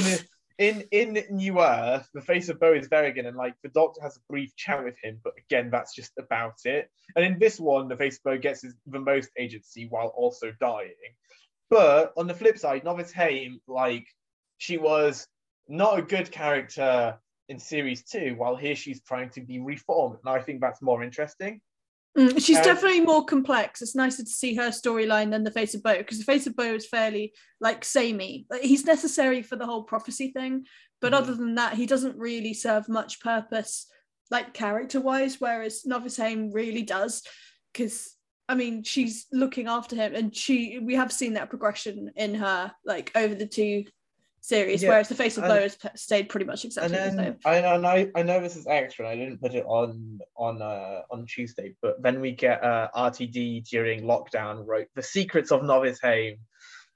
in 0.59 0.85
in 0.91 1.25
New 1.31 1.61
Earth, 1.61 2.09
the 2.15 2.21
face 2.23 2.49
of 2.49 2.61
Bo 2.61 2.73
is 2.73 2.89
Verrigan, 2.89 3.27
and 3.27 3.37
like 3.37 3.55
the 3.63 3.71
Doctor 3.71 4.01
has 4.03 4.17
a 4.17 4.21
brief 4.31 4.55
chat 4.57 4.85
with 4.85 4.97
him, 5.03 5.21
but 5.23 5.35
again, 5.39 5.71
that's 5.71 5.95
just 5.95 6.13
about 6.19 6.55
it. 6.65 6.89
And 7.17 7.25
in 7.25 7.39
this 7.39 7.59
one, 7.61 7.89
the 7.89 7.97
face 7.97 8.17
of 8.17 8.23
Bo 8.25 8.39
gets 8.39 8.63
his, 8.63 8.75
the 8.87 9.01
most 9.01 9.31
agency 9.37 9.87
while 9.89 10.13
also 10.17 10.53
dying. 10.61 10.93
But 11.73 12.13
on 12.19 12.27
the 12.27 12.35
flip 12.35 12.59
side, 12.59 12.85
Novice 12.85 13.13
Hame, 13.13 13.59
like 13.67 14.07
she 14.59 14.77
was 14.77 15.27
not 15.69 15.99
a 15.99 16.03
good 16.03 16.31
character 16.31 17.19
in 17.49 17.59
series 17.59 18.05
two, 18.05 18.35
while 18.37 18.57
here 18.57 18.77
she's 18.77 19.03
trying 19.03 19.31
to 19.31 19.41
be 19.41 19.59
reformed, 19.59 20.19
and 20.23 20.37
I 20.37 20.43
think 20.43 20.61
that's 20.61 20.83
more 20.83 21.03
interesting. 21.03 21.63
Mm, 22.19 22.45
she's 22.45 22.59
Um, 22.59 22.65
definitely 22.65 23.01
more 23.01 23.25
complex. 23.25 23.81
It's 23.81 23.95
nicer 23.95 24.23
to 24.23 24.29
see 24.29 24.55
her 24.57 24.69
storyline 24.69 25.31
than 25.31 25.45
the 25.45 25.51
Face 25.51 25.75
of 25.75 25.83
Bo 25.83 25.97
because 25.97 26.19
the 26.19 26.27
Face 26.33 26.47
of 26.47 26.55
Bo 26.55 26.75
is 26.75 26.87
fairly 26.87 27.33
like 27.59 27.87
samey. 27.87 28.45
Like, 28.51 28.61
he's 28.61 28.85
necessary 28.85 29.41
for 29.41 29.57
the 29.57 29.65
whole 29.65 29.85
prophecy 29.85 30.31
thing, 30.31 30.67
but 31.01 31.13
Mhm. 31.13 31.17
other 31.17 31.35
than 31.35 31.55
that, 31.55 31.73
he 31.81 31.87
doesn't 31.87 32.19
really 32.19 32.53
serve 32.53 32.87
much 32.87 33.19
purpose, 33.21 33.91
like 34.31 34.53
character 34.53 35.01
wise. 35.01 35.41
Whereas 35.41 35.87
Novice 35.87 36.19
Hame 36.19 36.53
really 36.53 36.83
does, 36.83 37.23
because 37.73 38.15
I 38.53 38.55
mean 38.55 38.83
she's 38.83 39.27
looking 39.33 39.67
after 39.67 39.97
him, 39.97 40.15
and 40.15 40.37
she 40.37 40.79
we 40.79 40.95
have 40.95 41.11
seen 41.11 41.33
that 41.35 41.49
progression 41.49 42.11
in 42.17 42.35
her 42.35 42.73
like 42.85 43.11
over 43.17 43.35
the 43.35 43.47
two 43.47 43.85
series. 44.43 44.83
Yeah, 44.83 44.91
whereas 44.91 45.09
the 45.09 45.15
Face 45.15 45.39
of 45.39 45.45
Bo 45.45 45.55
and- 45.55 45.63
has 45.63 45.79
stayed 45.95 46.29
pretty 46.29 46.45
much 46.45 46.65
And 46.65 46.71
exactly 46.71 46.99
the 46.99 47.05
same. 47.11 47.17
then 47.17 47.37
I, 47.47 47.55
and 47.75 47.87
I 47.87 48.09
I 48.15 48.23
know 48.23 48.41
this 48.41 48.57
is 48.57 48.67
extra. 48.67 49.07
and 49.09 49.13
I 49.13 49.17
didn't 49.25 49.41
put 49.41 49.55
it 49.55 49.65
on 49.67 50.19
on 50.37 50.61
uh, 50.61 51.01
on 51.11 51.25
Tuesday, 51.27 51.75
but 51.81 52.03
then 52.03 52.21
we 52.21 52.33
get 52.33 52.63
uh, 52.63 52.89
RTD 52.95 53.67
during 53.71 54.03
lockdown 54.03 54.67
wrote 54.67 54.89
the 54.95 55.03
secrets 55.03 55.51
of 55.51 55.63
Novice 55.65 56.01
Hame, 56.03 56.37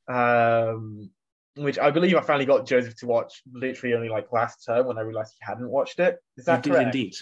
um, 0.08 1.10
which 1.56 1.78
I 1.78 1.90
believe 1.90 2.16
I 2.16 2.20
finally 2.20 2.44
got 2.46 2.66
Joseph 2.66 2.96
to 2.96 3.06
watch 3.06 3.42
literally 3.50 3.94
only 3.94 4.08
like 4.10 4.30
last 4.32 4.64
term 4.66 4.86
when 4.88 4.98
I 4.98 5.02
realized 5.02 5.32
he 5.38 5.44
hadn't 5.46 5.70
watched 5.70 6.00
it. 6.00 6.18
Is 6.36 6.44
that 6.46 6.56
Indeed, 6.66 6.70
correct? 6.70 6.86
indeed. 6.94 7.14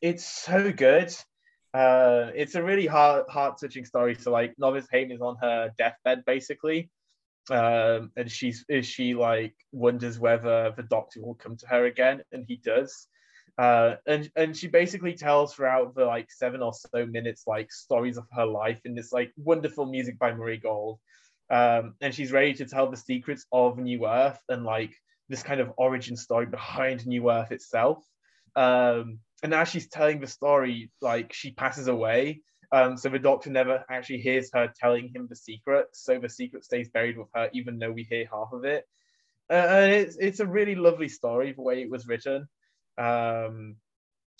It's 0.00 0.24
so 0.24 0.72
good. 0.72 1.12
Uh, 1.72 2.30
it's 2.34 2.56
a 2.56 2.62
really 2.62 2.86
heart 2.86 3.30
heart 3.30 3.58
touching 3.60 3.84
story. 3.84 4.14
So 4.14 4.32
like 4.32 4.54
Novice 4.58 4.88
Hame 4.90 5.12
is 5.12 5.20
on 5.20 5.36
her 5.40 5.70
deathbed 5.78 6.24
basically, 6.24 6.90
um, 7.50 8.10
and 8.16 8.30
she's 8.30 8.64
is 8.68 8.86
she 8.86 9.14
like 9.14 9.54
wonders 9.72 10.18
whether 10.18 10.72
the 10.76 10.82
doctor 10.82 11.20
will 11.22 11.34
come 11.34 11.56
to 11.56 11.66
her 11.68 11.86
again, 11.86 12.22
and 12.32 12.44
he 12.46 12.56
does. 12.56 13.06
Uh, 13.56 13.96
and 14.06 14.30
and 14.36 14.56
she 14.56 14.68
basically 14.68 15.14
tells 15.14 15.54
throughout 15.54 15.94
the 15.94 16.04
like 16.04 16.30
seven 16.30 16.62
or 16.62 16.72
so 16.72 17.06
minutes 17.06 17.44
like 17.46 17.70
stories 17.70 18.16
of 18.16 18.26
her 18.32 18.46
life 18.46 18.80
in 18.84 18.94
this 18.94 19.12
like 19.12 19.32
wonderful 19.36 19.86
music 19.86 20.18
by 20.18 20.32
Murray 20.32 20.58
Gold, 20.58 20.98
um, 21.50 21.94
and 22.00 22.14
she's 22.14 22.32
ready 22.32 22.54
to 22.54 22.64
tell 22.64 22.90
the 22.90 22.96
secrets 22.96 23.46
of 23.52 23.78
New 23.78 24.06
Earth 24.08 24.40
and 24.48 24.64
like 24.64 24.94
this 25.28 25.42
kind 25.42 25.60
of 25.60 25.72
origin 25.76 26.16
story 26.16 26.46
behind 26.46 27.06
New 27.06 27.30
Earth 27.30 27.52
itself. 27.52 28.04
Um, 28.56 29.20
and 29.42 29.54
as 29.54 29.68
she's 29.68 29.88
telling 29.88 30.20
the 30.20 30.26
story, 30.26 30.90
like 31.00 31.32
she 31.32 31.52
passes 31.52 31.88
away. 31.88 32.42
Um, 32.72 32.96
so 32.96 33.08
the 33.08 33.18
doctor 33.18 33.50
never 33.50 33.84
actually 33.90 34.20
hears 34.20 34.50
her 34.54 34.72
telling 34.78 35.10
him 35.14 35.26
the 35.28 35.36
secret. 35.36 35.86
So 35.92 36.18
the 36.18 36.28
secret 36.28 36.64
stays 36.64 36.88
buried 36.88 37.18
with 37.18 37.28
her, 37.34 37.50
even 37.52 37.78
though 37.78 37.90
we 37.90 38.04
hear 38.04 38.26
half 38.30 38.52
of 38.52 38.64
it. 38.64 38.86
Uh, 39.50 39.54
and 39.54 39.92
it's 39.92 40.16
it's 40.16 40.40
a 40.40 40.46
really 40.46 40.76
lovely 40.76 41.08
story 41.08 41.52
the 41.52 41.62
way 41.62 41.82
it 41.82 41.90
was 41.90 42.06
written. 42.06 42.48
Um, 42.96 43.76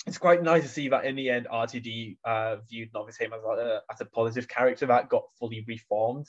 it's 0.07 0.19
quite 0.19 0.43
nice 0.43 0.63
to 0.63 0.69
see 0.69 0.89
that 0.89 1.05
in 1.05 1.17
the 1.17 1.31
end, 1.31 1.49
RTD 1.53 2.19
uh, 2.25 2.57
viewed 2.69 2.91
Novice 2.95 3.19
Hame 3.19 3.33
as 3.33 3.43
a, 3.43 3.81
as 3.91 4.01
a 4.01 4.07
positive 4.07 4.49
character 4.49 4.87
that 4.87 5.09
got 5.09 5.25
fully 5.39 5.65
reformed. 5.67 6.27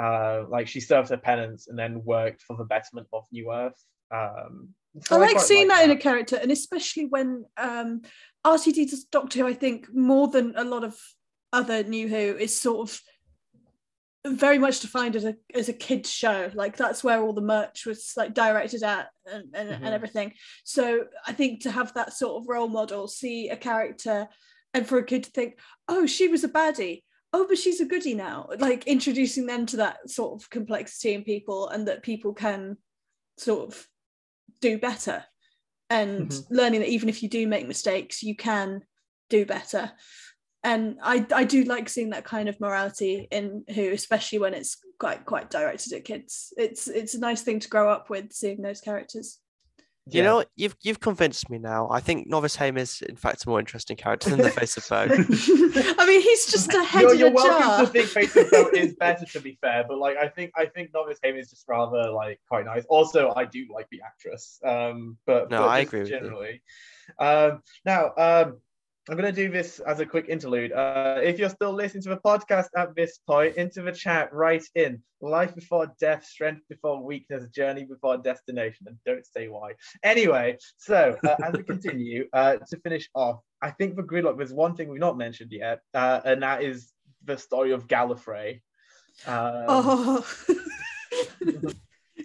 Uh, 0.00 0.44
like 0.48 0.68
she 0.68 0.80
served 0.80 1.10
her 1.10 1.18
penance 1.18 1.68
and 1.68 1.78
then 1.78 2.04
worked 2.04 2.42
for 2.42 2.56
the 2.56 2.64
betterment 2.64 3.08
of 3.12 3.24
New 3.30 3.52
Earth. 3.52 3.84
Um, 4.10 4.70
so 5.00 5.16
I 5.16 5.18
like 5.20 5.40
seeing 5.40 5.68
that 5.68 5.84
in 5.84 5.90
a 5.90 5.96
character, 5.96 6.36
and 6.36 6.50
especially 6.50 7.06
when 7.06 7.44
um, 7.56 8.02
RTD 8.46 8.90
does 8.90 9.04
Doctor 9.04 9.40
Who, 9.40 9.46
I 9.46 9.54
think 9.54 9.92
more 9.94 10.28
than 10.28 10.54
a 10.56 10.64
lot 10.64 10.84
of 10.84 10.98
other 11.52 11.82
New 11.82 12.08
Who 12.08 12.16
is 12.16 12.58
sort 12.58 12.90
of 12.90 13.00
very 14.24 14.58
much 14.58 14.80
defined 14.80 15.16
as 15.16 15.24
a 15.24 15.34
as 15.54 15.68
a 15.68 15.72
kids 15.72 16.10
show. 16.10 16.50
Like 16.54 16.76
that's 16.76 17.02
where 17.02 17.20
all 17.20 17.32
the 17.32 17.40
merch 17.40 17.86
was 17.86 18.12
like 18.16 18.34
directed 18.34 18.82
at 18.84 19.08
and, 19.26 19.46
and, 19.54 19.68
Mhm. 19.70 19.76
and 19.76 19.86
everything. 19.94 20.34
So 20.64 21.06
I 21.26 21.32
think 21.32 21.62
to 21.62 21.70
have 21.70 21.92
that 21.94 22.12
sort 22.12 22.40
of 22.40 22.48
role 22.48 22.68
model, 22.68 23.08
see 23.08 23.48
a 23.48 23.56
character, 23.56 24.28
and 24.74 24.86
for 24.86 24.98
a 24.98 25.04
kid 25.04 25.24
to 25.24 25.30
think, 25.30 25.58
oh, 25.88 26.06
she 26.06 26.28
was 26.28 26.44
a 26.44 26.48
baddie. 26.48 27.02
oh, 27.34 27.46
but 27.48 27.56
she's 27.56 27.80
a 27.80 27.86
goodie 27.86 28.12
now. 28.14 28.46
Like 28.58 28.86
introducing 28.86 29.46
them 29.46 29.64
to 29.66 29.78
that 29.78 30.10
sort 30.10 30.40
of 30.42 30.50
complexity 30.50 31.14
in 31.14 31.24
people 31.24 31.68
and 31.70 31.88
that 31.88 32.02
people 32.02 32.34
can 32.34 32.76
sort 33.38 33.68
of 33.68 33.88
do 34.62 34.78
better 34.78 35.24
and 35.90 36.30
Mhm. 36.30 36.46
learning 36.50 36.80
that 36.80 36.88
even 36.88 37.10
if 37.10 37.22
you 37.22 37.28
do 37.28 37.46
make 37.46 37.68
mistakes, 37.68 38.22
you 38.22 38.34
can 38.34 38.82
do 39.28 39.44
better. 39.44 39.92
And 40.64 40.98
I, 41.02 41.26
I 41.34 41.44
do 41.44 41.64
like 41.64 41.88
seeing 41.88 42.10
that 42.10 42.24
kind 42.24 42.48
of 42.48 42.60
morality 42.60 43.28
in 43.30 43.64
who, 43.74 43.90
especially 43.90 44.38
when 44.38 44.54
it's 44.54 44.78
quite 44.98 45.26
quite 45.26 45.50
directed 45.50 45.92
at 45.92 46.04
kids. 46.04 46.54
It's 46.56 46.88
it's 46.88 47.14
a 47.14 47.20
nice 47.20 47.42
thing 47.42 47.60
to 47.60 47.68
grow 47.68 47.90
up 47.90 48.08
with, 48.08 48.32
seeing 48.32 48.62
those 48.62 48.80
characters. 48.80 49.41
You 50.06 50.18
Yeah. 50.20 50.24
know, 50.24 50.44
you've 50.56 50.74
you've 50.82 50.98
convinced 50.98 51.48
me 51.48 51.58
now. 51.58 51.88
I 51.88 52.00
think 52.00 52.26
Novice 52.26 52.56
Hame 52.56 52.76
is 52.76 53.02
in 53.02 53.14
fact 53.14 53.44
a 53.46 53.48
more 53.48 53.60
interesting 53.60 53.96
character 53.96 54.30
than 54.30 54.40
the 54.40 54.50
Face 54.60 54.76
of 54.76 54.84
Bo. 54.88 54.96
I 56.02 56.06
mean, 56.06 56.20
he's 56.20 56.46
just 56.46 56.74
a 56.74 56.82
head 56.82 57.02
you're, 57.02 57.12
in 57.14 57.18
you're 57.20 57.28
a 57.28 57.32
welcome 57.32 57.62
jar. 57.62 57.80
to 57.80 57.86
think 57.86 58.08
Face 58.08 58.34
of 58.34 58.50
Boat 58.50 58.74
is 58.74 58.94
better, 58.98 59.24
to 59.26 59.40
be 59.40 59.56
fair, 59.60 59.84
but 59.88 59.98
like 59.98 60.16
I 60.16 60.26
think 60.28 60.50
I 60.56 60.66
think 60.66 60.90
Novice 60.92 61.18
Hame 61.22 61.36
is 61.36 61.50
just 61.50 61.66
rather 61.68 62.10
like 62.10 62.40
quite 62.48 62.64
nice. 62.64 62.84
Also, 62.88 63.32
I 63.36 63.44
do 63.44 63.66
like 63.72 63.88
the 63.90 64.00
actress. 64.04 64.58
Um, 64.64 65.18
but 65.24 65.50
No, 65.50 65.58
but 65.60 65.68
I 65.68 65.82
just 65.82 65.88
agree 65.92 66.00
with 66.00 66.10
you. 66.10 66.18
generally. 66.18 66.62
Um, 67.20 67.62
now 67.84 68.12
um, 68.16 68.56
I'm 69.08 69.16
gonna 69.16 69.32
do 69.32 69.50
this 69.50 69.80
as 69.80 69.98
a 69.98 70.06
quick 70.06 70.26
interlude. 70.28 70.70
Uh, 70.72 71.18
if 71.20 71.36
you're 71.36 71.48
still 71.48 71.72
listening 71.72 72.04
to 72.04 72.10
the 72.10 72.18
podcast 72.18 72.66
at 72.76 72.94
this 72.94 73.18
point, 73.26 73.56
into 73.56 73.82
the 73.82 73.90
chat, 73.90 74.32
write 74.32 74.62
in 74.76 75.02
life 75.20 75.56
before 75.56 75.92
death, 75.98 76.24
strength 76.24 76.62
before 76.68 77.02
weakness, 77.02 77.48
journey 77.48 77.84
before 77.84 78.16
destination, 78.18 78.86
and 78.86 78.96
don't 79.04 79.26
say 79.26 79.48
why. 79.48 79.72
Anyway, 80.04 80.56
so 80.76 81.16
uh, 81.26 81.34
as 81.44 81.54
we 81.54 81.64
continue, 81.64 82.28
uh, 82.32 82.58
to 82.70 82.78
finish 82.78 83.10
off, 83.14 83.40
I 83.60 83.70
think 83.72 83.96
for 83.96 84.04
Gridlock, 84.04 84.36
there's 84.36 84.52
one 84.52 84.76
thing 84.76 84.88
we've 84.88 85.00
not 85.00 85.18
mentioned 85.18 85.50
yet, 85.50 85.80
uh, 85.94 86.20
and 86.24 86.40
that 86.44 86.62
is 86.62 86.92
the 87.24 87.36
story 87.36 87.72
of 87.72 87.88
Gallifrey. 87.88 88.60
Um, 89.26 89.64
Oh, 89.68 90.26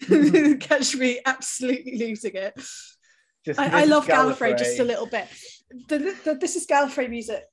catch 0.60 0.96
me 0.96 1.20
absolutely 1.26 1.98
losing 1.98 2.36
it. 2.36 2.54
just- 3.44 3.60
I, 3.60 3.82
I 3.82 3.84
love 3.86 4.06
Gallifrey 4.06 4.56
just 4.58 4.80
a 4.80 4.84
little 4.84 5.08
bit. 5.08 5.28
The, 5.70 6.16
the, 6.24 6.36
this 6.36 6.56
is 6.56 6.66
Gallifrey 6.68 7.10
music. 7.10 7.44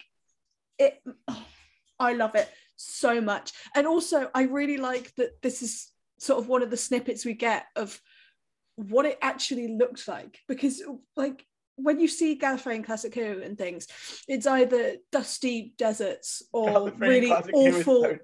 It, 0.79 1.03
I 1.99 2.13
love 2.15 2.35
it 2.35 2.49
so 2.77 3.21
much, 3.21 3.53
and 3.75 3.87
also 3.87 4.29
I 4.35 4.43
really 4.45 4.77
like 4.77 5.15
that 5.17 5.41
this 5.43 5.63
is 5.63 5.91
sort 6.19 6.41
of 6.41 6.49
one 6.49 6.63
of 6.63 6.71
the 6.71 6.77
snippets 6.77 7.25
we 7.25 7.35
get 7.35 7.67
of 7.77 8.01
what 8.77 9.07
it 9.07 9.19
actually 9.23 9.69
looked 9.77 10.07
like 10.09 10.39
because, 10.49 10.83
like, 11.17 11.45
when 11.77 12.01
you 12.01 12.09
see 12.09 12.39
Gallifrey 12.39 12.75
and 12.77 12.85
Classic 12.85 13.15
Who 13.15 13.41
and 13.43 13.57
things, 13.59 13.87
it's 14.29 14.47
either 14.47 14.97
dusty 15.13 15.75
deserts 15.79 16.43
or 16.53 16.91
really 16.93 17.29
Classic 17.29 17.55
awful. 17.55 18.03
so- 18.03 18.19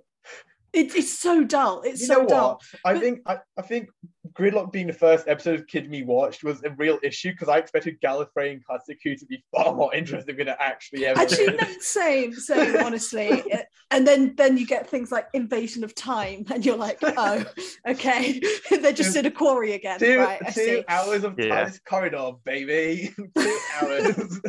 It, 0.72 0.94
it's 0.94 1.18
so 1.18 1.42
dull. 1.42 1.82
It's 1.82 2.00
You 2.00 2.06
so 2.06 2.14
know 2.22 2.26
dull. 2.28 2.48
what? 2.48 2.62
I 2.84 2.92
But- 2.94 3.02
think 3.02 3.20
I, 3.26 3.38
I 3.58 3.62
think 3.62 3.88
Gridlock 4.32 4.72
being 4.72 4.86
the 4.86 4.92
first 4.92 5.26
episode 5.28 5.58
of 5.58 5.66
Kid 5.66 5.90
Me 5.90 6.02
watched 6.02 6.44
was 6.44 6.62
a 6.62 6.70
real 6.70 6.98
issue 7.02 7.32
because 7.32 7.48
I 7.48 7.58
expected 7.58 8.00
Gallifrey 8.00 8.52
and 8.52 8.64
Classic 8.64 8.98
Who 9.02 9.16
to 9.16 9.26
be 9.26 9.42
far 9.54 9.74
more 9.74 9.92
interesting 9.94 10.36
than 10.36 10.48
it 10.48 10.56
actually 10.60 11.06
ever 11.06 11.20
actually 11.20 11.54
is. 11.54 11.60
no, 11.60 11.68
same 11.80 12.32
same 12.34 12.76
honestly 12.84 13.42
and 13.90 14.06
then 14.06 14.34
then 14.36 14.56
you 14.56 14.66
get 14.66 14.88
things 14.88 15.10
like 15.10 15.26
invasion 15.34 15.82
of 15.84 15.94
time 15.94 16.44
and 16.52 16.64
you're 16.64 16.76
like 16.76 16.98
oh 17.02 17.44
okay 17.86 18.40
they're 18.70 18.92
just 18.92 19.16
in 19.16 19.26
a 19.26 19.30
quarry 19.30 19.72
again 19.72 19.98
Two, 19.98 20.18
right 20.18 20.40
i 20.46 20.50
two 20.50 20.60
see 20.60 20.84
hours 20.88 21.24
of 21.24 21.34
Yeah. 21.38 21.64
TARDIS 21.64 21.80
corridor, 21.84 22.32
baby. 22.44 23.10
two 23.38 23.58
hours. 23.82 24.40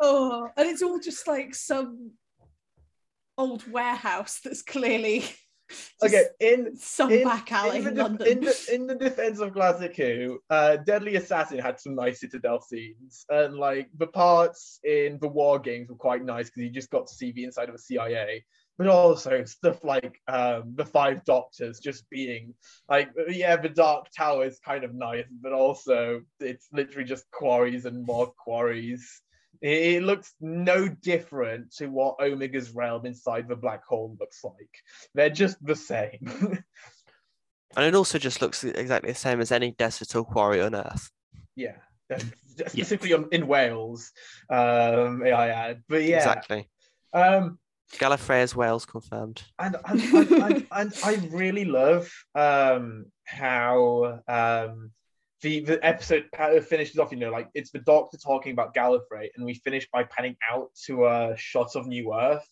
oh 0.00 0.48
and 0.56 0.68
it's 0.68 0.82
all 0.82 0.98
just 0.98 1.26
like 1.28 1.54
some 1.54 2.12
old 3.36 3.70
warehouse 3.70 4.40
that's 4.42 4.62
clearly 4.62 5.20
just 5.20 5.32
okay, 6.02 6.24
in 6.40 6.76
some 6.76 7.10
in, 7.10 7.24
back 7.24 7.50
alley 7.52 7.78
in, 7.78 7.78
in, 7.78 7.84
the, 7.84 7.90
def- 7.90 8.02
london 8.02 8.26
in, 8.28 8.40
the, 8.40 8.68
in 8.72 8.86
the 8.86 8.94
defense 8.94 9.40
of 9.40 9.52
Classic 9.52 9.96
Who, 9.96 10.40
uh, 10.50 10.76
Deadly 10.76 11.16
Assassin 11.16 11.58
had 11.58 11.80
some 11.80 11.94
nice 11.94 12.20
Citadel 12.20 12.60
scenes, 12.60 13.24
and 13.28 13.56
like 13.56 13.88
the 13.96 14.06
parts 14.06 14.80
in 14.84 15.18
the 15.20 15.28
War 15.28 15.58
Games 15.58 15.88
were 15.88 15.96
quite 15.96 16.24
nice 16.24 16.46
because 16.46 16.62
you 16.62 16.70
just 16.70 16.90
got 16.90 17.06
to 17.06 17.14
see 17.14 17.32
the 17.32 17.44
inside 17.44 17.68
of 17.68 17.76
the 17.76 17.82
CIA. 17.82 18.44
But 18.76 18.88
also 18.88 19.44
stuff 19.44 19.84
like 19.84 20.20
um, 20.26 20.72
the 20.74 20.84
Five 20.84 21.24
Doctors 21.24 21.78
just 21.78 22.10
being 22.10 22.54
like, 22.88 23.08
yeah, 23.28 23.54
the 23.54 23.68
Dark 23.68 24.06
Tower 24.16 24.46
is 24.46 24.58
kind 24.58 24.82
of 24.82 24.92
nice, 24.92 25.26
but 25.40 25.52
also 25.52 26.22
it's 26.40 26.66
literally 26.72 27.06
just 27.06 27.30
quarries 27.30 27.84
and 27.84 28.04
more 28.04 28.32
quarries. 28.36 29.22
It, 29.60 29.96
it 29.96 30.02
looks 30.02 30.32
no 30.40 30.88
different 30.88 31.72
to 31.76 31.86
what 31.88 32.16
Omega's 32.20 32.70
realm 32.74 33.06
inside 33.06 33.48
the 33.48 33.56
black 33.56 33.84
hole 33.84 34.16
looks 34.20 34.42
like. 34.44 34.70
They're 35.14 35.30
just 35.30 35.64
the 35.64 35.76
same. 35.76 36.62
And 37.76 37.86
it 37.86 37.94
also 37.96 38.18
just 38.20 38.40
looks 38.40 38.62
exactly 38.62 39.10
the 39.10 39.18
same 39.18 39.40
as 39.40 39.50
any 39.50 39.72
desert 39.72 40.14
or 40.14 40.24
quarry 40.24 40.60
on 40.60 40.76
Earth. 40.76 41.10
Yeah, 41.56 41.74
that's- 42.08 42.30
specifically 42.68 43.12
on, 43.12 43.26
in 43.32 43.48
Wales. 43.48 44.12
Um, 44.48 45.24
I 45.24 45.48
add, 45.48 45.82
but 45.88 46.04
yeah, 46.04 46.18
Exactly. 46.18 46.68
um, 47.12 47.58
Gallifrey 47.94 48.42
is 48.44 48.54
Wales 48.54 48.86
confirmed. 48.86 49.42
and 49.58 49.76
and, 49.86 50.00
and, 50.00 50.30
and, 50.30 50.66
and 50.70 50.94
I 51.04 51.14
really 51.32 51.64
love 51.64 52.08
um 52.36 53.06
how 53.24 54.20
um 54.28 54.92
the 55.44 55.60
the 55.60 55.86
episode 55.86 56.24
finishes 56.68 56.98
off. 56.98 57.12
You 57.12 57.18
know, 57.18 57.30
like 57.30 57.48
it's 57.54 57.70
the 57.70 57.78
Doctor 57.80 58.16
talking 58.16 58.52
about 58.52 58.74
Gallifrey, 58.74 59.28
and 59.36 59.44
we 59.44 59.54
finish 59.54 59.86
by 59.92 60.02
panning 60.04 60.36
out 60.50 60.70
to 60.86 61.06
a 61.06 61.34
shot 61.36 61.76
of 61.76 61.86
New 61.86 62.14
Earth. 62.14 62.48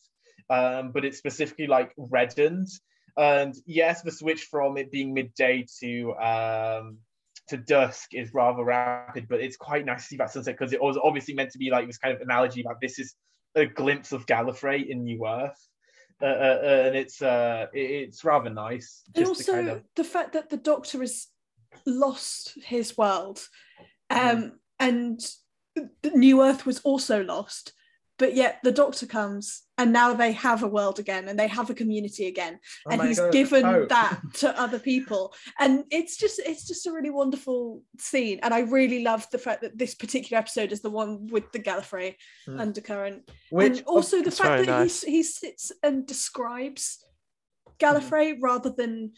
Um, 0.50 0.92
but 0.92 1.04
it's 1.04 1.18
specifically 1.18 1.66
like 1.66 1.92
reddened. 1.96 2.68
And 3.16 3.54
yes, 3.66 4.02
the 4.02 4.12
switch 4.12 4.42
from 4.50 4.76
it 4.76 4.90
being 4.92 5.12
midday 5.14 5.66
to 5.80 6.14
um 6.16 6.98
to 7.48 7.56
dusk 7.56 8.14
is 8.14 8.32
rather 8.32 8.62
rapid, 8.64 9.26
but 9.28 9.40
it's 9.40 9.56
quite 9.56 9.84
nice 9.84 10.02
to 10.02 10.06
see 10.08 10.16
that 10.18 10.30
sunset 10.30 10.56
because 10.58 10.72
it 10.72 10.80
was 10.82 10.96
obviously 11.02 11.34
meant 11.34 11.50
to 11.52 11.58
be 11.58 11.70
like 11.70 11.86
this 11.86 11.98
kind 11.98 12.14
of 12.14 12.20
analogy 12.20 12.60
about 12.60 12.80
this 12.80 12.98
is 12.98 13.14
a 13.54 13.66
glimpse 13.66 14.12
of 14.12 14.26
Gallifrey 14.26 14.86
in 14.88 15.02
New 15.04 15.26
Earth. 15.26 15.60
Uh, 16.20 16.26
uh, 16.26 16.60
uh, 16.62 16.82
and 16.86 16.94
it's 16.96 17.20
uh, 17.20 17.66
it- 17.74 17.90
it's 18.02 18.22
rather 18.24 18.48
nice. 18.50 19.02
and 19.14 19.26
also 19.26 19.52
kind 19.52 19.68
of- 19.68 19.82
the 19.96 20.04
fact 20.04 20.32
that 20.34 20.50
the 20.50 20.56
doctor 20.56 21.00
has 21.00 21.26
lost 21.86 22.52
his 22.64 22.96
world 22.98 23.46
um 24.10 24.18
Mm-hmm. 24.18 24.48
and 24.80 25.20
the 26.02 26.10
new 26.10 26.42
earth 26.42 26.66
was 26.66 26.80
also 26.80 27.22
lost 27.24 27.72
but 28.18 28.34
yet 28.36 28.58
the 28.62 28.70
doctor 28.70 29.06
comes 29.06 29.62
and 29.78 29.90
now 29.90 30.12
they 30.12 30.32
have 30.32 30.62
a 30.62 30.68
world 30.68 30.98
again 30.98 31.28
and 31.28 31.38
they 31.38 31.48
have 31.48 31.70
a 31.70 31.74
community 31.74 32.26
again 32.26 32.58
Oh 32.86 32.90
and 32.90 33.02
he's 33.02 33.18
God, 33.18 33.32
given 33.32 33.64
hope. 33.64 33.88
that 33.88 34.20
to 34.34 34.60
other 34.60 34.78
people 34.78 35.32
and 35.58 35.84
it's 35.90 36.18
just 36.18 36.38
it's 36.44 36.66
just 36.68 36.86
a 36.86 36.92
really 36.92 37.08
wonderful 37.10 37.82
scene 37.98 38.38
and 38.42 38.52
i 38.52 38.60
really 38.60 39.02
love 39.02 39.26
the 39.30 39.38
fact 39.38 39.62
that 39.62 39.78
this 39.78 39.94
particular 39.94 40.38
episode 40.38 40.72
is 40.72 40.82
the 40.82 40.90
one 40.90 41.26
with 41.28 41.50
the 41.52 41.58
gallifrey 41.58 42.14
Mm. 42.46 42.60
undercurrent 42.60 43.30
Which 43.50 43.78
and 43.78 43.86
also 43.86 44.20
the 44.22 44.30
fact 44.30 44.66
that 44.66 44.80
nice. 44.80 45.02
he, 45.02 45.12
he 45.12 45.22
sits 45.22 45.72
and 45.82 46.06
describes 46.06 47.02
Gallifrey 47.78 48.36
rather 48.40 48.70
than 48.70 49.12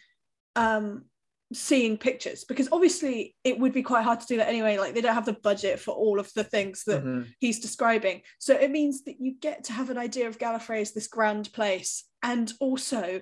um, 0.57 1.07
seeing 1.55 1.97
pictures 1.97 2.45
because 2.45 2.69
obviously 2.73 3.35
it 3.45 3.59
would 3.59 3.73
be 3.73 3.83
quite 3.83 4.03
hard 4.03 4.21
to 4.21 4.27
do 4.27 4.37
that 4.37 4.49
anyway 4.49 4.77
like 4.77 4.93
they 4.95 5.01
don't 5.01 5.15
have 5.15 5.25
the 5.25 5.33
budget 5.43 5.79
for 5.79 5.93
all 5.95 6.19
of 6.19 6.31
the 6.35 6.45
things 6.45 6.83
that 6.85 7.03
Mhm. 7.05 7.27
he's 7.39 7.61
describing 7.61 8.23
so 8.39 8.55
it 8.55 8.71
means 8.71 9.05
that 9.05 9.17
you 9.21 9.35
get 9.41 9.65
to 9.65 9.73
have 9.73 9.89
an 9.91 9.97
idea 9.99 10.27
of 10.27 10.39
Gallifrey 10.39 10.81
as 10.81 10.93
this 10.93 11.07
grand 11.07 11.53
place 11.53 12.05
and 12.23 12.53
also 12.61 13.21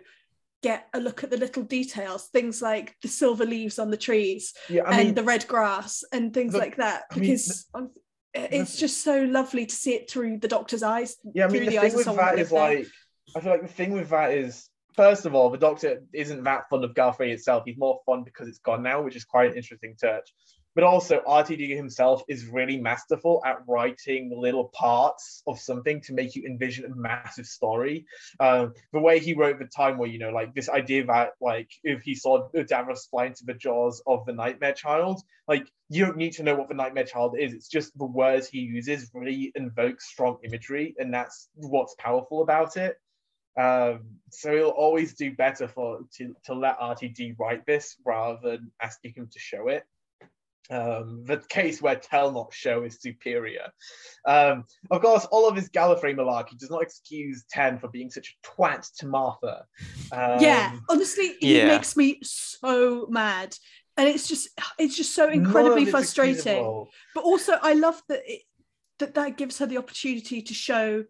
get 0.63 0.89
a 0.95 1.01
look 1.01 1.23
at 1.25 1.31
the 1.31 1.37
little 1.37 1.63
details 1.63 2.29
things 2.29 2.63
like 2.63 2.95
the 3.03 3.09
silver 3.09 3.45
leaves 3.45 3.79
on 3.79 3.91
the 3.91 3.97
trees 3.97 4.55
yeah, 4.69 4.83
and 4.87 4.97
mean, 5.09 5.15
the 5.15 5.23
red 5.25 5.47
grass 5.47 6.03
and 6.13 6.33
things 6.33 6.53
the- 6.55 6.59
like 6.59 6.77
that 6.77 7.03
I 7.11 7.15
mean, 7.17 7.23
because 7.31 7.67
um, 7.75 7.91
it's 8.35 8.79
just 8.79 9.05
so 9.05 9.25
lovely 9.25 9.67
to 9.67 9.75
see 9.75 9.95
it 9.95 10.11
through 10.11 10.39
the 10.39 10.49
doctor's 10.49 10.83
eyes 10.83 11.17
yeah, 11.35 11.45
I 11.45 11.49
mean, 11.49 11.57
through 11.57 11.65
the 11.67 11.71
the 11.73 11.79
eyes 11.79 11.93
thing 11.93 12.01
of 12.01 12.07
with 12.07 12.17
that 12.17 12.39
is 12.39 12.49
there. 12.51 12.61
like, 12.61 12.87
I 13.37 13.41
feel 13.41 13.53
like 13.53 13.63
the 13.63 13.69
thing 13.69 13.93
with 13.93 14.09
that 14.11 14.33
is, 14.33 14.69
first 14.95 15.27
of 15.27 15.35
all, 15.35 15.51
the 15.51 15.59
Doctor 15.59 16.03
isn't 16.13 16.45
that 16.45 16.69
fond 16.69 16.85
of 16.85 16.95
Gallifrey 16.95 17.31
itself. 17.31 17.65
He's 17.67 17.79
more 17.79 18.01
fond 18.07 18.25
because 18.25 18.49
it's 18.49 18.59
gone 18.59 18.83
now, 18.83 19.03
which 19.03 19.17
is 19.17 19.25
quite 19.25 19.51
an 19.51 19.57
interesting 19.57 19.97
touch. 20.01 20.33
But 20.75 20.85
also, 20.85 21.21
RTD 21.27 21.77
himself 21.77 22.23
is 22.29 22.47
really 22.47 22.79
masterful 22.79 23.43
at 23.45 23.59
writing 23.69 24.33
little 24.35 24.71
parts 24.73 25.43
of 25.47 25.59
something 25.59 26.01
to 26.03 26.15
make 26.15 26.35
you 26.35 26.45
envision 26.47 26.91
a 26.91 26.95
massive 26.95 27.45
story. 27.45 28.07
Um, 28.41 28.73
the 28.93 29.01
way 29.01 29.19
he 29.19 29.35
wrote 29.35 29.59
the 29.59 29.67
Time 29.67 29.99
War, 29.99 30.07
you 30.07 30.19
know, 30.19 30.31
like 30.31 30.55
this 30.55 30.71
idea 30.71 31.05
that, 31.07 31.33
like, 31.43 31.71
if 31.85 32.03
he 32.03 32.15
saw 32.15 32.49
Davros 32.55 33.11
fly 33.11 33.27
into 33.27 33.45
the 33.45 33.53
jaws 33.53 34.03
of 34.07 34.25
the 34.25 34.33
Nightmare 34.33 34.73
Child, 34.73 35.21
like, 35.47 35.71
you 35.91 36.07
don't 36.07 36.17
need 36.17 36.33
to 36.35 36.43
know 36.43 36.55
what 36.55 36.69
the 36.69 36.75
Nightmare 36.75 37.05
Child 37.05 37.37
is. 37.39 37.53
It's 37.53 37.69
just 37.69 37.97
the 37.99 38.07
words 38.07 38.49
he 38.49 38.61
uses 38.61 39.11
really 39.13 39.53
invoke 39.55 40.01
strong 40.01 40.39
imagery, 40.43 40.95
and 40.99 41.13
that's 41.13 41.51
what's 41.55 41.95
powerful 41.99 42.41
about 42.41 42.79
it. 42.79 42.97
Um, 43.59 44.01
so 44.31 44.55
he'll 44.55 44.69
always 44.71 45.15
do 45.15 45.33
better 45.35 45.69
for 45.69 46.01
to, 46.17 46.35
to 46.47 46.55
let 46.55 46.79
RTD 46.81 47.39
write 47.39 47.67
this 47.67 47.97
rather 48.05 48.39
than 48.43 48.71
asking 48.81 49.13
him 49.15 49.29
to 49.33 49.39
show 49.39 49.69
it. 49.69 49.85
um, 50.71 51.25
the 51.27 51.37
case 51.49 51.83
where 51.83 51.97
tell 51.97 52.31
not 52.33 52.53
show 52.55 52.85
is 52.85 53.01
superior. 53.01 53.67
Um, 54.27 54.65
of 54.91 55.03
course, 55.03 55.27
all 55.27 55.47
of 55.49 55.57
his 55.57 55.69
Gallifrey 55.69 56.15
malarkey 56.17 56.57
does 56.57 56.71
not 56.71 56.83
excuse 56.83 57.45
Ten 57.51 57.79
for 57.79 57.89
being 57.89 58.11
such 58.11 58.35
a 58.35 58.47
twat 58.47 58.89
to 58.99 59.07
Martha. 59.07 59.67
Um, 60.13 60.41
yeah, 60.41 60.73
honestly, 60.89 61.35
he 61.41 61.59
Yeah. 61.59 61.67
makes 61.67 61.97
me 61.97 62.21
so 62.23 63.07
mad. 63.11 63.57
And 63.99 64.09
it's 64.09 64.27
just 64.27 64.49
it's 64.79 64.97
just 64.97 65.15
so 65.15 65.29
incredibly 65.29 65.85
frustrating. 65.85 66.37
excusable. 66.39 66.89
But 67.15 67.25
also 67.25 67.53
I 67.61 67.75
love 67.75 68.01
that 68.09 68.23
it, 68.25 68.43
that 69.01 69.13
that 69.15 69.37
gives 69.37 69.59
her 69.59 69.67
the 69.67 69.77
opportunity 69.77 70.41
to 70.41 70.55
show 70.55 71.05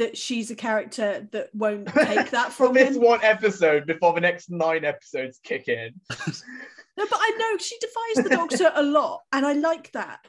that 0.00 0.16
she's 0.16 0.50
a 0.50 0.54
character 0.56 1.28
that 1.30 1.54
won't 1.54 1.86
take 1.94 2.30
that 2.30 2.54
from 2.54 2.72
this 2.72 2.96
him. 2.96 3.02
one 3.02 3.20
episode 3.22 3.86
before 3.86 4.14
the 4.14 4.20
next 4.20 4.50
nine 4.50 4.82
episodes 4.82 5.38
kick 5.44 5.68
in. 5.68 5.92
No, 6.96 7.06
but 7.08 7.20
I 7.22 7.30
know 7.38 7.56
she 7.56 7.78
defies 7.78 8.24
the 8.24 8.36
doctor 8.36 8.70
a 8.74 8.82
lot, 8.82 9.22
and 9.32 9.46
I 9.46 9.54
like 9.54 9.90
that 9.92 10.26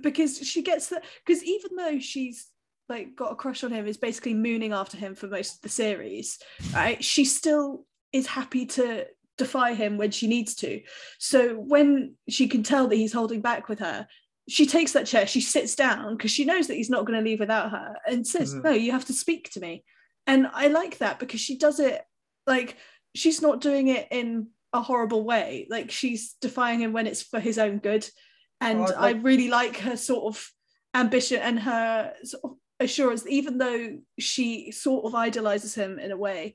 because 0.00 0.38
she 0.38 0.62
gets 0.62 0.88
that. 0.88 1.04
Because 1.26 1.44
even 1.44 1.76
though 1.76 1.98
she's 1.98 2.46
like 2.88 3.14
got 3.14 3.32
a 3.32 3.34
crush 3.34 3.62
on 3.62 3.72
him, 3.72 3.86
is 3.86 3.98
basically 3.98 4.32
mooning 4.32 4.72
after 4.72 4.96
him 4.96 5.16
for 5.16 5.26
most 5.26 5.56
of 5.56 5.62
the 5.62 5.68
series, 5.68 6.38
right? 6.72 7.02
She 7.04 7.26
still 7.26 7.84
is 8.12 8.26
happy 8.26 8.64
to 8.66 9.06
defy 9.36 9.74
him 9.74 9.98
when 9.98 10.12
she 10.12 10.26
needs 10.26 10.54
to. 10.54 10.80
So 11.18 11.56
when 11.56 12.14
she 12.28 12.48
can 12.48 12.62
tell 12.62 12.86
that 12.86 12.96
he's 12.96 13.12
holding 13.12 13.42
back 13.42 13.68
with 13.68 13.80
her, 13.80 14.06
she 14.48 14.66
takes 14.66 14.92
that 14.92 15.06
chair, 15.06 15.26
she 15.26 15.40
sits 15.40 15.74
down 15.74 16.16
because 16.16 16.30
she 16.30 16.44
knows 16.44 16.66
that 16.66 16.74
he's 16.74 16.90
not 16.90 17.06
going 17.06 17.18
to 17.18 17.24
leave 17.24 17.40
without 17.40 17.70
her, 17.70 17.96
and 18.06 18.26
says, 18.26 18.54
Mhm. 18.54 18.64
"No, 18.64 18.70
you 18.72 18.92
have 18.92 19.06
to 19.06 19.12
speak 19.12 19.50
to 19.52 19.60
me." 19.60 19.84
And 20.26 20.46
I 20.52 20.68
like 20.68 20.98
that 20.98 21.18
because 21.18 21.40
she 21.40 21.56
does 21.58 21.80
it 21.80 22.02
like 22.46 22.76
she's 23.14 23.40
not 23.40 23.60
doing 23.60 23.88
it 23.88 24.08
in 24.10 24.48
a 24.72 24.82
horrible 24.82 25.24
way. 25.24 25.66
Like 25.70 25.90
she's 25.90 26.34
defying 26.40 26.80
him 26.80 26.92
when 26.92 27.06
it's 27.06 27.22
for 27.22 27.40
his 27.40 27.58
own 27.58 27.78
good. 27.78 28.08
And 28.60 28.80
Well, 28.80 28.94
I 28.96 29.12
like- 29.12 29.24
really 29.24 29.48
like 29.48 29.76
her 29.78 29.96
sort 29.96 30.24
of 30.34 30.50
ambition 30.94 31.40
and 31.40 31.58
her 31.60 32.14
sort 32.24 32.44
of 32.44 32.56
assurance, 32.80 33.24
even 33.28 33.58
though 33.58 33.98
she 34.18 34.70
sort 34.72 35.04
of 35.06 35.14
idolizes 35.14 35.74
him 35.74 35.98
in 35.98 36.10
a 36.10 36.16
way, 36.16 36.54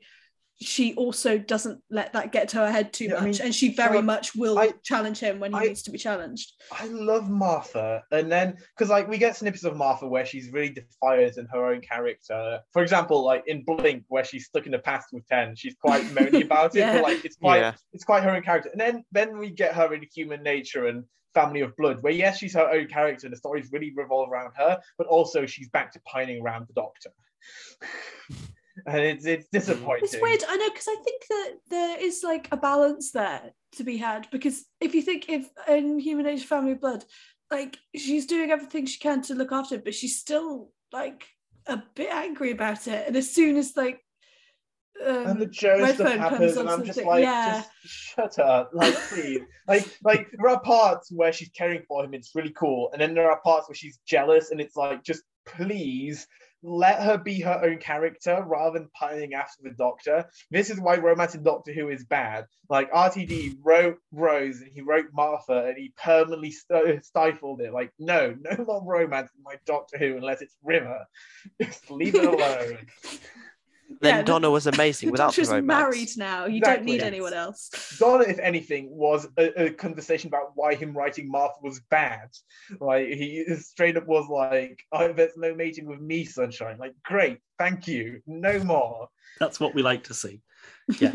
she 0.62 0.94
also 0.96 1.38
doesn't 1.38 1.82
let 1.90 2.12
that 2.14 2.32
get 2.34 2.50
to 2.50 2.58
her 2.58 2.70
head 2.72 2.92
too 2.92 3.06
Yeah, 3.06 3.16
I 3.16 3.22
much. 3.28 3.38
mean, 3.40 3.46
and 3.46 3.56
she 3.56 3.74
very 3.74 3.90
Charlotte, 3.90 4.04
much 4.06 4.36
will 4.36 4.60
I- 4.60 4.74
challenge 4.84 5.20
him 5.20 5.40
when 5.40 5.54
he 5.54 5.58
I- 5.60 5.64
needs 5.64 5.82
to 5.84 5.92
be 5.92 5.98
challenged. 5.98 6.52
I 6.72 6.86
love 6.88 7.30
Martha, 7.30 8.04
and 8.12 8.30
then 8.32 8.58
because 8.76 8.90
like 8.90 9.08
we 9.08 9.18
get 9.18 9.38
snippets 9.38 9.64
of 9.64 9.78
Martha 9.78 10.06
where 10.08 10.26
she's 10.26 10.52
really 10.52 10.70
defiant 10.70 11.38
in 11.38 11.46
her 11.48 11.66
own 11.66 11.80
character. 11.82 12.60
For 12.74 12.82
example, 12.84 13.24
like 13.24 13.44
in 13.48 13.64
Blink, 13.64 14.04
where 14.10 14.26
she's 14.26 14.46
stuck 14.48 14.66
in 14.66 14.74
the 14.74 14.80
past 14.80 15.08
with 15.14 15.26
Ten, 15.28 15.56
she's 15.56 15.76
quite 15.82 16.04
moany 16.16 16.44
about 16.44 16.76
it, 16.76 16.80
Yeah. 16.80 16.94
but 16.96 17.04
like 17.04 17.24
it's 17.24 17.38
quite 17.38 17.60
Yeah. 17.62 17.74
it's 17.94 18.04
quite 18.04 18.24
her 18.24 18.32
own 18.32 18.42
character. 18.44 18.70
And 18.70 18.82
then 18.82 19.06
then 19.12 19.38
we 19.38 19.50
get 19.52 19.74
her 19.76 19.94
in 19.94 20.06
Human 20.14 20.44
Nature 20.44 20.88
and 20.88 21.06
Family 21.34 21.62
of 21.62 21.74
Blood, 21.78 22.02
where 22.02 22.12
yes, 22.12 22.38
she's 22.40 22.54
her 22.56 22.70
own 22.70 22.88
character, 22.88 23.28
and 23.28 23.32
the 23.34 23.38
stories 23.38 23.70
really 23.72 23.94
revolve 23.96 24.30
around 24.30 24.52
her, 24.58 24.78
but 24.98 25.08
also 25.08 25.46
she's 25.46 25.70
back 25.70 25.94
to 25.94 26.02
pining 26.02 26.42
around 26.42 26.68
the 26.68 26.74
Doctor. 26.74 27.12
And 28.86 29.00
it's 29.00 29.26
it's 29.26 29.48
disappointing. 29.52 30.06
It's 30.06 30.22
weird, 30.22 30.44
I 30.48 30.58
know, 30.58 30.70
because 30.70 30.88
I 30.88 30.96
think 31.04 31.24
that 31.30 31.52
there 31.70 32.00
is 32.00 32.24
like 32.24 32.48
a 32.52 32.58
balance 32.58 33.12
there 33.12 33.52
to 33.74 33.84
be 33.84 33.98
had. 33.98 34.28
Because 34.32 34.66
if 34.80 34.96
you 34.96 35.02
think 35.02 35.30
if 35.30 35.48
in 35.68 36.00
Human 36.00 36.26
Nature 36.26 36.48
Family 36.48 36.74
Blood, 36.74 37.06
like 37.52 37.78
she's 37.96 38.26
doing 38.26 38.52
everything 38.52 38.86
she 38.86 39.00
can 39.00 39.22
to 39.24 39.36
look 39.36 39.52
after 39.52 39.76
him, 39.76 39.82
but 39.84 39.96
she's 39.96 40.20
still 40.20 40.72
like 40.92 41.26
a 41.68 41.82
bit 41.96 42.10
angry 42.12 42.52
about 42.52 42.88
it. 42.88 43.08
And 43.08 43.16
as 43.16 43.30
soon 43.30 43.58
as 43.58 43.76
like 43.76 44.02
um, 45.06 45.28
and 45.28 45.42
the 45.42 45.46
Jones 45.46 45.94
stuff 45.94 46.18
happens, 46.18 46.58
and 46.58 46.70
I'm 46.70 46.84
just 46.84 47.02
like, 47.04 47.24
yeah. 47.24 47.62
just 47.62 47.70
shut 47.86 48.40
up, 48.40 48.72
like 48.74 48.96
please, 48.96 49.42
like 49.68 49.88
like 50.04 50.28
there 50.32 50.50
are 50.50 50.60
parts 50.60 51.10
where 51.12 51.32
she's 51.32 51.50
caring 51.50 51.84
for 51.88 52.04
him, 52.04 52.14
it's 52.14 52.36
really 52.36 52.52
cool, 52.52 52.90
and 52.92 53.02
then 53.02 53.14
there 53.14 53.32
are 53.32 53.40
parts 53.40 53.70
where 53.70 53.76
she's 53.76 54.00
jealous, 54.06 54.52
and 54.52 54.60
it's 54.60 54.76
like, 54.76 55.04
just 55.04 55.24
please 55.46 56.28
let 56.62 57.02
her 57.02 57.18
be 57.18 57.42
her 57.42 57.62
own 57.64 57.78
character 57.78 58.44
rather 58.46 58.80
than 58.80 58.90
pining 58.94 59.34
after 59.34 59.64
the 59.64 59.72
Doctor. 59.72 60.26
This 60.52 60.70
is 60.70 60.80
why 60.80 60.98
romance 60.98 61.36
in 61.36 61.44
Doctor 61.44 61.72
Who 61.72 61.90
is 61.90 62.06
bad. 62.06 62.46
Like 62.70 62.92
RTD 62.92 63.58
wrote 63.64 63.98
Rose 64.12 64.62
and 64.62 64.72
he 64.72 64.82
wrote 64.82 65.08
Martha, 65.14 65.66
and 65.68 65.78
he 65.78 65.94
permanently 66.02 66.52
st- 66.52 67.06
stifled 67.06 67.62
it. 67.62 67.74
Like, 67.74 67.92
no, 68.00 68.36
no 68.40 68.66
more 68.66 68.84
romance 68.84 69.30
in 69.38 69.44
my 69.44 69.56
Doctor 69.66 69.98
Who 69.98 70.18
unless 70.18 70.42
it's 70.42 70.56
River. 70.64 71.06
Just 71.62 71.90
leave 71.90 72.16
it 72.16 72.26
alone. 72.34 72.78
Then 74.02 74.16
Yeah, 74.18 74.22
Donna 74.24 74.50
was 74.50 74.66
amazing 74.68 75.08
the 75.08 75.12
without 75.14 75.34
the 75.36 75.42
Doctor's 75.44 75.64
married 75.64 76.10
now. 76.18 76.46
You 76.46 76.62
don't 76.62 76.84
need 76.86 77.00
Yes. 77.02 77.04
anyone 77.08 77.34
else. 77.34 77.70
Donna, 78.00 78.24
if 78.24 78.40
anything, 78.40 78.90
was 78.92 79.28
a, 79.38 79.66
a 79.66 79.70
conversation 79.72 80.28
about 80.30 80.52
why 80.56 80.76
him 80.76 80.94
writing 80.96 81.30
Martha 81.30 81.56
was 81.62 81.82
bad. 81.90 82.30
Like 82.80 83.08
he 83.08 83.46
straight 83.58 83.98
up 83.98 84.08
was 84.08 84.28
like, 84.30 84.82
"Oh, 84.92 85.12
there's 85.12 85.36
no 85.38 85.54
mating 85.54 85.86
with 85.86 86.00
me, 86.00 86.24
sunshine." 86.26 86.78
Like, 86.78 86.94
great, 87.04 87.40
thank 87.58 87.88
you, 87.88 88.22
no 88.26 88.60
more. 88.64 89.10
That's 89.40 89.60
what 89.60 89.74
we 89.76 89.82
like 89.82 90.06
to 90.06 90.14
see. 90.14 90.42
Yeah. 91.00 91.12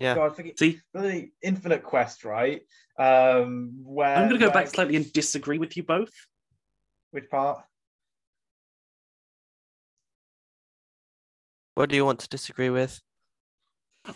Yeah. 0.00 0.14
God, 0.16 0.34
thinking, 0.36 0.54
See, 0.58 0.80
really 0.92 1.32
Infinite 1.40 1.82
Quest, 1.84 2.24
right? 2.24 2.62
Um, 2.98 3.80
where 3.84 4.16
I'm 4.16 4.28
going 4.28 4.40
to 4.40 4.46
go 4.46 4.46
where- 4.46 4.54
back 4.54 4.66
slightly 4.68 4.96
and 4.96 5.10
disagree 5.12 5.58
with 5.58 5.76
you 5.76 5.84
both. 5.84 6.10
Which 7.12 7.30
part? 7.30 7.62
What 11.78 11.90
do 11.90 11.94
you 11.94 12.04
want 12.04 12.18
to 12.18 12.28
disagree 12.28 12.70
with? 12.70 13.00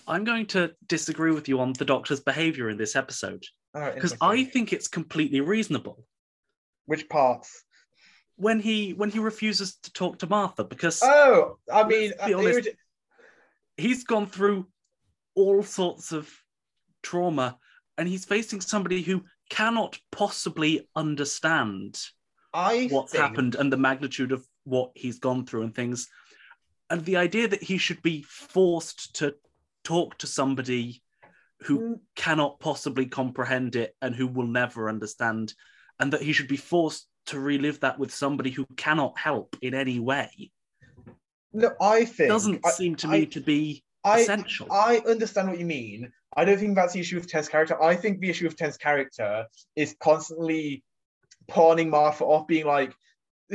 I'm 0.08 0.24
going 0.24 0.46
to 0.46 0.72
disagree 0.88 1.30
with 1.30 1.48
you 1.48 1.60
on 1.60 1.72
the 1.74 1.84
Doctor's 1.84 2.18
behavior 2.18 2.68
in 2.70 2.76
this 2.76 2.96
episode 2.96 3.44
All 3.72 3.82
right, 3.82 3.94
because 3.94 4.16
I 4.20 4.42
think 4.42 4.72
it's 4.72 4.88
completely 4.88 5.40
reasonable 5.40 6.04
which 6.86 7.08
parts? 7.08 7.62
when 8.34 8.58
he 8.58 8.94
when 8.94 9.10
he 9.10 9.20
refuses 9.20 9.76
to 9.84 9.92
talk 9.92 10.18
to 10.18 10.26
Martha 10.26 10.64
because 10.64 11.00
Oh, 11.04 11.58
I 11.72 11.84
mean, 11.84 12.10
be 12.26 12.34
uh, 12.34 12.38
honest. 12.40 12.58
irrit- 12.68 12.74
he's 13.76 14.02
gone 14.02 14.26
through 14.26 14.66
all 15.36 15.62
sorts 15.62 16.10
of 16.10 16.28
trauma 17.04 17.58
and 17.96 18.08
he's 18.08 18.24
facing 18.24 18.60
somebody 18.60 19.02
who 19.02 19.22
cannot 19.50 20.00
possibly 20.10 20.88
understand 20.96 21.96
I 22.52 22.88
what's 22.90 23.12
think- 23.12 23.22
happened 23.22 23.54
and 23.54 23.72
the 23.72 23.76
magnitude 23.76 24.32
of 24.32 24.44
what 24.64 24.90
he's 24.96 25.20
gone 25.20 25.46
through 25.46 25.62
and 25.62 25.72
things. 25.72 26.08
And 26.92 27.06
the 27.06 27.16
idea 27.16 27.48
that 27.48 27.62
he 27.62 27.78
should 27.78 28.02
be 28.02 28.20
forced 28.28 29.14
to 29.16 29.34
talk 29.82 30.18
to 30.18 30.26
somebody 30.26 31.02
who 31.62 31.78
Mm. 31.78 32.00
cannot 32.16 32.60
possibly 32.60 33.06
comprehend 33.06 33.76
it 33.76 33.96
and 34.02 34.14
who 34.14 34.26
will 34.26 34.46
never 34.46 34.90
understand, 34.90 35.54
and 35.98 36.12
that 36.12 36.20
he 36.20 36.34
should 36.34 36.48
be 36.48 36.58
forced 36.58 37.08
to 37.26 37.40
relive 37.40 37.80
that 37.80 37.98
with 37.98 38.12
somebody 38.12 38.50
who 38.50 38.66
cannot 38.76 39.16
help 39.18 39.56
in 39.62 39.72
any 39.72 40.00
way 40.00 40.50
No, 41.54 41.74
I 41.80 42.04
think 42.04 42.28
doesn't 42.28 42.60
I- 42.66 42.70
seem 42.72 42.94
to 42.96 43.08
I- 43.08 43.10
me 43.12 43.26
to 43.26 43.40
be 43.40 43.82
I, 44.04 44.20
essential. 44.20 44.70
I 44.70 44.98
understand 44.98 45.48
what 45.48 45.58
you 45.60 45.64
mean. 45.64 46.12
I 46.36 46.44
don't 46.44 46.58
think 46.58 46.74
that's 46.74 46.92
the 46.92 47.00
issue 47.00 47.16
with 47.16 47.28
Ten's 47.28 47.48
character. 47.48 47.80
I 47.82 47.96
think 47.96 48.20
the 48.20 48.28
issue 48.28 48.46
with 48.46 48.56
Ten's 48.56 48.76
character 48.76 49.46
is 49.76 49.96
constantly 49.98 50.84
pawning 51.48 51.88
Martha 51.88 52.24
off, 52.24 52.46
being 52.46 52.66
like, 52.66 52.92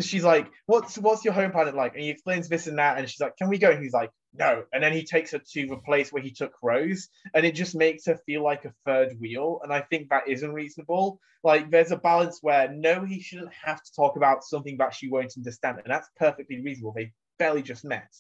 she's 0.06 0.24
like, 0.24 0.48
"What's 0.66 0.98
what's 0.98 1.24
your 1.24 1.34
home 1.34 1.52
planet 1.52 1.76
like?" 1.76 1.94
And 1.94 2.04
he 2.04 2.10
explains 2.10 2.48
this 2.48 2.68
and 2.68 2.78
that, 2.78 2.98
and 2.98 3.10
she's 3.10 3.20
like, 3.20 3.38
"Can 3.38 3.50
we 3.50 3.58
go?" 3.58 3.72
And 3.72 3.82
he's 3.82 3.94
like, 3.94 4.12
"No." 4.34 4.64
And 4.74 4.84
then 4.84 4.94
he 4.94 5.04
takes 5.04 5.32
her 5.32 5.40
to 5.40 5.68
the 5.68 5.78
place 5.78 6.12
where 6.12 6.22
he 6.22 6.32
took 6.32 6.54
Rose, 6.62 7.10
and 7.34 7.46
it 7.46 7.56
just 7.56 7.76
makes 7.76 8.06
her 8.06 8.18
feel 8.26 8.44
like 8.44 8.66
a 8.66 8.74
third 8.86 9.18
wheel. 9.20 9.60
And 9.64 9.74
I 9.74 9.82
think 9.82 10.10
that 10.10 10.28
isn't 10.28 10.54
reasonable. 10.54 11.20
Like, 11.44 11.70
there's 11.72 11.92
a 11.92 11.98
balance 11.98 12.40
where 12.42 12.70
no, 12.72 13.06
he 13.06 13.22
shouldn't 13.22 13.54
have 13.54 13.84
to 13.84 13.94
talk 13.94 14.18
about 14.18 14.44
something 14.44 14.78
that 14.78 14.94
she 14.94 15.10
won't 15.10 15.34
understand, 15.38 15.80
and 15.84 15.92
that's 15.92 16.10
perfectly 16.18 16.62
reasonable. 16.62 16.94
They 16.96 17.14
barely 17.40 17.62
just 17.62 17.86
met. 17.86 18.12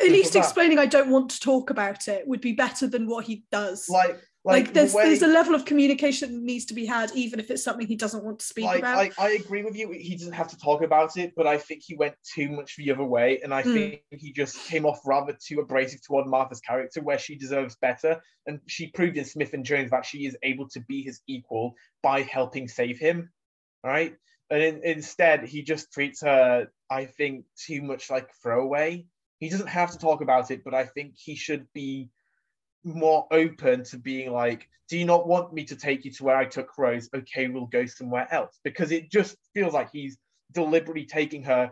At 0.00 0.10
least 0.10 0.34
that. 0.34 0.40
explaining 0.40 0.78
I 0.78 0.86
don't 0.86 1.10
want 1.10 1.30
to 1.30 1.40
talk 1.40 1.70
about 1.70 2.06
it 2.06 2.26
would 2.28 2.40
be 2.40 2.52
better 2.52 2.86
than 2.86 3.08
what 3.08 3.24
he 3.24 3.42
does. 3.50 3.88
Like, 3.88 4.20
like, 4.48 4.56
like, 4.56 4.66
the 4.68 4.72
there's 4.80 4.94
way- 4.94 5.04
there's 5.04 5.22
a 5.22 5.26
level 5.28 5.54
of 5.54 5.64
communication 5.64 6.32
that 6.34 6.42
needs 6.42 6.64
to 6.66 6.74
be 6.74 6.86
had, 6.86 7.10
even 7.14 7.38
if 7.38 7.50
it's 7.50 7.62
something 7.62 7.86
he 7.86 7.96
doesn't 7.96 8.24
want 8.24 8.38
to 8.40 8.46
speak 8.46 8.64
like 8.64 8.80
about. 8.80 8.98
I, 8.98 9.10
I 9.18 9.30
agree 9.32 9.62
with 9.62 9.76
you 9.76 9.90
he 9.92 10.16
doesn't 10.16 10.32
have 10.32 10.48
to 10.48 10.56
talk 10.58 10.82
about 10.82 11.16
it 11.16 11.32
but 11.36 11.46
i 11.46 11.56
think 11.58 11.82
he 11.84 11.94
went 11.96 12.14
too 12.34 12.48
much 12.50 12.76
the 12.76 12.90
other 12.90 13.04
way 13.04 13.40
and 13.42 13.52
i 13.54 13.62
Mm. 13.62 13.72
think 13.74 14.02
he 14.10 14.32
just 14.32 14.56
came 14.66 14.84
off 14.86 15.00
rather 15.04 15.36
too 15.46 15.60
abrasive 15.60 16.00
toward 16.02 16.26
martha's 16.26 16.60
character 16.60 17.00
where 17.02 17.18
she 17.18 17.34
deserves 17.36 17.76
better 17.76 18.20
and 18.46 18.60
she 18.66 18.88
proved 18.88 19.16
in 19.16 19.24
smith 19.24 19.52
and 19.54 19.64
jones 19.64 19.90
that 19.90 20.04
she 20.06 20.26
is 20.26 20.36
able 20.42 20.68
to 20.70 20.80
be 20.80 21.02
his 21.02 21.20
equal 21.26 21.74
by 22.02 22.22
helping 22.22 22.66
save 22.68 22.98
him 22.98 23.30
right 23.84 24.14
and 24.50 24.62
in, 24.62 24.80
instead 24.84 25.44
he 25.44 25.62
just 25.62 25.92
treats 25.92 26.22
her 26.22 26.68
i 26.90 27.04
think 27.04 27.44
too 27.56 27.82
much 27.82 28.10
like 28.10 28.28
throwaway 28.42 29.04
he 29.40 29.48
doesn't 29.48 29.68
have 29.68 29.90
to 29.92 29.98
talk 29.98 30.20
about 30.20 30.50
it 30.50 30.62
but 30.64 30.74
i 30.74 30.84
think 30.84 31.14
he 31.16 31.34
should 31.34 31.66
be 31.74 32.08
more 32.84 33.26
open 33.30 33.84
to 33.84 33.98
being 33.98 34.32
like, 34.32 34.68
do 34.88 34.96
you 34.96 35.04
not 35.04 35.26
want 35.26 35.52
me 35.52 35.64
to 35.64 35.76
take 35.76 36.04
you 36.04 36.10
to 36.12 36.24
where 36.24 36.36
I 36.36 36.44
took 36.44 36.76
Rose? 36.78 37.08
Okay, 37.14 37.48
we'll 37.48 37.66
go 37.66 37.86
somewhere 37.86 38.26
else. 38.32 38.58
Because 38.64 38.92
it 38.92 39.10
just 39.10 39.36
feels 39.54 39.74
like 39.74 39.90
he's 39.92 40.16
deliberately 40.52 41.04
taking 41.04 41.42
her, 41.44 41.70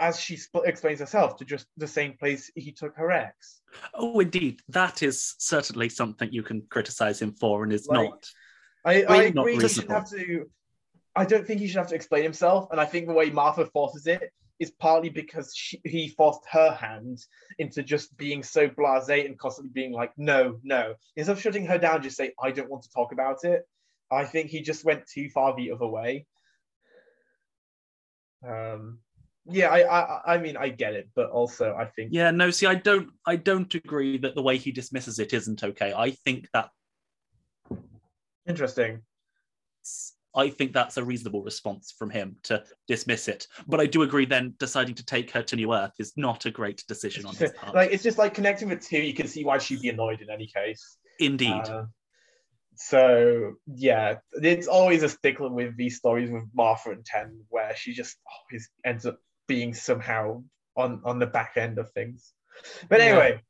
as 0.00 0.18
she 0.18 0.36
sp- 0.36 0.66
explains 0.66 1.00
herself, 1.00 1.36
to 1.36 1.44
just 1.44 1.66
the 1.76 1.86
same 1.86 2.14
place 2.14 2.50
he 2.54 2.72
took 2.72 2.96
her 2.96 3.10
ex. 3.10 3.60
oh, 3.94 4.20
indeed, 4.20 4.60
that 4.68 5.02
is 5.02 5.34
certainly 5.38 5.88
something 5.88 6.32
you 6.32 6.42
can 6.42 6.62
criticize 6.68 7.20
him 7.20 7.32
for 7.32 7.62
and 7.62 7.72
is 7.72 7.86
Like, 7.86 8.08
not. 8.08 8.28
I, 8.84 9.02
I 9.02 9.06
I 9.06 9.24
mean, 9.24 9.34
not 9.34 9.48
agree 9.48 9.62
he 9.62 9.68
should 9.68 9.90
have 9.90 10.10
to. 10.10 10.50
I 11.14 11.24
don't 11.24 11.46
think 11.46 11.60
he 11.60 11.66
should 11.66 11.78
have 11.78 11.88
to 11.88 11.94
explain 11.96 12.22
himself, 12.22 12.68
and 12.70 12.80
I 12.80 12.84
think 12.84 13.06
the 13.06 13.12
way 13.12 13.30
Martha 13.30 13.66
forces 13.66 14.06
it 14.06 14.32
is 14.58 14.70
partly 14.72 15.08
because 15.08 15.52
she, 15.54 15.80
he 15.84 16.08
forced 16.08 16.42
her 16.50 16.72
hand 16.72 17.24
into 17.58 17.82
just 17.82 18.16
being 18.16 18.42
so 18.42 18.68
blasé 18.68 19.24
and 19.24 19.38
constantly 19.38 19.70
being 19.72 19.92
like, 19.92 20.12
no, 20.16 20.58
no. 20.62 20.94
Instead 21.16 21.32
of 21.32 21.40
shutting 21.40 21.66
her 21.66 21.78
down, 21.78 22.02
just 22.02 22.16
say, 22.16 22.32
I 22.42 22.50
don't 22.50 22.70
want 22.70 22.82
to 22.82 22.90
talk 22.90 23.12
about 23.12 23.44
it. 23.44 23.62
I 24.10 24.24
think 24.24 24.50
he 24.50 24.62
just 24.62 24.84
went 24.84 25.06
too 25.06 25.28
far 25.30 25.54
the 25.54 25.70
other 25.70 25.86
way. 25.86 26.26
Um, 28.46 28.98
yeah, 29.50 29.68
I, 29.68 30.00
I, 30.00 30.34
I 30.34 30.38
mean, 30.38 30.56
I 30.56 30.68
get 30.68 30.94
it, 30.94 31.08
but 31.14 31.30
also 31.30 31.74
I 31.78 31.86
think 31.86 32.10
Yeah, 32.12 32.30
no, 32.30 32.50
see, 32.50 32.66
I 32.66 32.74
don't 32.74 33.10
I 33.26 33.36
don't 33.36 33.74
agree 33.74 34.18
that 34.18 34.34
the 34.34 34.42
way 34.42 34.58
he 34.58 34.72
dismisses 34.72 35.18
it 35.18 35.32
isn't 35.32 35.64
okay. 35.64 35.92
I 35.96 36.10
think 36.10 36.48
that 36.52 36.70
interesting. 38.46 39.02
I 40.34 40.50
think 40.50 40.72
that's 40.72 40.96
a 40.96 41.04
reasonable 41.04 41.42
response 41.42 41.94
from 41.98 42.10
him 42.10 42.36
to 42.44 42.62
dismiss 42.86 43.28
it. 43.28 43.46
But 43.66 43.80
I 43.80 43.86
do 43.86 44.02
agree 44.02 44.26
then 44.26 44.54
deciding 44.58 44.94
to 44.96 45.04
take 45.04 45.30
her 45.30 45.42
to 45.42 45.56
New 45.56 45.72
Earth 45.74 45.92
is 45.98 46.12
not 46.16 46.46
a 46.46 46.50
great 46.50 46.84
decision 46.86 47.26
on 47.26 47.34
his 47.34 47.52
part. 47.52 47.74
like 47.74 47.90
it's 47.92 48.02
just 48.02 48.18
like 48.18 48.34
connecting 48.34 48.68
with 48.68 48.86
two. 48.86 48.98
You 48.98 49.14
can 49.14 49.26
see 49.26 49.44
why 49.44 49.58
she'd 49.58 49.80
be 49.80 49.88
annoyed 49.88 50.20
in 50.20 50.30
any 50.30 50.46
case. 50.46 50.98
Indeed. 51.18 51.50
Uh, 51.50 51.84
so 52.76 53.54
yeah, 53.66 54.16
it's 54.34 54.68
always 54.68 55.02
a 55.02 55.08
stickler 55.08 55.50
with 55.50 55.76
these 55.76 55.96
stories 55.96 56.30
with 56.30 56.44
Martha 56.54 56.90
and 56.90 57.04
Ten, 57.04 57.40
where 57.48 57.74
she 57.74 57.92
just 57.92 58.16
always 58.26 58.70
ends 58.84 59.06
up 59.06 59.18
being 59.48 59.74
somehow 59.74 60.42
on 60.76 61.02
on 61.04 61.18
the 61.18 61.26
back 61.26 61.54
end 61.56 61.78
of 61.78 61.90
things. 61.92 62.32
But 62.88 63.00
Yeah. 63.00 63.06
anyway, 63.06 63.40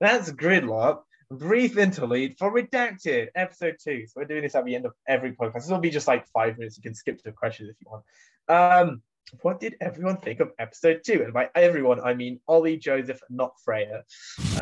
that's 0.00 0.30
Gridlock. 0.30 1.02
Brief 1.32 1.78
interlude 1.78 2.36
for 2.36 2.52
Redacted, 2.52 3.28
episode 3.36 3.76
two. 3.82 4.04
So 4.06 4.14
we're 4.16 4.24
doing 4.24 4.42
this 4.42 4.56
at 4.56 4.64
the 4.64 4.74
end 4.74 4.84
of 4.84 4.94
every 5.06 5.30
podcast. 5.32 5.54
This 5.54 5.68
will 5.68 5.78
be 5.78 5.90
just 5.90 6.08
like 6.08 6.26
five 6.34 6.58
minutes. 6.58 6.76
You 6.76 6.82
can 6.82 6.92
skip 6.92 7.18
to 7.18 7.24
the 7.24 7.30
questions 7.30 7.70
if 7.70 7.76
you 7.80 7.86
want. 7.88 8.04
Um, 8.48 9.02
what 9.42 9.60
did 9.60 9.76
everyone 9.80 10.16
think 10.16 10.40
of 10.40 10.50
episode 10.58 11.02
two? 11.06 11.22
And 11.22 11.32
by 11.32 11.48
everyone, 11.54 12.00
I 12.00 12.14
mean 12.14 12.40
Ollie, 12.48 12.76
Joseph, 12.76 13.20
not 13.30 13.52
Freya. 13.64 14.02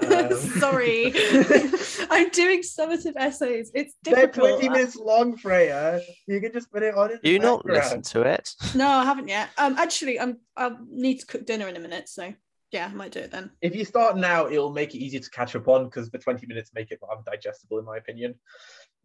Um, 0.08 0.32
Sorry. 0.32 1.06
I'm 2.10 2.30
doing 2.30 2.62
summative 2.62 3.12
essays. 3.16 3.70
It's 3.74 3.94
difficult. 4.02 4.04
They're 4.04 4.26
difficult. 4.26 4.60
20 4.60 4.68
minutes 4.68 4.96
long, 4.96 5.36
Freya. 5.36 6.00
You 6.26 6.40
can 6.40 6.52
just 6.52 6.72
put 6.72 6.82
it 6.82 6.94
on. 6.94 7.12
in 7.12 7.18
you 7.22 7.38
the 7.38 7.44
not 7.44 7.66
listen 7.66 8.02
to 8.02 8.22
it? 8.22 8.54
No, 8.74 8.88
I 8.88 9.04
haven't 9.04 9.28
yet. 9.28 9.50
Um, 9.58 9.76
actually, 9.76 10.18
I'm 10.18 10.38
I 10.56 10.72
need 10.90 11.20
to 11.20 11.26
cook 11.26 11.46
dinner 11.46 11.68
in 11.68 11.76
a 11.76 11.80
minute, 11.80 12.08
so 12.08 12.32
yeah, 12.70 12.86
I 12.90 12.94
might 12.94 13.12
do 13.12 13.20
it 13.20 13.30
then. 13.30 13.50
If 13.62 13.74
you 13.74 13.84
start 13.84 14.16
now, 14.16 14.46
it'll 14.48 14.72
make 14.72 14.94
it 14.94 14.98
easier 14.98 15.20
to 15.20 15.30
catch 15.30 15.56
up 15.56 15.68
on 15.68 15.84
because 15.84 16.10
the 16.10 16.18
20 16.18 16.46
minutes 16.46 16.70
make 16.74 16.90
it 16.90 16.98
rather 17.02 17.22
digestible, 17.24 17.78
in 17.78 17.84
my 17.84 17.96
opinion. 17.96 18.34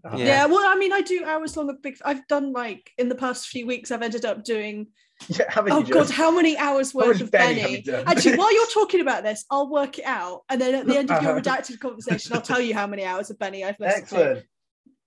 Um, 0.03 0.17
Yeah. 0.19 0.25
Yeah. 0.25 0.45
well, 0.47 0.69
I 0.69 0.75
mean, 0.75 0.91
I 0.91 1.01
do 1.01 1.23
hours 1.23 1.55
long 1.55 1.69
of 1.69 1.81
big. 1.81 1.97
I've 2.03 2.27
done 2.27 2.51
like 2.51 2.91
in 2.97 3.07
the 3.09 3.15
past 3.15 3.47
few 3.47 3.65
weeks. 3.65 3.89
I've 3.91 4.01
ended 4.01 4.25
up 4.25 4.43
doing. 4.43 4.87
yeah 5.29 5.45
haven't 5.49 5.71
Oh 5.71 5.81
God, 5.83 5.87
just? 6.07 6.11
how 6.13 6.29
many 6.31 6.57
hours 6.57 6.93
worth 6.93 7.21
of 7.21 7.31
Benny 7.31 7.55
Benny? 7.55 7.61
have 7.61 7.71
you 7.71 7.83
done? 7.83 8.03
Actually, 8.07 8.35
while 8.41 8.53
you're 8.53 8.67
talking 8.73 8.99
about 8.99 9.23
this, 9.23 9.45
I'll 9.49 9.69
work 9.69 9.97
it 9.99 10.05
out, 10.05 10.41
and 10.49 10.59
then 10.59 10.73
at 10.75 10.85
the 10.87 10.97
end 10.97 11.09
of 11.11 11.21
your 11.21 11.31
Uh-huh. 11.31 11.39
redacted 11.39 11.79
conversation, 11.79 12.33
I'll 12.33 12.41
tell 12.41 12.59
you 12.59 12.73
how 12.73 12.87
many 12.87 13.05
hours 13.05 13.29
of 13.29 13.39
Benny 13.39 13.63
I've 13.63 13.79
listened 13.79 14.07
to. 14.09 14.43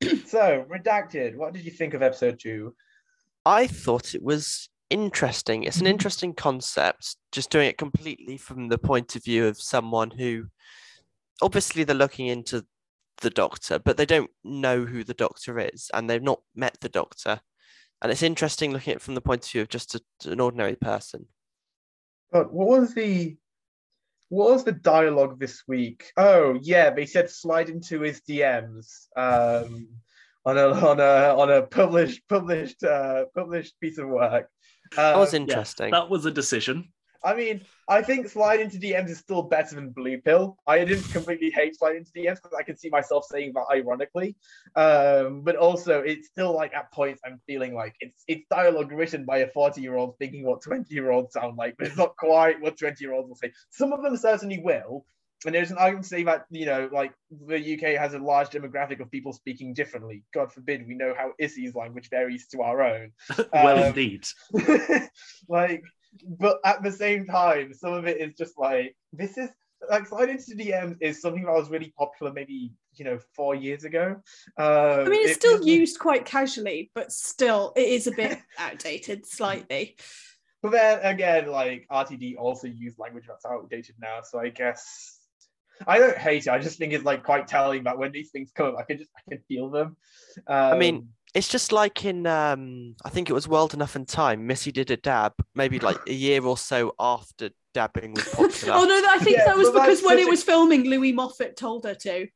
Excellent. 0.02 0.28
so, 0.28 0.64
redacted. 0.70 1.36
What 1.36 1.52
did 1.52 1.64
you 1.64 1.70
think 1.72 1.92
of 1.94 2.02
episode 2.02 2.38
two? 2.38 2.74
I 3.44 3.66
thought 3.66 4.14
it 4.14 4.22
was 4.22 4.68
interesting. 4.90 5.64
It's 5.64 5.80
an 5.80 5.86
interesting 5.86 6.34
concept, 6.34 7.16
just 7.32 7.50
doing 7.50 7.68
it 7.68 7.78
completely 7.78 8.36
from 8.36 8.68
the 8.68 8.78
point 8.78 9.16
of 9.16 9.24
view 9.24 9.46
of 9.46 9.60
someone 9.60 10.10
who 10.10 10.46
obviously 11.42 11.84
they're 11.84 11.94
looking 11.94 12.28
into 12.28 12.64
the 13.20 13.30
doctor, 13.30 13.78
but 13.78 13.96
they 13.96 14.06
don't 14.06 14.30
know 14.44 14.84
who 14.84 15.04
the 15.04 15.14
doctor 15.14 15.58
is 15.58 15.90
and 15.94 16.08
they've 16.08 16.22
not 16.22 16.40
met 16.54 16.76
the 16.80 16.88
doctor. 16.88 17.40
And 18.02 18.12
it's 18.12 18.22
interesting 18.22 18.72
looking 18.72 18.92
at 18.92 18.96
it 18.96 19.02
from 19.02 19.14
the 19.14 19.20
point 19.20 19.44
of 19.44 19.50
view 19.50 19.62
of 19.62 19.68
just 19.68 19.94
a, 19.94 20.30
an 20.30 20.40
ordinary 20.40 20.76
person. 20.76 21.26
But 22.30 22.52
what 22.52 22.68
was 22.68 22.94
the 22.94 23.36
what 24.28 24.50
was 24.50 24.64
the 24.64 24.72
dialogue 24.72 25.38
this 25.38 25.62
week? 25.68 26.12
Oh 26.16 26.58
yeah, 26.60 26.90
they 26.90 27.06
said 27.06 27.30
slide 27.30 27.68
into 27.68 28.00
his 28.00 28.20
DMs 28.28 29.06
um, 29.16 29.88
on 30.44 30.58
a 30.58 30.68
on 30.68 31.00
a 31.00 31.40
on 31.40 31.50
a 31.50 31.62
published 31.62 32.28
published 32.28 32.82
uh, 32.82 33.26
published 33.34 33.80
piece 33.80 33.98
of 33.98 34.08
work. 34.08 34.50
That 34.94 35.16
was 35.16 35.34
Um, 35.34 35.42
interesting. 35.42 35.90
that 35.90 36.08
was 36.08 36.24
a 36.26 36.30
decision. 36.30 36.92
I 37.24 37.34
mean, 37.34 37.62
I 37.88 38.02
think 38.02 38.28
slide 38.28 38.60
into 38.60 38.78
DMs 38.78 39.08
is 39.08 39.18
still 39.18 39.42
better 39.42 39.74
than 39.74 39.90
blue 39.90 40.18
pill. 40.20 40.58
I 40.66 40.84
didn't 40.84 41.10
completely 41.10 41.50
hate 41.50 41.76
slide 41.76 41.96
into 41.96 42.12
DMs 42.12 42.36
because 42.36 42.56
I 42.56 42.62
can 42.62 42.76
see 42.76 42.88
myself 42.88 43.24
saying 43.24 43.52
that 43.54 43.64
ironically. 43.68 44.36
Um, 44.76 45.42
but 45.42 45.56
also, 45.56 46.02
it's 46.02 46.28
still 46.28 46.54
like 46.54 46.72
at 46.72 46.92
points 46.92 47.20
I'm 47.24 47.40
feeling 47.46 47.74
like 47.74 47.96
it's 47.98 48.22
it's 48.28 48.46
dialogue 48.48 48.92
written 48.92 49.24
by 49.24 49.38
a 49.38 49.48
40 49.48 49.80
year 49.80 49.96
old 49.96 50.16
thinking 50.18 50.44
what 50.44 50.62
20 50.62 50.94
year 50.94 51.10
olds 51.10 51.32
sound 51.32 51.56
like, 51.56 51.74
but 51.78 51.88
it's 51.88 51.96
not 51.96 52.16
quite 52.16 52.60
what 52.60 52.78
20 52.78 53.02
year 53.02 53.12
olds 53.14 53.28
will 53.28 53.36
say. 53.36 53.50
Some 53.70 53.92
of 53.92 54.02
them 54.02 54.16
certainly 54.16 54.60
will. 54.62 55.04
And 55.44 55.54
there's 55.54 55.70
an 55.70 55.76
argument 55.78 56.04
to 56.04 56.08
say 56.08 56.22
that, 56.24 56.46
you 56.50 56.64
know, 56.66 56.88
like 56.92 57.12
the 57.30 57.74
UK 57.74 58.00
has 58.00 58.14
a 58.14 58.18
large 58.18 58.48
demographic 58.48 59.00
of 59.00 59.10
people 59.10 59.32
speaking 59.32 59.74
differently. 59.74 60.24
God 60.32 60.50
forbid 60.52 60.86
we 60.88 60.94
know 60.94 61.14
how 61.16 61.32
Issy's 61.38 61.74
language 61.74 62.08
varies 62.08 62.48
to 62.48 62.62
our 62.62 62.82
own. 62.82 63.12
well, 63.52 63.78
Um, 63.78 63.84
indeed. 63.88 64.26
like, 65.48 65.82
but 66.26 66.58
at 66.64 66.82
the 66.82 66.90
same 66.90 67.26
time, 67.26 67.74
some 67.74 67.92
of 67.92 68.06
it 68.06 68.20
is 68.20 68.34
just 68.34 68.58
like 68.58 68.96
this 69.12 69.36
is 69.36 69.50
like 69.90 70.06
slide 70.06 70.30
into 70.30 70.56
DMs 70.56 70.96
is 71.00 71.20
something 71.20 71.44
that 71.44 71.52
was 71.52 71.68
really 71.68 71.92
popular 71.98 72.32
maybe 72.32 72.72
you 72.94 73.04
know 73.04 73.18
four 73.34 73.54
years 73.54 73.84
ago. 73.84 74.16
Um, 74.56 74.66
I 74.66 75.04
mean, 75.04 75.22
it's 75.22 75.32
it 75.32 75.34
still 75.34 75.56
feels- 75.58 75.66
used 75.66 75.98
quite 75.98 76.24
casually, 76.24 76.90
but 76.94 77.12
still, 77.12 77.74
it 77.76 77.86
is 77.88 78.06
a 78.06 78.12
bit 78.12 78.38
outdated 78.58 79.26
slightly. 79.26 79.96
But 80.62 80.72
then 80.72 81.00
again, 81.02 81.48
like 81.48 81.86
RTD 81.92 82.36
also 82.38 82.66
use 82.66 82.98
language 82.98 83.26
that's 83.28 83.44
outdated 83.44 83.96
now, 84.00 84.20
so 84.22 84.38
I 84.40 84.48
guess. 84.48 85.15
I 85.86 85.98
don't 85.98 86.16
hate 86.16 86.46
it. 86.46 86.50
I 86.50 86.58
just 86.58 86.78
think 86.78 86.92
it's 86.92 87.04
like 87.04 87.22
quite 87.24 87.46
telling 87.48 87.84
that 87.84 87.98
when 87.98 88.12
these 88.12 88.30
things 88.30 88.50
come, 88.54 88.76
I 88.78 88.82
can 88.82 88.98
just 88.98 89.10
I 89.16 89.20
can 89.30 89.42
feel 89.48 89.70
them. 89.70 89.96
Um, 90.46 90.74
I 90.74 90.78
mean, 90.78 91.08
It's 91.34 91.48
just 91.48 91.72
like 91.72 92.04
in 92.04 92.26
um 92.26 92.94
I 93.04 93.10
think 93.10 93.28
it 93.28 93.32
was 93.32 93.46
World 93.48 93.74
Enough 93.74 93.96
and 93.96 94.08
Time, 94.08 94.46
Missy 94.46 94.72
did 94.72 94.90
a 94.90 94.96
dab 94.96 95.32
maybe 95.54 95.78
like 95.78 95.98
a 96.06 96.12
year 96.12 96.44
or 96.44 96.56
so 96.56 96.94
after 96.98 97.50
dabbing 97.74 98.14
was 98.14 98.24
popular. 98.34 98.74
oh 98.74 98.84
no, 98.84 99.02
I 99.10 99.18
think 99.18 99.36
Yeah, 99.36 99.44
that 99.46 99.56
was 99.56 99.70
because 99.70 100.02
when 100.02 100.18
it 100.18 100.28
was 100.28 100.42
filming, 100.42 100.84
Louis 100.84 101.12
Moffat 101.12 101.56
told 101.56 101.84
her 101.84 101.94
to. 101.94 102.26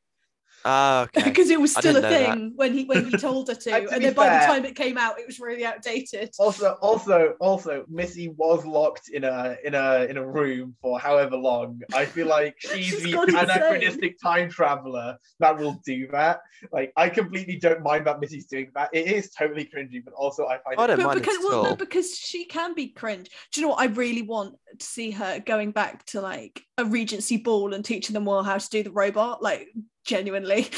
Ah, 0.65 1.03
okay. 1.03 1.23
because 1.25 1.51
it 1.51 1.61
was 1.61 1.73
still 1.73 1.97
a 1.97 2.01
didn't 2.01 2.11
that. 2.11 2.35
thing 2.35 2.53
when 2.57 2.75
he 2.75 2.85
when 2.85 3.05
he 3.05 3.17
told 3.17 3.49
her 3.49 3.55
to, 3.55 3.75
And 3.75 3.83
and, 3.85 3.91
to 3.93 3.99
be 3.99 4.05
then 4.07 4.15
by 4.15 4.29
the 4.29 4.47
time 4.47 4.65
it 4.65 4.77
came 4.77 4.99
out, 4.99 5.19
it 5.19 5.27
was 5.27 5.41
really 5.41 5.65
outdated. 5.65 6.31
Also, 6.39 6.77
also, 6.81 7.35
also, 7.41 7.85
Missy 7.89 8.29
was 8.29 8.65
locked 8.67 9.09
in 9.09 9.25
a 9.25 9.57
in 9.65 9.75
a 9.75 10.05
in 10.05 10.17
a 10.17 10.27
room 10.27 10.77
for 10.83 10.99
however 10.99 11.37
long. 11.37 11.81
I 11.95 12.05
feel 12.05 12.27
like 12.27 12.57
she's 12.59 12.87
She's 12.87 13.03
the 13.03 13.13
gone 13.13 13.29
insane. 13.31 13.45
anachronistic 13.45 14.21
time 14.21 14.51
traveler 14.51 15.17
that 15.39 15.57
will 15.59 15.81
do 15.85 16.09
that. 16.09 16.41
Like, 16.73 16.93
I 16.97 17.09
completely 17.09 17.57
don't 17.59 17.83
mind 17.83 18.07
that 18.07 18.21
Missy's 18.21 18.47
doing 18.47 18.71
that. 18.75 18.91
It 18.93 19.07
is 19.07 19.31
totally 19.31 19.65
cringy, 19.75 20.05
but 20.05 20.15
also 20.15 20.47
I 20.47 20.59
find 20.59 20.79
I 20.79 20.87
don't 20.87 20.99
But 20.99 21.07
mind 21.07 21.21
because 21.21 21.37
it 21.37 21.45
at 21.45 21.49
well, 21.49 21.63
no, 21.65 21.77
because 21.77 22.17
she 22.17 22.45
can 22.45 22.75
be 22.75 22.89
cringe. 22.89 23.31
Do 23.53 23.61
you 23.61 23.67
know 23.67 23.71
what 23.73 23.81
I 23.81 23.87
really 23.87 24.23
want 24.23 24.57
to 24.79 24.85
see 24.85 25.11
her 25.13 25.41
going 25.41 25.71
back 25.71 26.05
to 26.07 26.21
like 26.21 26.63
a 26.77 26.85
Regency 26.85 27.37
ball 27.39 27.73
and 27.75 27.85
teaching 27.85 28.15
them 28.15 28.29
all 28.29 28.43
how 28.43 28.59
to 28.59 28.69
do 28.69 28.83
the 28.83 28.91
robot, 28.91 29.43
like 29.43 29.69
genuinely. 30.05 30.69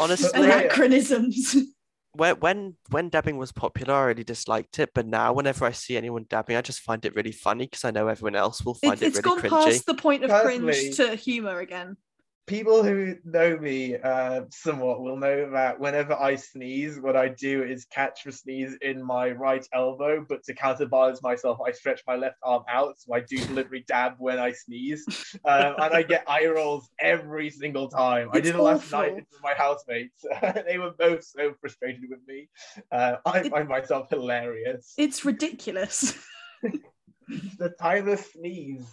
Honestly, 0.00 0.30
anachronisms. 0.42 1.56
when 2.14 2.36
when 2.36 2.76
when 2.90 3.08
dabbing 3.08 3.36
was 3.38 3.52
popular, 3.52 3.94
I 3.94 4.04
really 4.04 4.24
disliked 4.24 4.78
it. 4.78 4.90
But 4.94 5.06
now, 5.06 5.32
whenever 5.32 5.64
I 5.64 5.72
see 5.72 5.96
anyone 5.96 6.26
dabbing, 6.28 6.56
I 6.56 6.60
just 6.62 6.80
find 6.80 7.04
it 7.04 7.14
really 7.14 7.32
funny 7.32 7.66
because 7.66 7.84
I 7.84 7.90
know 7.90 8.08
everyone 8.08 8.36
else 8.36 8.64
will 8.64 8.74
find 8.74 8.94
It, 8.94 9.02
it, 9.02 9.06
it's 9.08 9.16
really 9.24 9.40
gone 9.42 9.50
cringy. 9.50 9.64
past 9.64 9.86
the 9.86 9.94
point 9.94 10.24
of 10.24 10.30
Personally- 10.30 10.72
cringe 10.72 10.96
to 10.96 11.14
humor 11.16 11.58
again. 11.60 11.96
People 12.46 12.82
who 12.82 13.16
know 13.24 13.56
me 13.56 13.96
uh, 13.96 14.42
somewhat 14.50 15.00
will 15.00 15.16
know 15.16 15.50
that 15.52 15.78
whenever 15.78 16.14
I 16.14 16.36
sneeze, 16.36 16.98
what 16.98 17.16
I 17.16 17.28
do 17.28 17.62
is 17.62 17.84
catch 17.86 18.24
the 18.24 18.32
sneeze 18.32 18.76
in 18.82 19.02
my 19.02 19.30
right 19.30 19.66
elbow, 19.72 20.24
but 20.28 20.42
to 20.44 20.54
counterbalance 20.54 21.22
myself, 21.22 21.58
I 21.64 21.72
stretch 21.72 22.02
my 22.06 22.16
left 22.16 22.36
arm 22.42 22.64
out, 22.68 22.98
so 22.98 23.14
I 23.14 23.20
do 23.20 23.36
deliberately 23.36 23.84
dab 23.86 24.14
when 24.18 24.38
I 24.38 24.52
sneeze, 24.52 25.04
um, 25.44 25.74
and 25.78 25.94
I 25.94 26.02
get 26.02 26.24
eye 26.28 26.46
rolls 26.46 26.88
every 26.98 27.50
single 27.50 27.88
time. 27.88 28.28
I 28.32 28.40
did 28.40 28.54
it 28.56 28.60
last 28.60 28.90
night 28.90 29.14
with 29.14 29.24
my 29.42 29.54
housemates; 29.54 30.24
they 30.66 30.78
were 30.78 30.92
both 30.98 31.24
so 31.24 31.54
frustrated 31.60 32.02
with 32.08 32.20
me. 32.26 32.48
Uh, 32.90 33.16
I 33.24 33.40
It- 33.40 33.50
find 33.50 33.68
myself 33.68 34.08
hilarious. 34.10 34.94
It's 34.96 35.24
ridiculous. 35.24 36.14
the 37.58 37.70
timeless 37.80 38.32
sneeze. 38.32 38.86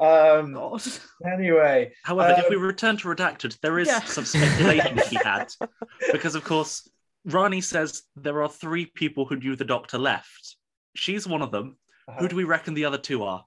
Um, 0.00 0.54
God. 0.54 0.82
anyway, 1.26 1.92
However, 2.04 2.34
if 2.40 2.48
we 2.48 2.56
Um, 2.56 2.62
return 2.62 2.96
to 2.98 3.08
redacted, 3.08 3.58
there 3.60 3.78
is 3.78 3.88
Yeah. 3.88 4.00
some 4.04 4.24
speculation 4.24 4.96
to 4.96 5.10
be 5.10 5.16
had 5.24 5.52
because, 6.12 6.34
of 6.34 6.44
course, 6.44 6.88
Rani 7.26 7.60
says 7.60 8.02
there 8.16 8.42
are 8.42 8.48
three 8.48 8.86
people 8.86 9.24
who 9.26 9.36
knew 9.36 9.56
the 9.56 9.64
Doctor 9.64 9.98
left. 9.98 10.56
She's 10.94 11.26
one 11.26 11.42
of 11.42 11.50
them. 11.50 11.76
uh, 12.08 12.14
Who 12.14 12.28
do 12.28 12.36
we 12.36 12.44
reckon 12.44 12.74
the 12.74 12.84
other 12.84 12.98
two 12.98 13.24
are? 13.24 13.44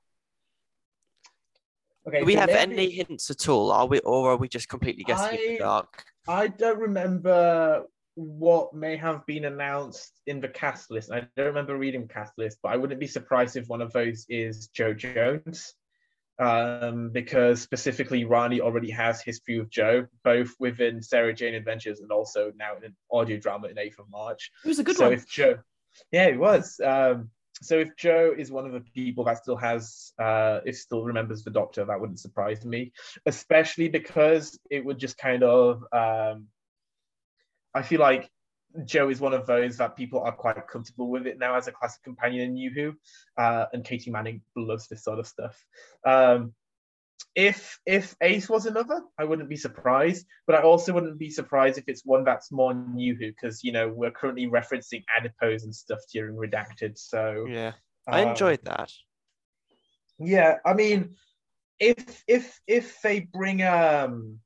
okay, 2.07 2.19
Do 2.19 2.25
we 2.25 2.33
so 2.33 2.39
have 2.41 2.49
maybe- 2.49 2.73
any 2.73 2.89
hints 2.91 3.29
at 3.29 3.47
all? 3.49 3.71
Are 3.71 3.85
we, 3.85 3.99
or 3.99 4.31
are 4.31 4.37
we 4.37 4.47
just 4.47 4.69
completely 4.69 5.03
guessing 5.03 5.39
in 5.39 5.53
the 5.53 5.57
dark? 5.59 6.03
I 6.27 6.47
don't 6.47 6.79
remember 6.79 7.85
what 8.17 8.73
may 8.73 8.97
have 8.97 9.23
been 9.27 9.45
announced 9.45 10.19
in 10.25 10.41
the 10.41 10.47
cast 10.47 10.89
list. 10.89 11.11
I 11.11 11.27
don't 11.37 11.45
remember 11.45 11.77
reading 11.77 12.07
cast 12.07 12.33
list, 12.35 12.57
but 12.63 12.71
I 12.71 12.75
wouldn't 12.75 12.99
be 12.99 13.05
surprised 13.05 13.55
if 13.55 13.67
one 13.67 13.81
of 13.81 13.93
those 13.93 14.25
is 14.27 14.69
Jo 14.69 14.93
Jones. 14.93 15.75
Um, 16.39 17.09
because 17.09 17.61
specifically 17.61 18.23
Rani 18.23 18.61
already 18.61 18.91
has 18.91 19.23
history 19.23 19.59
with 19.59 19.71
Jo, 19.71 20.05
both 20.23 20.53
within 20.59 21.01
Sarah 21.01 21.33
Jane 21.33 21.55
Adventures 21.55 21.99
and 21.99 22.11
also 22.11 22.51
now 22.55 22.77
in 22.77 22.83
an 22.83 22.95
audio 23.11 23.37
drama 23.37 23.69
in 23.69 23.79
Eighth 23.79 23.97
of 23.97 24.09
March. 24.11 24.51
It 24.63 24.67
was 24.67 24.77
a 24.77 24.83
good 24.83 24.97
so 24.97 25.05
one. 25.05 25.13
if 25.13 25.27
Jo, 25.27 25.57
yeah, 26.11 26.25
it 26.25 26.39
was. 26.39 26.79
Um, 26.83 27.31
so 27.61 27.79
if 27.79 27.95
Jo 27.97 28.35
is 28.37 28.51
one 28.51 28.67
of 28.67 28.71
the 28.71 28.81
people 28.81 29.23
that 29.23 29.39
still 29.39 29.55
has, 29.55 30.13
uh, 30.19 30.59
if 30.63 30.77
still 30.77 31.03
remembers 31.03 31.43
the 31.43 31.49
Doctor, 31.49 31.85
that 31.85 31.99
wouldn't 31.99 32.19
surprise 32.19 32.63
me, 32.65 32.91
especially 33.25 33.89
because 33.89 34.59
it 34.69 34.85
would 34.85 34.99
just 34.99 35.17
kind 35.17 35.43
of, 35.43 35.83
um, 35.91 36.47
I 37.77 37.83
feel 37.83 37.99
like 37.99 38.29
Jo 38.85 39.09
is 39.09 39.19
one 39.19 39.33
of 39.33 39.45
those 39.45 39.77
that 39.77 39.95
people 39.95 40.21
are 40.21 40.31
quite 40.31 40.67
comfortable 40.67 41.09
with 41.09 41.27
it 41.27 41.39
now 41.39 41.55
as 41.55 41.67
a 41.67 41.71
classic 41.71 42.03
companion 42.03 42.41
in 42.41 42.53
New 42.53 42.71
Who, 42.71 42.93
uh, 43.41 43.65
and 43.71 43.83
Katie 43.83 44.11
Manning 44.11 44.41
loves 44.55 44.87
this 44.87 45.03
sort 45.03 45.19
of 45.19 45.27
stuff. 45.27 45.63
Um, 46.05 46.53
if 47.35 47.79
if 47.85 48.15
Ace 48.21 48.49
was 48.49 48.65
another, 48.65 49.01
I 49.17 49.23
wouldn't 49.23 49.49
be 49.49 49.57
surprised, 49.57 50.25
but 50.47 50.55
I 50.55 50.63
also 50.63 50.91
wouldn't 50.93 51.19
be 51.19 51.29
surprised 51.29 51.77
if 51.77 51.85
it's 51.87 52.05
one 52.05 52.23
that's 52.23 52.51
more 52.51 52.73
New 52.73 53.15
Who, 53.15 53.27
because 53.27 53.63
you 53.63 53.71
know 53.71 53.89
we're 53.89 54.11
currently 54.11 54.47
referencing 54.47 55.03
adipose 55.15 55.63
and 55.63 55.73
stuff 55.73 55.99
during 56.11 56.35
Redacted. 56.35 56.97
So 56.97 57.45
Yeah, 57.47 57.73
I 58.07 58.21
um, 58.21 58.29
enjoyed 58.29 58.61
that. 58.63 58.91
yeah, 60.19 60.57
I 60.65 60.73
mean, 60.73 61.15
if 61.79 62.23
if 62.27 62.59
if 62.67 63.01
they 63.01 63.21
bring 63.21 63.61
um, 63.63 64.39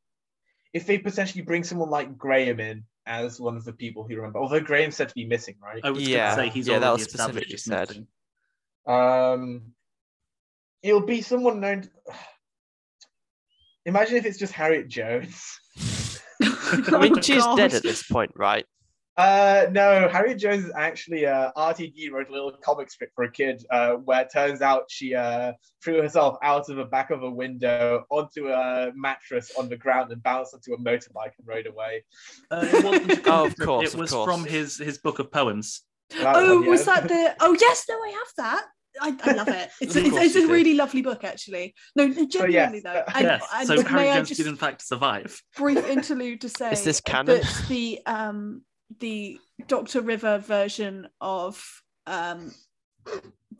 if 0.74 0.86
they 0.86 0.98
potentially 0.98 1.44
bring 1.44 1.64
someone 1.64 1.90
like 1.90 2.18
Graham 2.18 2.60
in 2.60 2.84
as 3.06 3.40
one 3.40 3.58
of 3.58 3.66
the 3.66 3.74
people 3.74 4.04
who 4.08 4.16
remember, 4.16 4.40
although 4.40 4.60
Graham's 4.60 4.96
said 4.96 5.10
to 5.10 5.16
be 5.16 5.26
missing, 5.26 5.56
right? 5.62 5.82
I 5.84 5.90
was 5.92 6.08
Yeah, 6.08 6.36
going 6.36 6.48
to 6.48 6.54
say 6.54 6.60
he's 6.60 6.68
yeah, 6.68 6.80
that 6.80 6.92
was 6.92 7.02
established 7.04 7.50
specifically 7.50 7.58
said. 7.58 7.90
missing. 7.90 8.08
Um, 8.88 9.74
it'll 10.82 11.06
be 11.06 11.22
someone 11.22 11.60
known. 11.60 11.90
Imagine 13.86 14.18
if 14.18 14.26
it's 14.26 14.38
just 14.38 14.54
Harriet 14.54 14.88
Jones. 14.88 15.60
I 16.44 17.00
mean, 17.00 17.18
Oh, 17.18 17.22
she's 17.22 17.46
dead 17.56 17.74
at 17.74 17.84
this 17.84 18.04
point, 18.04 18.32
right? 18.36 18.66
Uh, 19.22 19.68
no, 19.72 20.10
Harriet 20.10 20.40
Jones 20.40 20.66
is 20.66 20.72
actually 20.76 21.28
uh, 21.28 21.52
RTD 21.56 22.12
wrote 22.12 22.30
a 22.30 22.32
little 22.32 22.52
comic 22.64 22.90
strip 22.90 23.12
for 23.14 23.26
a 23.26 23.32
kid 23.32 23.64
uh, 23.70 23.94
where 23.94 24.22
it 24.22 24.32
turns 24.34 24.62
out 24.62 24.86
she 24.90 25.14
uh, 25.14 25.54
threw 25.84 26.02
herself 26.02 26.38
out 26.42 26.68
of 26.70 26.78
the 26.78 26.86
back 26.86 27.12
of 27.12 27.22
a 27.22 27.30
window 27.30 28.04
onto 28.10 28.50
a 28.50 28.92
mattress 28.96 29.52
on 29.60 29.70
the 29.70 29.78
ground 29.78 30.12
and 30.12 30.24
bounced 30.24 30.56
onto 30.56 30.74
a 30.74 30.78
motorbike 30.80 31.34
and 31.38 31.46
rode 31.48 31.68
away. 31.68 32.04
Uh, 32.50 32.68
it 32.68 32.84
wasn't 32.84 33.22
Oh, 33.28 33.46
of 33.46 33.56
course, 33.58 33.90
It 33.90 33.94
of 33.94 34.00
was 34.00 34.12
course. 34.12 34.26
from 34.26 34.44
his 34.44 34.78
his 34.78 34.98
book 34.98 35.20
of 35.20 35.32
poems. 35.32 35.84
That 36.10 36.36
oh, 36.36 36.56
one, 36.62 36.70
was 36.70 36.86
that 36.86 37.08
the? 37.08 37.36
Oh 37.40 37.56
yes, 37.60 37.86
no, 37.88 37.96
I 37.96 38.10
have 38.10 38.34
that. 38.38 38.66
I, 39.00 39.18
I 39.24 39.34
love 39.34 39.48
it. 39.48 39.70
It's, 39.82 39.96
it's, 39.96 40.16
it's 40.18 40.36
a 40.36 40.48
really 40.48 40.74
lovely 40.74 41.02
book, 41.02 41.24
actually. 41.24 41.74
No, 41.96 42.10
genuinely 42.26 42.82
though. 42.82 43.04
And, 43.14 43.24
yes. 43.24 43.44
and 43.54 43.68
so 43.68 43.76
may 43.76 43.84
Harry 43.84 44.10
I 44.10 44.16
Jones 44.18 44.30
just 44.30 44.40
did 44.40 44.48
in 44.48 44.58
fact 44.58 44.82
survive. 44.82 45.42
brief 45.56 45.88
interlude 45.88 46.42
to 46.42 46.50
say 46.50 46.72
Is 46.74 46.84
this 46.84 47.00
canon? 47.00 47.40
that 47.42 47.66
the 47.70 48.02
um 48.06 48.64
the 49.00 49.40
Doctor 49.68 50.02
River 50.02 50.38
version 50.40 51.08
of 51.20 51.64
um 52.08 52.52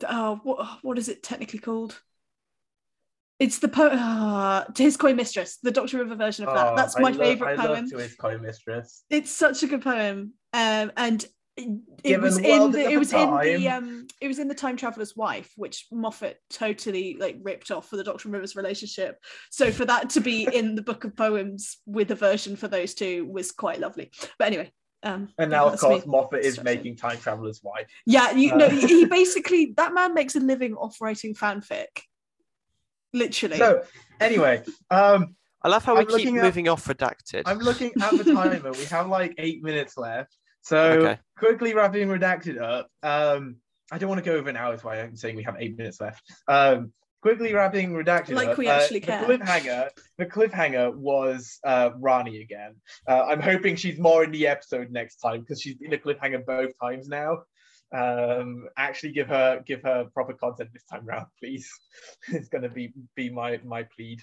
oh 0.08 0.40
what 0.42 0.78
what 0.82 0.98
is 0.98 1.08
it 1.08 1.22
technically 1.22 1.58
called? 1.58 2.00
It's 3.38 3.58
the 3.58 3.68
po- 3.68 3.88
uh, 3.88 4.64
to 4.64 4.82
his 4.82 4.96
coy 4.96 5.14
mistress, 5.14 5.58
the 5.62 5.72
Doctor 5.72 5.98
River 5.98 6.14
version 6.14 6.46
of 6.46 6.54
that. 6.54 6.72
Oh, 6.72 6.76
That's 6.76 6.96
I 6.96 7.00
my 7.00 7.10
love- 7.10 7.18
favorite 7.18 7.58
I 7.58 7.66
poem. 7.66 7.80
love 7.82 7.90
to 7.90 7.98
his 7.98 8.14
coy 8.14 8.38
mistress. 8.38 9.04
It's 9.10 9.30
such 9.32 9.62
a 9.64 9.66
good 9.66 9.82
poem, 9.82 10.34
um, 10.52 10.92
and 10.96 11.24
it 11.56 11.68
Given 12.02 12.22
was 12.22 12.38
in 12.38 12.70
the, 12.72 12.80
it 12.90 12.98
was 12.98 13.12
in 13.12 13.28
the 13.40 13.68
um 13.68 14.06
it 14.22 14.28
was 14.28 14.38
in 14.38 14.48
the 14.48 14.54
Time 14.54 14.76
Traveler's 14.76 15.14
Wife, 15.16 15.52
which 15.56 15.86
Moffat 15.92 16.38
totally 16.50 17.16
like 17.20 17.36
ripped 17.42 17.70
off 17.70 17.88
for 17.88 17.96
the 17.96 18.04
Doctor 18.04 18.28
and 18.28 18.32
Rivers 18.32 18.56
relationship. 18.56 19.18
So 19.50 19.70
for 19.70 19.84
that 19.84 20.08
to 20.10 20.20
be 20.20 20.44
in 20.50 20.74
the 20.76 20.82
book 20.82 21.04
of 21.04 21.14
poems 21.16 21.76
with 21.84 22.10
a 22.10 22.14
version 22.14 22.56
for 22.56 22.68
those 22.68 22.94
two 22.94 23.26
was 23.26 23.52
quite 23.52 23.80
lovely. 23.80 24.10
But 24.38 24.46
anyway, 24.46 24.72
um, 25.02 25.28
And 25.38 25.50
now, 25.50 25.68
of 25.68 25.78
course, 25.80 26.04
me. 26.06 26.10
Moffat 26.12 26.44
is 26.44 26.54
Stretching. 26.54 26.64
making 26.78 26.96
Time 26.96 27.18
Traveler's 27.18 27.60
wife. 27.62 27.86
yeah, 28.06 28.30
you 28.32 28.52
Uh, 28.52 28.56
know, 28.56 28.68
he 28.68 28.80
he 28.86 29.04
basically 29.06 29.74
that 29.76 29.92
man 29.94 30.14
makes 30.14 30.36
a 30.36 30.40
living 30.40 30.74
off 30.74 31.00
writing 31.00 31.34
fanfic, 31.34 31.86
literally. 33.12 33.56
So, 33.58 33.82
anyway, 34.20 34.62
um, 34.90 35.36
I 35.62 35.68
love 35.68 35.84
how 35.84 35.94
we 35.94 36.00
I'm 36.00 36.06
keep 36.06 36.12
looking 36.12 36.38
at- 36.38 36.44
moving 36.44 36.68
off 36.68 36.84
redacted. 36.86 37.42
I'm 37.46 37.58
looking 37.58 37.92
at 38.00 38.16
the 38.16 38.24
timer. 38.24 38.72
we 38.72 38.84
have 38.86 39.08
like 39.08 39.34
eight 39.38 39.62
minutes 39.62 39.96
left. 39.96 40.36
So 40.62 40.78
Okay. 40.78 41.18
quickly 41.36 41.74
wrapping 41.74 42.08
redacted 42.08 42.60
up. 42.60 42.88
Um, 43.02 43.56
I 43.90 43.98
don't 43.98 44.08
want 44.08 44.24
to 44.24 44.30
go 44.30 44.36
over 44.36 44.48
an 44.48 44.56
hour. 44.56 44.70
That's 44.70 44.84
why 44.84 45.00
I'm 45.00 45.16
saying 45.16 45.36
we 45.36 45.42
have 45.42 45.56
eight 45.58 45.76
minutes 45.76 46.00
left. 46.00 46.22
Um, 46.48 46.92
quickly 47.22 47.54
wrapping 47.54 47.92
redacted 47.92 48.34
Like 48.34 48.48
up. 48.50 48.58
we 48.58 48.68
uh, 48.68 48.74
actually 48.74 49.00
the 49.00 49.06
care. 49.06 49.24
cliffhanger. 49.24 49.88
The 50.18 50.26
cliffhanger 50.26 50.94
was 50.94 51.58
uh, 51.64 51.90
Rani 51.98 52.42
again. 52.42 52.74
Uh, 53.08 53.22
I'm 53.24 53.40
hoping 53.40 53.76
she's 53.76 53.98
more 53.98 54.24
in 54.24 54.32
the 54.32 54.46
episode 54.48 54.90
next 54.90 55.16
time 55.16 55.40
because 55.40 55.62
she's 55.62 55.76
been 55.76 55.92
a 55.94 55.98
cliffhanger 55.98 56.44
both 56.44 56.72
times 56.80 57.08
now. 57.08 57.44
Um, 57.94 58.68
actually, 58.76 59.12
give 59.12 59.28
her 59.28 59.62
give 59.66 59.82
her 59.82 60.06
proper 60.12 60.32
content 60.34 60.70
this 60.72 60.84
time 60.84 61.06
round, 61.06 61.26
please. 61.40 61.70
it's 62.28 62.48
gonna 62.48 62.68
be 62.68 62.92
be 63.14 63.30
my 63.30 63.60
my 63.64 63.84
plead. 63.84 64.20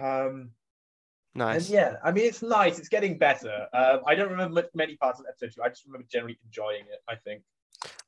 Um, 0.00 0.50
nice. 1.34 1.66
and 1.66 1.74
yeah, 1.74 1.94
I 2.02 2.10
mean, 2.12 2.24
it's 2.26 2.42
nice. 2.42 2.78
It's 2.78 2.88
getting 2.88 3.18
better. 3.18 3.66
Um, 3.72 4.00
I 4.06 4.14
don't 4.14 4.30
remember 4.30 4.54
much, 4.54 4.66
many 4.74 4.96
parts 4.96 5.20
of 5.20 5.26
episode 5.28 5.54
two. 5.54 5.62
I 5.62 5.68
just 5.68 5.84
remember 5.86 6.06
generally 6.10 6.38
enjoying 6.44 6.82
it. 6.90 7.00
I 7.08 7.16
think. 7.16 7.42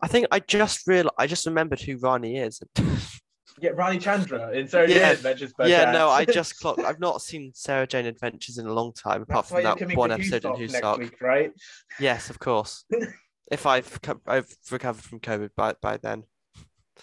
I 0.00 0.08
think 0.08 0.26
I 0.30 0.40
just 0.40 0.86
real 0.86 1.10
I 1.18 1.26
just 1.26 1.46
remembered 1.46 1.80
who 1.80 1.96
Rani 1.98 2.38
is. 2.38 2.60
Yeah, 3.58 3.70
Rani 3.70 3.98
Chandra 3.98 4.50
in 4.52 4.68
Sarah 4.68 4.86
Yeah. 4.86 4.94
Jane 4.98 5.12
Adventures. 5.12 5.54
but 5.56 5.70
yeah, 5.70 5.84
yeah. 5.84 5.92
no, 5.92 6.10
I 6.10 6.26
just 6.26 6.58
clocked. 6.60 6.80
I've 6.80 7.00
not 7.00 7.22
seen 7.22 7.52
Sarah 7.54 7.86
Jane 7.86 8.04
Adventures 8.04 8.58
in 8.58 8.66
a 8.66 8.72
long 8.74 8.92
time, 8.92 9.22
apart 9.22 9.46
That's 9.48 9.76
from 9.78 9.86
that 9.88 9.96
one 9.96 10.12
episode 10.12 10.44
in 10.44 10.50
Who's 10.56 10.72
Who's 10.74 10.82
next 10.82 10.98
week, 10.98 11.22
right? 11.22 11.52
Yes, 11.98 12.28
of 12.28 12.38
course. 12.38 12.84
if 13.50 13.64
I've 13.64 14.02
co- 14.02 14.20
I've 14.26 14.54
recovered 14.70 15.02
from 15.02 15.20
COVID 15.20 15.50
by 15.56 15.72
by 15.80 15.96
then. 15.96 16.24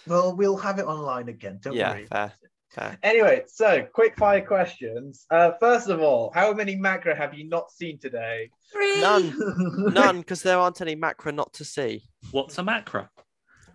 Well, 0.05 0.35
we'll 0.35 0.57
have 0.57 0.77
it 0.77 0.85
online 0.85 1.27
again. 1.29 1.57
Don't 1.59 1.73
Yeah, 1.73 1.93
worry. 1.93 2.05
fair, 2.05 2.33
fair. 2.69 2.97
Anyway, 3.01 3.45
so 3.47 3.87
quick 3.91 4.15
fire 4.15 4.41
questions. 4.45 5.25
Uh, 5.31 5.53
first 5.59 5.89
of 5.89 6.01
all, 6.01 6.31
how 6.35 6.53
many 6.53 6.75
Macra 6.75 7.17
have 7.17 7.33
you 7.33 7.49
not 7.49 7.71
seen 7.71 7.97
today? 7.97 8.51
Three. 8.71 8.82
None, 8.99 9.33
none, 9.93 10.19
because 10.19 10.41
there 10.43 10.57
aren't 10.57 10.81
any 10.81 10.95
Macra 10.95 11.33
not 11.33 11.53
to 11.53 11.65
see. 11.65 12.03
What's 12.31 12.57
a 12.57 12.61
Macra? 12.61 13.09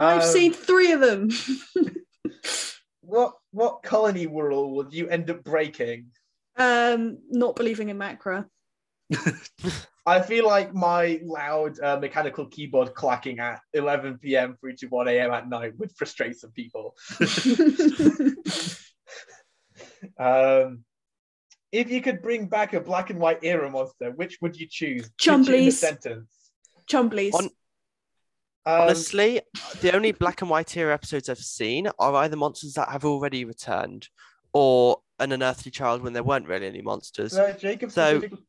I've 0.01 0.23
Um, 0.23 0.29
seen 0.29 0.53
three 0.53 0.93
of 0.93 1.01
them. 1.01 1.31
What 3.01 3.33
what 3.53 3.83
colony 3.83 4.27
rule 4.27 4.75
would 4.77 4.93
you 4.93 5.09
end 5.09 5.31
up 5.31 5.43
breaking? 5.43 6.09
um, 6.59 7.17
not 7.31 7.57
believing 7.57 7.89
in 7.89 7.97
Macra. 7.99 8.45
I 10.07 10.21
feel 10.21 10.47
like 10.47 10.75
my 10.75 11.19
loud 11.25 11.81
uh, 11.81 11.97
mechanical 11.99 12.45
keyboard 12.49 12.93
clacking 12.95 13.39
at 13.39 13.61
11 13.73 14.19
p.m. 14.19 14.59
through 14.61 14.77
to 14.77 14.89
1 14.89 15.09
a.m. 15.09 15.31
at 15.33 15.49
night 15.49 15.73
would 15.79 15.91
frustrate 15.97 16.37
some 16.37 16.51
people. 16.51 16.95
Um, 20.19 20.85
if 21.73 21.91
you 21.91 22.01
could 22.01 22.23
bring 22.23 22.47
back 22.47 22.73
a 22.75 22.81
black 22.81 23.11
and 23.11 23.19
white 23.19 23.39
era 23.43 23.71
monster, 23.71 24.13
which 24.13 24.39
would 24.41 24.57
you 24.57 24.67
choose? 24.71 25.11
Pitch 25.19 25.29
it 25.29 25.49
in 25.55 25.71
sentence. 25.73 26.31
Chumblies. 26.91 27.35
On- 27.35 27.51
Um, 28.67 28.83
Honestly, 28.83 29.41
the 29.81 29.95
only 29.95 30.13
black 30.13 30.43
and 30.43 30.51
white 30.51 30.77
era 30.77 30.93
episodes 30.93 31.29
I've 31.31 31.39
seen 31.39 31.89
are 31.99 32.15
either 32.17 32.37
monsters 32.37 32.75
that 32.75 32.91
have 32.91 33.05
already 33.05 33.45
returned, 33.47 34.09
or 34.53 34.99
an 35.19 35.33
unearthly 35.33 35.71
child 35.71 36.03
when 36.03 36.13
there 36.13 36.23
weren't 36.23 36.47
really 36.47 36.67
any 36.67 36.83
monsters. 36.83 37.33
so 37.33 37.51
Jacob 37.53 37.91
so, 37.91 38.19
specifically- 38.19 38.45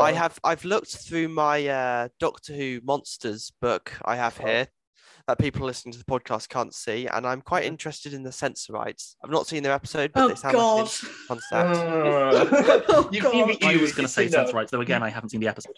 I 0.00 0.10
on. 0.10 0.16
have 0.16 0.38
I've 0.42 0.64
looked 0.64 0.96
through 0.96 1.28
my 1.28 1.66
uh, 1.66 2.08
Doctor 2.18 2.52
Who 2.54 2.80
monsters 2.82 3.52
book 3.60 3.92
I 4.04 4.16
have 4.16 4.38
Oh. 4.40 4.46
here 4.46 4.68
that 5.32 5.42
people 5.42 5.64
listening 5.64 5.92
to 5.94 5.98
the 5.98 6.04
podcast 6.04 6.50
can't 6.50 6.74
see, 6.74 7.06
and 7.06 7.26
I'm 7.26 7.40
quite 7.40 7.64
interested 7.64 8.12
in 8.12 8.22
the 8.22 8.30
Sensorites. 8.30 9.16
I've 9.24 9.30
not 9.30 9.46
seen 9.46 9.62
their 9.62 9.72
episode, 9.72 10.12
but 10.12 10.24
oh 10.24 10.28
they 10.28 10.34
sound 10.34 10.54
God. 10.54 10.80
like 10.82 11.02
an 11.02 11.08
concept. 11.26 11.76
Uh, 11.78 12.80
Oh, 12.88 13.08
you've 13.10 13.26
seen 13.26 13.48
the 13.48 13.56
God. 13.56 13.74
I 13.74 13.76
was 13.78 13.92
going 13.92 14.06
to 14.06 14.12
say 14.12 14.26
a 14.26 14.26
no. 14.26 14.32
Sensorites, 14.32 14.70
though 14.70 14.82
again, 14.82 15.02
I 15.02 15.08
haven't 15.08 15.30
seen 15.30 15.40
the 15.40 15.48
episode. 15.48 15.72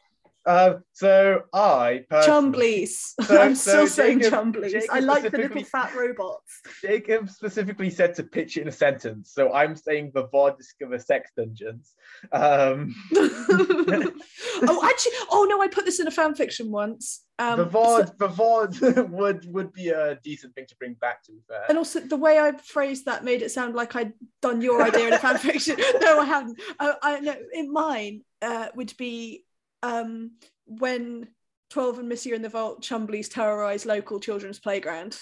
Uh, 0.46 0.74
so 0.92 1.42
I 1.52 2.04
personally, 2.10 2.84
Chumblies. 2.84 3.14
So- 3.26 3.40
I'm 3.40 3.54
so 3.54 3.70
still 3.70 3.86
saying 3.86 4.20
chumblies. 4.20 4.82
I 4.90 5.00
like 5.00 5.30
the 5.30 5.38
little 5.38 5.64
fat 5.64 5.94
robots. 5.94 6.60
Jacob 6.82 7.30
specifically 7.30 7.88
said 7.90 8.14
to 8.16 8.22
pitch 8.22 8.56
it 8.56 8.62
in 8.62 8.68
a 8.68 8.72
sentence. 8.72 9.32
So 9.32 9.52
I'm 9.52 9.74
saying 9.74 10.12
the 10.14 10.28
Voord 10.28 10.58
discover 10.58 10.98
sex 10.98 11.30
dungeons. 11.36 11.94
Um, 12.32 12.94
oh, 13.16 14.80
actually, 14.84 15.12
oh 15.30 15.46
no, 15.48 15.62
I 15.62 15.68
put 15.68 15.84
this 15.84 16.00
in 16.00 16.06
a 16.06 16.10
fan 16.10 16.34
fiction 16.34 16.70
once. 16.70 17.22
Um, 17.38 17.58
the 17.58 17.64
so- 17.64 17.70
Voord, 17.70 18.18
the 18.18 18.28
Voord 18.28 19.08
would 19.10 19.52
would 19.52 19.72
be 19.72 19.88
a 19.88 20.16
decent 20.22 20.54
thing 20.54 20.66
to 20.68 20.76
bring 20.76 20.94
back. 20.94 21.22
To 21.24 21.32
be 21.32 21.38
fair, 21.48 21.64
and 21.68 21.78
also 21.78 22.00
the 22.00 22.16
way 22.16 22.38
I 22.38 22.52
phrased 22.52 23.06
that 23.06 23.24
made 23.24 23.42
it 23.42 23.50
sound 23.50 23.74
like 23.74 23.96
I'd 23.96 24.12
done 24.42 24.60
your 24.60 24.82
idea 24.82 25.08
in 25.08 25.12
a 25.14 25.18
fan 25.18 25.38
fiction. 25.38 25.76
no, 26.00 26.20
I 26.20 26.24
haven't. 26.24 26.60
Uh, 26.78 26.92
I 27.02 27.20
know 27.20 27.34
in 27.52 27.72
mine 27.72 28.22
uh, 28.42 28.68
would 28.74 28.94
be 28.96 29.44
um, 29.84 30.32
when 30.66 31.28
12 31.70 31.98
and 32.00 32.08
Monsieur 32.08 32.34
in 32.34 32.42
the 32.42 32.48
Vault 32.48 32.82
Chumblies 32.82 33.30
terrorize 33.30 33.84
local 33.84 34.18
children's 34.20 34.58
playground. 34.58 35.18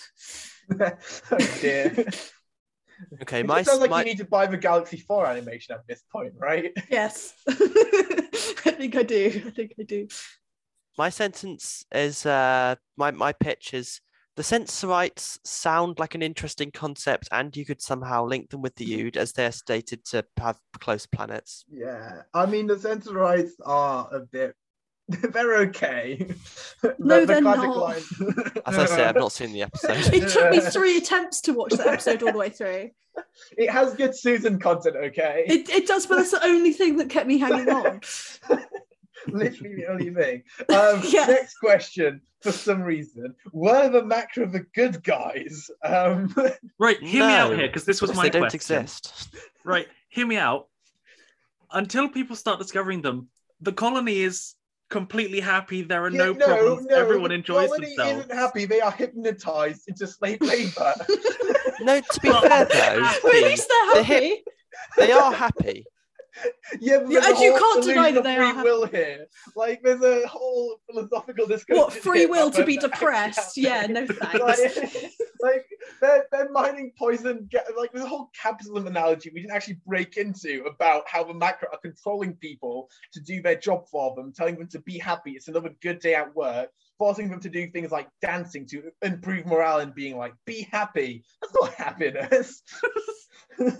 oh 0.81 1.59
dear. 1.61 2.07
Okay, 3.21 3.41
It 3.41 3.47
my 3.47 3.63
sounds 3.65 3.81
like 3.81 3.91
my, 3.91 3.99
you 3.99 4.05
need 4.05 4.19
to 4.19 4.25
buy 4.25 4.47
the 4.47 4.57
Galaxy 4.57 4.99
4 4.99 5.27
animation 5.27 5.75
at 5.75 5.81
this 5.89 6.05
point, 6.13 6.35
right? 6.39 6.71
Yes. 6.89 7.35
I 7.49 8.71
think 8.79 8.95
I 8.95 9.03
do. 9.03 9.43
I 9.45 9.51
think 9.51 9.73
I 9.81 9.83
do. 9.83 10.07
my 10.97 11.09
sentence 11.09 11.85
is 11.91 12.25
uh 12.25 12.77
my 12.97 13.11
my 13.11 13.33
pitch 13.33 13.75
is 13.75 14.01
the 14.37 14.43
sensorites 14.43 15.39
sound 15.45 15.99
like 15.99 16.15
an 16.15 16.23
interesting 16.23 16.71
concept, 16.71 17.29
and 17.33 17.57
you 17.57 17.65
could 17.65 17.83
somehow 17.83 18.25
link 18.25 18.51
them 18.51 18.63
with 18.63 18.75
the 18.77 18.87
mm-hmm. 18.87 19.09
Ood 19.09 19.17
as 19.17 19.33
they're 19.33 19.53
stated 19.53 20.05
to 20.07 20.25
have 20.39 20.59
close 20.81 21.07
planets. 21.07 21.65
Yeah, 21.71 22.23
I 22.33 22.47
mean 22.47 22.67
the 22.67 22.79
sensorites 22.79 23.55
are 23.65 24.09
a 24.13 24.21
bit. 24.21 24.55
They're 25.09 25.57
okay. 25.63 26.27
No, 26.99 27.27
they're 27.27 27.41
not. 27.41 27.77
line- 27.77 28.03
As 28.67 28.79
I 28.79 28.87
say, 28.87 29.05
I've 29.05 29.17
not 29.17 29.33
seen 29.33 29.53
the 29.53 29.63
episode. 29.63 30.15
It 30.15 30.29
took 30.31 30.51
me 30.51 30.61
three 30.61 30.97
attempts 30.97 31.41
to 31.43 31.53
watch 31.53 31.73
the 31.73 31.87
episode 31.87 32.23
all 32.23 32.33
the 32.33 32.39
way 32.39 32.51
through. 32.51 32.91
it 33.59 33.69
has 33.69 33.95
good 33.95 34.17
Susan 34.17 34.61
content, 34.61 34.97
okay? 34.97 35.45
It, 35.47 35.69
it 35.69 35.87
does, 35.89 36.07
but 36.07 36.17
that's 36.17 36.31
the 36.31 36.47
only 36.47 36.73
thing 36.73 36.97
that 36.97 37.11
kept 37.11 37.27
me 37.27 37.39
hanging 37.39 37.69
on. 37.69 38.01
Literally 39.33 39.75
the 39.77 39.87
only 39.87 40.11
thing. 40.13 40.43
Um, 40.69 41.03
Yeah. 41.05 41.27
Next 41.27 41.57
question. 41.59 42.21
For 42.41 42.51
some 42.51 42.83
reason, 42.83 43.37
were 43.53 43.89
the 43.89 44.03
Macra 44.03 44.51
the 44.51 44.65
good 44.75 45.03
guys? 45.05 45.71
Um, 45.85 46.35
Right, 46.79 47.01
hear 47.01 47.25
me 47.25 47.33
out 47.33 47.55
here 47.57 47.69
because 47.69 47.85
this 47.85 48.01
was 48.03 48.11
because 48.11 48.17
my 48.17 48.23
they 48.25 48.31
don't 48.31 48.43
question. 48.51 48.57
exist. 48.83 49.29
Right, 49.65 49.87
hear 50.09 50.27
me 50.27 50.37
out. 50.39 50.67
Until 51.71 52.09
people 52.09 52.35
start 52.35 52.59
discovering 52.59 53.01
them, 53.01 53.29
the 53.61 53.73
colony 53.73 54.19
is 54.23 54.55
completely 54.91 55.39
happy. 55.39 55.83
There 55.83 56.03
are 56.05 56.11
yeah, 56.11 56.19
no, 56.19 56.35
problems. 56.35 56.89
Everyone 56.91 57.29
the 57.31 57.37
enjoys 57.37 57.69
colony 57.69 57.87
themselves. 57.95 58.25
isn't 58.25 58.37
happy. 58.37 58.65
They 58.67 58.81
are 58.81 58.91
hypnotized 58.91 59.83
into 59.89 60.07
slave 60.09 60.41
labor. 60.41 60.95
No, 61.81 62.01
to 62.01 62.21
be 62.21 62.31
fair 62.31 62.65
though, 62.65 63.05
at 63.05 63.25
least 63.25 63.69
they're 63.69 63.95
The 63.95 64.03
happy. 64.03 64.29
hip- 64.29 64.45
they 64.99 65.13
are 65.13 65.33
happy. 65.33 65.87
yeah, 66.81 66.99
but 66.99 67.11
Yeah, 67.11 67.29
and 67.29 67.39
you 67.39 67.57
can't 67.59 67.85
deny 67.85 68.13
that 68.13 68.25
they 68.25 68.37
free 68.37 68.45
are 68.45 68.65
will 68.65 68.87
here. 68.87 69.27
Like, 69.55 69.83
there's 69.83 70.03
a 70.03 70.27
whole 70.27 70.81
philosophical 70.91 71.47
discussion. 71.47 71.81
What 71.81 71.93
free 71.93 72.27
will 72.27 72.51
to 72.53 72.65
be 72.65 72.77
depressed? 72.79 73.57
Yeah, 73.57 73.87
no 73.87 74.07
thanks. 74.07 74.41
like, 74.41 75.13
like 75.43 75.67
they're, 76.01 76.25
they're 76.31 76.51
mining 76.51 76.93
poison 76.99 77.49
like 77.77 77.93
there's 77.93 78.05
a 78.05 78.09
whole 78.09 78.31
capitalism 78.41 78.87
analogy 78.87 79.31
we 79.35 79.41
didn't 79.41 79.55
actually 79.55 79.79
break 79.87 80.17
into 80.17 80.65
about 80.65 81.03
how 81.07 81.25
the 81.25 81.33
Macra 81.33 81.65
are 81.73 81.79
controlling 81.83 82.35
people 82.35 82.89
to 83.13 83.21
do 83.21 83.43
their 83.43 83.57
job 83.57 83.87
for 83.89 84.15
them 84.15 84.33
telling 84.33 84.57
them 84.57 84.69
to 84.69 84.79
be 84.81 84.99
happy 84.99 85.33
it's 85.33 85.49
another 85.49 85.71
good 85.83 85.99
day 85.99 86.15
at 86.15 86.35
work 86.35 86.71
forcing 87.03 87.29
them 87.29 87.41
to 87.41 87.49
do 87.49 87.69
things 87.69 87.91
like 87.91 88.09
dancing 88.21 88.65
to 88.65 88.81
improve 89.03 89.45
morale 89.45 89.81
and 89.81 89.93
being 89.93 90.17
like 90.17 90.33
be 90.47 90.69
happy 90.71 91.25
that's 91.41 91.53
not 91.53 91.75
happiness 91.75 92.63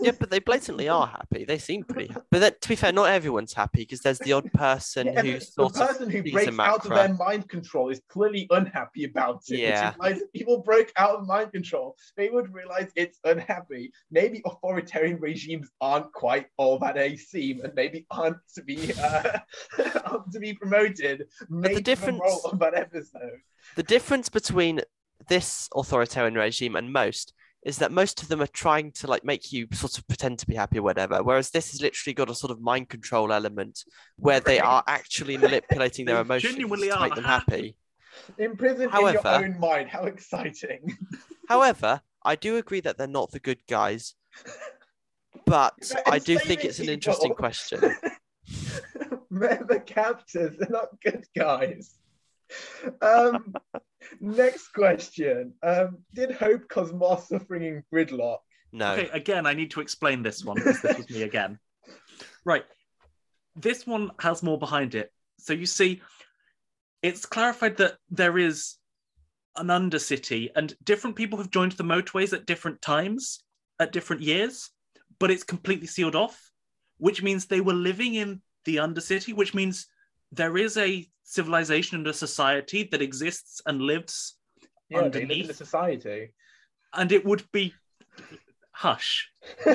Yeah, 0.01 0.11
but 0.19 0.29
they 0.29 0.39
blatantly 0.39 0.87
are 0.89 1.07
happy. 1.07 1.45
They 1.45 1.57
seem 1.57 1.83
pretty 1.83 2.07
happy. 2.07 2.25
But 2.31 2.39
that, 2.39 2.61
to 2.61 2.69
be 2.69 2.75
fair, 2.75 2.91
not 2.91 3.09
everyone's 3.09 3.53
happy 3.53 3.81
because 3.81 4.01
there's 4.01 4.19
the 4.19 4.33
odd 4.33 4.51
person 4.53 5.07
Yeah, 5.13 5.21
who 5.21 5.31
but 5.33 5.39
the 5.39 5.45
sort 5.45 5.75
of 5.75 5.87
person 5.87 6.09
who 6.09 6.23
breaks 6.31 6.59
out 6.59 6.85
of 6.85 6.91
their 6.91 7.13
mind 7.13 7.49
control 7.49 7.89
is 7.89 8.01
clearly 8.09 8.47
unhappy 8.49 9.05
about 9.05 9.41
it. 9.49 9.59
Yeah. 9.59 9.93
Which 9.97 10.17
if 10.17 10.33
people 10.33 10.61
broke 10.61 10.91
out 10.97 11.15
of 11.19 11.27
mind 11.27 11.51
control, 11.51 11.95
they 12.17 12.29
would 12.29 12.53
realize 12.53 12.91
it's 12.95 13.19
unhappy. 13.23 13.91
Maybe 14.11 14.41
authoritarian 14.45 15.19
regimes 15.19 15.69
aren't 15.81 16.11
quite 16.13 16.47
all 16.57 16.79
that 16.79 16.95
they 16.95 17.15
seem, 17.15 17.61
and 17.63 17.73
maybe 17.75 18.05
aren't 18.11 18.37
to 18.55 18.63
be 18.63 18.93
uh, 19.01 19.39
aren't 20.05 20.31
to 20.31 20.39
be 20.39 20.53
promoted. 20.53 21.25
Maybe 21.49 21.75
the 21.75 21.81
difference- 21.81 22.19
moral 22.19 22.41
The 23.75 23.83
difference 23.83 24.29
between 24.29 24.81
this 25.29 25.69
authoritarian 25.75 26.35
regime 26.35 26.75
and 26.75 26.91
most 26.91 27.33
is 27.65 27.77
that 27.77 27.91
most 27.91 28.21
of 28.21 28.27
them 28.27 28.41
are 28.41 28.47
trying 28.47 28.91
to 28.91 29.07
like 29.07 29.23
make 29.23 29.53
you 29.53 29.67
sort 29.71 29.97
of 29.97 30.07
pretend 30.07 30.37
to 30.39 30.47
be 30.47 30.55
happy 30.55 30.79
or 30.79 30.81
whatever, 30.81 31.23
whereas 31.23 31.49
this 31.49 31.71
has 31.71 31.81
literally 31.81 32.13
got 32.13 32.29
a 32.29 32.35
sort 32.35 32.51
of 32.51 32.61
mind 32.61 32.89
control 32.89 33.31
element 33.31 33.83
where 34.17 34.39
they 34.39 34.59
are 34.59 34.83
actually 34.87 35.37
manipulating 35.37 36.05
their 36.05 36.19
emotions 36.19 36.53
genuinely 36.53 36.89
to 36.89 36.99
make 36.99 37.15
them 37.15 37.23
happy. 37.23 37.75
Imprisoned 38.37 38.83
in 38.83 38.89
However- 38.89 39.21
your 39.23 39.45
own 39.45 39.59
mind. 39.59 39.89
How 39.89 40.03
exciting! 40.03 40.97
However, 41.47 42.01
I 42.23 42.35
do 42.35 42.57
agree 42.57 42.81
that 42.81 42.97
they're 42.97 43.07
not 43.07 43.31
the 43.31 43.39
good 43.39 43.59
guys, 43.67 44.13
but 45.45 45.73
I 46.05 46.19
do 46.19 46.37
think 46.37 46.63
it's 46.63 46.79
an 46.79 46.89
interesting 46.89 47.33
question. 47.33 47.79
They're 49.31 49.65
the 49.67 49.79
captors. 49.79 50.55
They're 50.57 50.69
not 50.69 50.89
good 51.03 51.25
guys. 51.35 51.95
Um, 53.01 53.53
next 54.19 54.69
question. 54.69 55.53
Um, 55.63 55.99
did 56.13 56.31
Hope 56.31 56.67
cause 56.67 56.91
more 56.93 57.19
suffering 57.19 57.63
in 57.63 57.83
gridlock? 57.93 58.39
No. 58.71 58.93
Okay, 58.93 59.09
again, 59.13 59.45
I 59.45 59.53
need 59.53 59.71
to 59.71 59.81
explain 59.81 60.23
this 60.23 60.43
one 60.43 60.55
because 60.55 60.81
this 60.81 60.97
was 60.97 61.09
me 61.09 61.21
again. 61.31 61.59
Right. 62.43 62.65
This 63.55 63.85
one 63.85 64.11
has 64.19 64.41
more 64.41 64.57
behind 64.57 64.95
it. 64.95 65.11
So 65.39 65.53
you 65.53 65.65
see, 65.65 66.01
it's 67.01 67.25
clarified 67.25 67.77
that 67.77 67.97
there 68.09 68.37
is 68.37 68.77
an 69.55 69.67
undercity 69.67 70.49
and 70.55 70.73
different 70.83 71.15
people 71.15 71.37
have 71.37 71.51
joined 71.51 71.73
the 71.73 71.83
motorways 71.83 72.33
at 72.33 72.47
different 72.47 72.81
times, 72.81 73.43
at 73.79 73.91
different 73.91 74.23
years, 74.23 74.71
but 75.19 75.29
it's 75.29 75.43
completely 75.43 75.87
sealed 75.87 76.15
off, 76.15 76.51
which 76.97 77.21
means 77.21 77.45
they 77.45 77.61
were 77.61 77.73
living 77.73 78.15
in 78.15 78.41
the 78.65 78.77
undercity, 78.77 79.35
which 79.35 79.53
means 79.53 79.87
there 80.33 80.57
is 80.57 80.77
a 80.77 81.07
civilization 81.23 81.97
and 81.97 82.07
a 82.07 82.13
society 82.13 82.83
that 82.91 83.01
exists 83.01 83.61
and 83.65 83.81
lives 83.81 84.35
Yeah, 84.89 84.99
in 84.99 85.05
Underneath. 85.05 85.49
a 85.49 85.53
society. 85.53 86.33
and 86.93 87.11
it 87.11 87.23
would 87.25 87.43
be 87.51 87.73
hush 88.71 89.29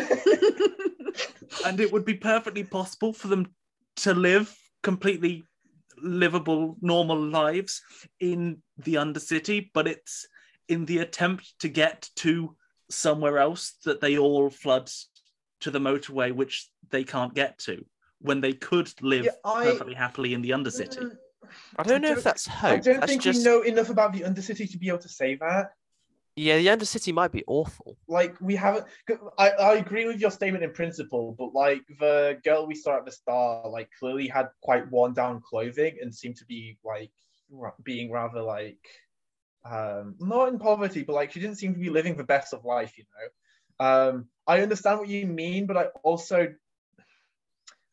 and 1.67 1.81
it 1.81 1.93
would 1.93 2.05
be 2.05 2.15
perfectly 2.15 2.65
possible 2.65 3.13
for 3.13 3.29
them 3.29 3.47
to 3.97 4.13
live 4.15 4.55
completely 4.83 5.45
livable 6.01 6.77
normal 6.81 7.19
lives 7.21 7.83
in 8.21 8.61
the 8.79 8.95
undercity 8.95 9.71
but 9.75 9.87
it's 9.89 10.27
in 10.69 10.85
the 10.85 10.99
attempt 10.99 11.59
to 11.61 11.69
get 11.69 12.09
to 12.17 12.55
somewhere 12.91 13.39
else 13.39 13.75
that 13.85 14.01
they 14.01 14.17
all 14.19 14.51
flood 14.51 14.91
to 15.61 15.71
the 15.71 15.81
motorway 15.81 16.33
which 16.33 16.69
they 16.91 17.03
can't 17.05 17.35
get 17.35 17.59
to 17.59 17.85
when 18.21 18.41
they 18.41 18.53
could 18.53 18.93
live 19.03 19.25
Yeah, 19.27 19.33
I- 19.45 19.62
perfectly 19.64 19.95
happily 19.95 20.35
in 20.35 20.43
the 20.43 20.51
undercity 20.51 20.99
Mm, 21.05 21.16
I 21.79 21.83
don't 21.83 22.03
know 22.03 22.09
I 22.09 22.12
if 22.12 22.16
don't- 22.19 22.25
that's 22.25 22.49
I 22.64 22.77
don't 22.79 23.01
That's 23.01 23.07
think 23.12 23.23
just 23.23 23.39
we 23.39 23.45
know 23.45 23.62
enough 23.62 23.91
about 23.91 24.12
the 24.12 24.21
Undercity 24.21 24.71
to 24.71 24.79
be 24.79 24.89
able 24.89 24.99
to 24.99 25.09
say 25.09 25.37
that. 25.37 25.71
yeah, 26.37 26.57
the 26.59 26.66
Undercity 26.66 27.12
might 27.12 27.33
be 27.33 27.45
awful. 27.47 27.97
Like 28.07 28.35
we 28.41 28.55
haven't. 28.57 28.87
I, 29.39 29.51
I 29.51 29.75
agree 29.75 30.07
with 30.07 30.21
your 30.21 30.31
statement 30.31 30.64
in 30.64 30.73
principle, 30.73 31.35
but 31.39 31.53
like 31.55 31.83
the 31.99 32.39
girl 32.45 32.66
we 32.66 32.75
saw 32.75 32.97
at 32.99 33.05
the 33.07 33.12
start, 33.12 33.71
like 33.71 33.89
clearly 33.99 34.27
had 34.29 34.49
quite 34.62 34.91
worn 34.91 35.12
down 35.14 35.41
clothing 35.41 35.99
and 36.01 36.14
seemed 36.14 36.37
to 36.37 36.47
be 36.47 36.79
like 36.85 37.11
being 37.83 38.11
rather 38.11 38.43
like 38.43 38.79
um 39.64 40.14
not 40.21 40.49
in 40.49 40.59
poverty, 40.59 41.03
but 41.03 41.14
like 41.14 41.33
she 41.33 41.41
didn't 41.41 41.57
seem 41.57 41.75
to 41.75 41.81
be 41.81 41.91
living 41.91 42.16
the 42.16 42.25
best 42.25 42.53
of 42.55 42.64
life, 42.64 42.97
you 42.99 43.05
know. 43.12 43.87
Um, 43.87 44.29
I 44.47 44.61
understand 44.62 44.99
what 44.99 45.09
you 45.09 45.27
mean, 45.27 45.66
but 45.66 45.77
I 45.77 45.85
also 46.03 46.55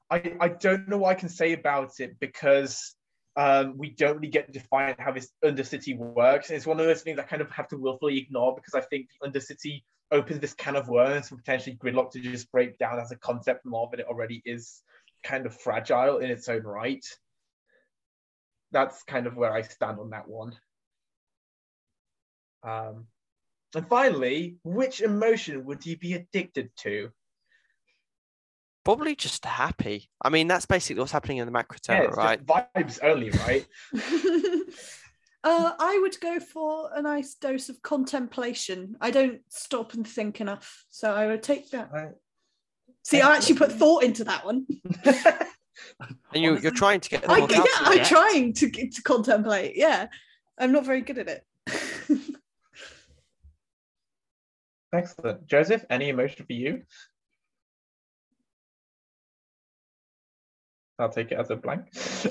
I 0.09 0.35
I 0.39 0.47
don't 0.49 0.87
know 0.87 0.97
what 0.97 1.09
I 1.09 1.19
can 1.19 1.29
say 1.29 1.53
about 1.53 1.99
it 1.99 2.19
because 2.19 2.95
um, 3.35 3.77
we 3.77 3.89
don't 3.89 4.15
really 4.15 4.29
get 4.29 4.47
to 4.47 4.53
define 4.53 4.95
how 4.97 5.11
this 5.11 5.29
Undercity 5.43 5.97
works. 5.97 6.49
And 6.49 6.57
it's 6.57 6.65
one 6.65 6.79
of 6.79 6.85
those 6.85 7.01
things 7.01 7.19
I 7.19 7.23
kind 7.23 7.41
of 7.41 7.51
have 7.51 7.67
to 7.69 7.77
willfully 7.77 8.17
ignore 8.17 8.55
because 8.55 8.73
I 8.73 8.81
think 8.81 9.09
the 9.21 9.27
Undercity 9.29 9.83
opens 10.11 10.39
this 10.39 10.53
can 10.53 10.75
of 10.75 10.87
worms 10.87 11.29
for 11.29 11.35
potentially 11.35 11.75
gridlock 11.75 12.11
to 12.11 12.19
just 12.19 12.51
break 12.51 12.77
down 12.77 12.99
as 12.99 13.11
a 13.11 13.17
concept 13.17 13.65
more 13.65 13.89
than 13.91 13.99
it 13.99 14.05
already 14.07 14.41
is 14.45 14.81
kind 15.23 15.45
of 15.45 15.59
fragile 15.59 16.19
in 16.19 16.29
its 16.29 16.47
own 16.47 16.63
right. 16.63 17.05
That's 18.71 19.03
kind 19.03 19.27
of 19.27 19.35
where 19.35 19.51
I 19.51 19.63
stand 19.63 19.99
on 19.99 20.11
that 20.11 20.27
one. 20.27 20.53
Um, 22.63 23.07
and 23.75 23.87
finally, 23.87 24.57
which 24.63 25.01
emotion 25.01 25.65
would 25.65 25.85
you 25.85 25.97
be 25.97 26.13
addicted 26.13 26.71
to? 26.77 27.11
Probably 28.85 29.15
just 29.15 29.43
happy. 29.43 30.09
I 30.21 30.29
mean, 30.29 30.47
that's 30.47 30.67
basically 30.67 30.99
what's 30.99 31.11
happening 31.11 31.37
in 31.37 31.51
the 31.51 31.51
Macra 31.51 31.79
Yeah, 31.89 32.01
right? 32.03 32.39
just 32.45 32.69
vibes 32.75 32.99
only, 33.03 33.31
right? 33.31 33.65
uh, 35.43 35.71
I 35.79 35.99
would 36.01 36.19
go 36.21 36.39
for 36.39 36.91
a 36.93 37.01
nice 37.01 37.33
dose 37.33 37.67
of 37.69 37.81
contemplation. 37.81 38.95
I 39.01 39.09
don't 39.09 39.41
stop 39.49 39.95
and 39.95 40.07
think 40.07 40.39
enough, 40.39 40.85
so 40.91 41.11
I 41.11 41.25
would 41.25 41.41
take 41.41 41.71
that. 41.71 41.91
Right. 41.91 42.11
See, 43.03 43.21
I 43.21 43.35
actually 43.35 43.57
put 43.57 43.71
thought 43.71 44.03
into 44.03 44.23
that 44.23 44.45
one. 44.45 44.65
And 46.33 46.41
you, 46.41 46.57
you're 46.59 46.71
trying 46.71 47.01
to 47.01 47.09
get 47.09 47.21
the 47.23 47.31
I, 47.31 47.39
thought 47.41 47.51
yeah, 47.51 47.59
out 47.59 47.99
I'm 47.99 48.05
trying 48.05 48.53
to 48.53 48.69
to 48.69 49.01
contemplate. 49.01 49.75
Yeah, 49.75 50.07
I'm 50.57 50.71
not 50.71 50.85
very 50.85 51.01
good 51.01 51.17
at 51.17 51.27
it. 51.27 51.45
Excellent. 54.93 55.45
Joseph, 55.47 55.83
any 55.89 56.07
emotion 56.07 56.45
for 56.45 56.53
you? 56.53 56.83
I'll 60.99 61.09
take 61.09 61.31
it 61.31 61.37
as 61.39 61.49
a 61.49 61.55
blank. 61.55 61.81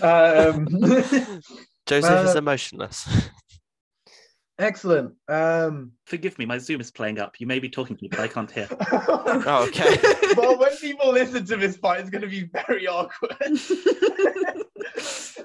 Um, 0.02 0.66
Joseph 1.86 2.24
is 2.28 2.34
Uh, 2.34 2.38
emotionless. 2.38 3.06
excellent. 4.58 5.14
Um, 5.28 5.92
Forgive 6.06 6.38
me, 6.38 6.46
my 6.46 6.58
Zoom 6.58 6.80
is 6.80 6.90
playing 6.90 7.18
up. 7.18 7.38
You 7.40 7.46
may 7.46 7.58
be 7.58 7.68
talking 7.68 7.96
to 7.96 8.02
me, 8.02 8.08
but 8.08 8.20
I 8.20 8.28
can't 8.28 8.50
hear. 8.50 8.68
Oh, 9.46 9.66
okay. 9.68 9.96
well, 10.36 10.56
when 10.58 10.74
people 10.76 11.12
listen 11.12 11.44
to 11.46 11.56
this 11.56 11.76
part, 11.76 12.00
it's 12.00 12.08
going 12.10 12.22
to 12.22 12.28
be 12.28 12.44
very 12.44 12.86
awkward. 12.86 13.36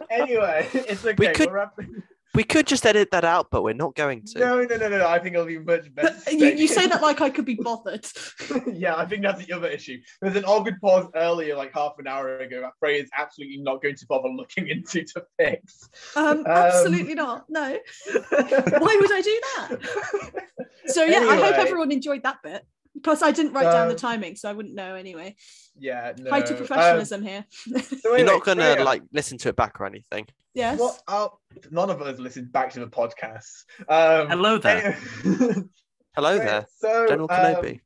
anyway, 0.10 0.68
it's 0.74 1.04
okay. 1.06 1.16
We 1.18 1.28
could- 1.34 1.48
we're 1.48 1.54
wrapping- 1.54 2.04
we 2.36 2.44
could 2.44 2.68
just 2.68 2.86
edit 2.86 3.10
that 3.12 3.26
out, 3.26 3.48
but 3.50 3.64
we're 3.64 3.74
not 3.74 3.96
going 3.96 4.24
to. 4.24 4.40
No, 4.40 4.62
no, 4.64 4.78
no, 4.78 4.90
no, 4.90 4.98
no. 5.00 5.08
I 5.08 5.20
think 5.20 5.34
it'll 5.34 5.48
be 5.48 5.60
much 5.60 5.94
better. 5.94 6.16
you, 6.32 6.48
you 6.48 6.68
say 6.68 6.88
that 6.88 7.02
like 7.02 7.22
I 7.22 7.30
could 7.30 7.46
be 7.46 7.56
bothered. 7.56 8.06
yeah, 8.74 8.96
I 8.96 9.06
think 9.06 9.24
that's 9.24 9.44
the 9.46 9.54
other 9.54 9.68
issue. 9.68 9.98
There's 10.22 10.36
an 10.36 10.46
awkward 10.46 10.80
pause 10.80 11.08
earlier, 11.16 11.56
like 11.56 11.74
half 11.74 11.94
an 11.98 12.08
hour 12.08 12.40
ago, 12.40 12.62
that 12.62 12.74
Frey 12.80 13.00
is 13.00 13.10
absolutely 13.18 13.58
not 13.58 13.82
going 13.82 13.96
to 13.96 14.06
bother 14.08 14.30
looking 14.30 14.68
into 14.68 15.04
to 15.04 15.24
fix. 15.38 15.90
Um, 16.16 16.46
absolutely 16.46 17.16
not. 17.16 17.46
No. 17.50 17.78
Why 18.12 18.98
would 19.02 19.12
I 19.12 19.22
do 19.22 19.42
that? 19.58 20.46
So 20.86 21.04
yeah, 21.04 21.20
I 21.20 21.36
hope 21.36 21.56
everyone 21.56 21.92
enjoyed 21.92 22.24
that 22.24 22.38
bit. 22.42 22.66
Plus, 23.04 23.22
I 23.22 23.32
didn't 23.32 23.54
write 23.54 23.64
down 23.72 23.88
the 23.88 23.94
Um, 23.94 24.00
timing, 24.00 24.36
so 24.36 24.50
I 24.50 24.54
wouldn't 24.54 24.76
know 24.76 24.96
anyway. 24.96 25.36
Yeah, 25.78 26.14
no. 26.18 26.30
Height 26.30 26.46
of 26.50 26.52
um, 26.60 26.66
professionalism 26.66 27.22
here. 27.24 27.46
so 27.52 28.16
You're 28.16 28.26
not 28.26 28.44
gonna 28.44 28.74
Freya, 28.74 28.84
like 28.86 29.04
listen 29.14 29.38
to 29.40 29.50
it 29.50 29.56
back 29.56 29.80
or 29.80 29.86
anything. 29.86 30.28
yes. 30.54 30.80
What? 30.80 31.02
I'll, 31.08 31.40
none 31.72 31.90
of 31.90 32.02
us 32.02 32.20
listened 32.20 32.52
back 32.52 32.72
to 32.74 32.80
the 32.80 32.88
podcast. 32.88 33.46
Um, 33.88 34.28
Hello 34.30 34.58
there. 34.58 34.98
anyway- 35.26 35.70
Hello 36.16 36.38
Freya, 36.38 36.50
there, 36.50 36.68
So, 36.80 37.08
General 37.08 37.32
um, 37.32 37.38
Kenobi. 37.38 37.80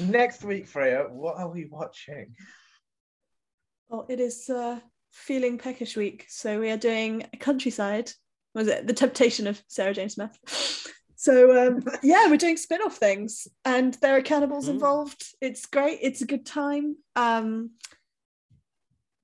next 0.00 0.44
week, 0.44 0.66
Freya, 0.68 1.06
what 1.10 1.36
are 1.38 1.48
we 1.50 1.64
watching? 1.64 2.34
Well, 3.88 4.06
it 4.08 4.20
is 4.20 4.48
uh, 4.50 4.78
feeling 5.12 5.58
peckish 5.58 5.96
week, 5.96 6.26
so 6.28 6.60
we 6.60 6.70
are 6.70 6.76
doing 6.76 7.24
Countrycide. 7.38 8.12
Was 8.54 8.68
it 8.68 8.86
the 8.86 8.92
Temptation 8.92 9.46
of 9.46 9.60
Sarah 9.68 9.94
Jane 9.94 10.08
Smith? 10.10 10.38
So 11.20 11.66
um, 11.66 11.82
yeah, 12.04 12.28
we're 12.28 12.36
doing 12.36 12.56
spin-off 12.56 12.96
things, 12.96 13.48
and 13.64 13.92
there 13.94 14.16
are 14.16 14.20
cannibals 14.22 14.66
Mm. 14.66 14.74
involved. 14.74 15.24
It's 15.40 15.66
great. 15.66 15.98
It's 16.00 16.22
a 16.22 16.26
good 16.26 16.46
time. 16.46 16.96
Um, 17.16 17.70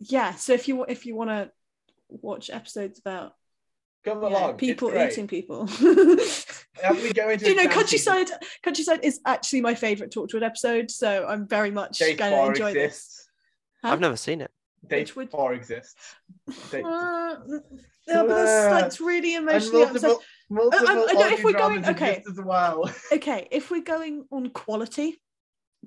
yeah. 0.00 0.34
So 0.34 0.54
if 0.54 0.66
you 0.66 0.84
if 0.84 1.06
you 1.06 1.14
want 1.14 1.30
to 1.30 1.52
watch 2.08 2.50
episodes 2.50 2.98
about 2.98 3.34
Come 4.04 4.22
yeah, 4.22 4.28
along. 4.28 4.56
people 4.56 4.92
eating 4.96 5.28
people. 5.28 5.68
We 6.90 7.12
go 7.12 7.30
into 7.30 7.44
Do 7.44 7.50
you 7.52 7.56
know 7.56 7.62
exam 7.62 7.84
Countrycide? 7.84 8.30
Countrycide 8.66 9.04
is 9.04 9.20
actually 9.24 9.60
my 9.60 9.76
favorite 9.76 10.10
Torchwood 10.10 10.42
episode, 10.42 10.90
so 10.90 11.24
I'm 11.26 11.46
very 11.46 11.70
much 11.70 11.98
season, 11.98 12.16
going 12.16 12.32
to 12.32 12.36
Bar 12.36 12.48
enjoy 12.50 12.74
this. 12.74 13.28
Huh? 13.84 13.92
I've 13.92 14.00
never 14.00 14.16
seen 14.16 14.40
it. 14.40 14.50
Date 14.86 14.98
Which 15.10 15.16
would- 15.16 15.30
Bar 15.30 15.54
exists. 15.54 15.94
Date- 16.72 16.84
Uh, 16.84 17.36
yeah, 18.08 18.22
but 18.24 18.28
that's 18.28 18.72
like 18.72 18.84
it's 18.86 19.00
really 19.00 19.36
emotionally 19.36 19.84
upset. 19.84 20.18
Multiple, 20.50 20.86
multiple 20.94 21.22
I 21.22 21.28
know, 21.30 21.34
if 21.36 21.44
we're 21.44 21.52
going- 21.52 21.84
okay. 21.86 22.16
exist 22.18 22.38
as 22.38 22.44
well. 22.44 22.90
Okay, 23.12 23.48
if 23.50 23.70
we're 23.70 23.82
going 23.82 24.26
on 24.30 24.50
quality, 24.50 25.20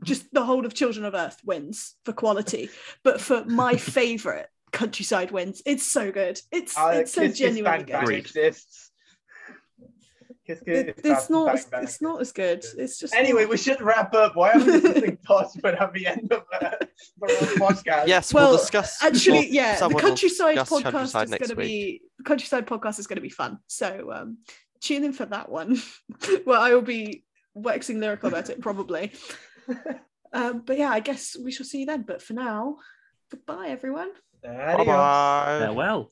just 0.03 0.25
the 0.33 0.43
whole 0.43 0.65
of 0.65 0.73
Children 0.73 1.05
of 1.05 1.13
Earth 1.13 1.37
wins 1.45 1.95
for 2.05 2.13
quality, 2.13 2.69
but 3.03 3.19
for 3.21 3.45
my 3.45 3.75
favorite, 3.97 4.47
Countrycide 4.71 5.31
wins. 5.31 5.61
It's 5.65 5.89
so 5.89 6.11
good. 6.11 6.39
It's 6.51 6.77
Uh, 6.77 6.91
it's 6.95 7.13
so 7.13 7.21
Kiss 7.21 7.31
Kiss 7.31 7.39
genuinely 7.39 7.85
good. 7.85 8.05
Bang 8.05 8.11
exists. 8.11 8.86
Kiss 10.47 10.59
Kiss 10.61 10.79
It- 10.87 11.01
it's 11.03 11.29
not. 11.29 11.45
Bang 11.47 11.55
As, 11.55 11.65
Bang. 11.65 11.83
it's 11.83 12.01
not 12.01 12.21
as 12.21 12.31
good. 12.31 12.63
It's 12.77 12.97
just 12.97 13.13
Anyway, 13.13 13.41
not. 13.41 13.49
we 13.51 13.57
should 13.57 13.81
wrap 13.81 14.13
up. 14.13 14.35
Why 14.35 14.51
am 14.51 14.61
I 14.61 14.65
discussing 14.65 15.17
Torchwood 15.27 15.79
at 15.81 15.93
the 15.93 16.07
end 16.07 16.31
of 16.31 16.43
uh, 16.59 16.69
the 17.19 17.27
podcast? 17.59 18.07
Yes, 18.07 18.33
Well, 18.33 18.49
we'll 18.51 18.57
discuss. 18.57 19.03
actually, 19.03 19.39
well, 19.39 19.47
yeah, 19.49 19.79
the 19.79 19.93
Countrycide 19.95 20.55
podcast 20.55 20.91
Countrycide 20.93 21.23
is 21.25 21.29
going 21.29 21.49
to 21.49 21.55
week. 21.55 21.67
be 21.67 22.01
Countrycide 22.23 22.65
podcast 22.65 22.97
is 22.99 23.07
going 23.07 23.17
to 23.17 23.21
be 23.21 23.29
fun. 23.29 23.59
So 23.67 24.11
um, 24.13 24.37
tune 24.81 25.03
in 25.03 25.13
for 25.13 25.25
that 25.25 25.49
one. 25.49 25.81
well, 26.45 26.61
I 26.61 26.73
will 26.73 26.81
be 26.81 27.23
waxing 27.53 27.99
lyrical 27.99 28.29
about 28.29 28.49
it 28.49 28.61
probably. 28.61 29.11
um, 30.33 30.63
but 30.65 30.77
yeah, 30.77 30.89
I 30.91 31.01
guess 31.01 31.35
we 31.43 31.51
shall 31.51 31.65
see 31.65 31.81
you 31.81 31.85
then. 31.85 32.03
But 32.07 32.21
for 32.21 32.33
now, 32.33 32.77
goodbye, 33.31 33.67
everyone. 33.67 34.11
Bye-bye. 34.43 35.57
Farewell. 35.59 36.11